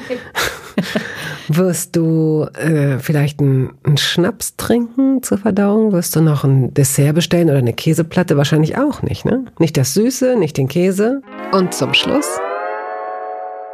wirst 1.49 1.95
du 1.95 2.47
äh, 2.53 2.97
vielleicht 2.99 3.39
einen, 3.39 3.74
einen 3.84 3.97
Schnaps 3.97 4.55
trinken 4.55 5.22
zur 5.22 5.38
Verdauung? 5.38 5.91
Wirst 5.91 6.16
du 6.16 6.22
noch 6.22 6.43
ein 6.43 6.74
Dessert 6.74 7.16
bestellen 7.16 7.49
oder 7.49 7.59
eine 7.59 7.74
Käseplatte? 7.74 8.38
Wahrscheinlich 8.38 8.78
auch 8.78 9.01
nicht, 9.03 9.26
ne? 9.26 9.45
Nicht 9.59 9.78
das 9.78 9.93
Süße, 9.93 10.36
nicht 10.38 10.57
den 10.57 10.68
Käse. 10.68 11.22
Und 11.51 11.74
zum 11.74 11.93
Schluss 11.93 12.26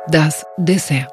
das 0.10 0.44
Dessert. 0.58 1.08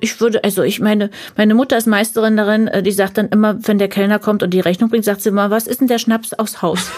Ich 0.00 0.18
würde, 0.18 0.42
also 0.44 0.62
ich 0.62 0.80
meine, 0.80 1.10
meine 1.36 1.54
Mutter 1.54 1.76
ist 1.76 1.86
Meisterin 1.86 2.38
darin, 2.38 2.68
äh, 2.68 2.82
die 2.82 2.92
sagt 2.92 3.18
dann 3.18 3.28
immer, 3.28 3.58
wenn 3.66 3.76
der 3.76 3.88
Kellner 3.88 4.18
kommt 4.18 4.42
und 4.42 4.54
die 4.54 4.60
Rechnung 4.60 4.88
bringt, 4.88 5.04
sagt 5.04 5.20
sie 5.20 5.28
immer, 5.28 5.50
was 5.50 5.66
ist 5.66 5.80
denn 5.80 5.88
der 5.88 5.98
Schnaps 5.98 6.32
aufs 6.32 6.62
Haus? 6.62 6.90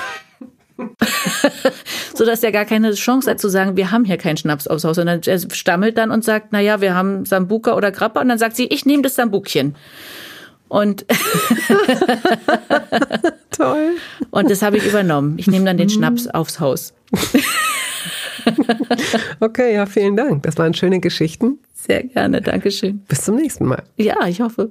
so 2.15 2.25
dass 2.25 2.43
er 2.43 2.53
gar 2.53 2.65
keine 2.65 2.93
Chance 2.93 3.31
hat 3.31 3.41
zu 3.41 3.49
sagen, 3.49 3.77
wir 3.77 3.91
haben 3.91 4.05
hier 4.05 4.17
keinen 4.17 4.37
Schnaps 4.37 4.67
aufs 4.67 4.85
Haus, 4.85 4.97
sondern 4.97 5.21
er 5.25 5.39
stammelt 5.53 5.99
dann 5.99 6.11
und 6.11 6.25
sagt, 6.25 6.49
na 6.51 6.61
ja, 6.61 6.81
wir 6.81 6.95
haben 6.95 7.25
Sambuka 7.25 7.75
oder 7.75 7.91
Grappa 7.91 8.21
und 8.21 8.29
dann 8.29 8.39
sagt 8.39 8.57
sie, 8.57 8.67
ich 8.67 8.87
nehme 8.87 9.03
das 9.03 9.15
Sambukchen. 9.15 9.77
Und 10.69 11.05
Toll. 13.51 13.97
Und 14.31 14.51
das 14.51 14.63
habe 14.63 14.79
ich 14.79 14.87
übernommen. 14.87 15.35
Ich 15.37 15.49
nehme 15.49 15.65
dann 15.65 15.77
den 15.77 15.91
Schnaps 15.91 16.29
aufs 16.29 16.61
Haus. 16.61 16.95
okay, 19.41 19.75
ja, 19.75 19.87
vielen 19.87 20.17
Dank. 20.17 20.45
Das 20.45 20.57
waren 20.57 20.73
schöne 20.73 21.01
Geschichten. 21.01 21.59
Sehr 21.75 22.05
gerne, 22.05 22.41
Dankeschön. 22.41 23.01
Bis 23.09 23.25
zum 23.25 23.37
nächsten 23.37 23.67
Mal. 23.67 23.83
Ja, 23.97 24.27
ich 24.27 24.41
hoffe. 24.41 24.71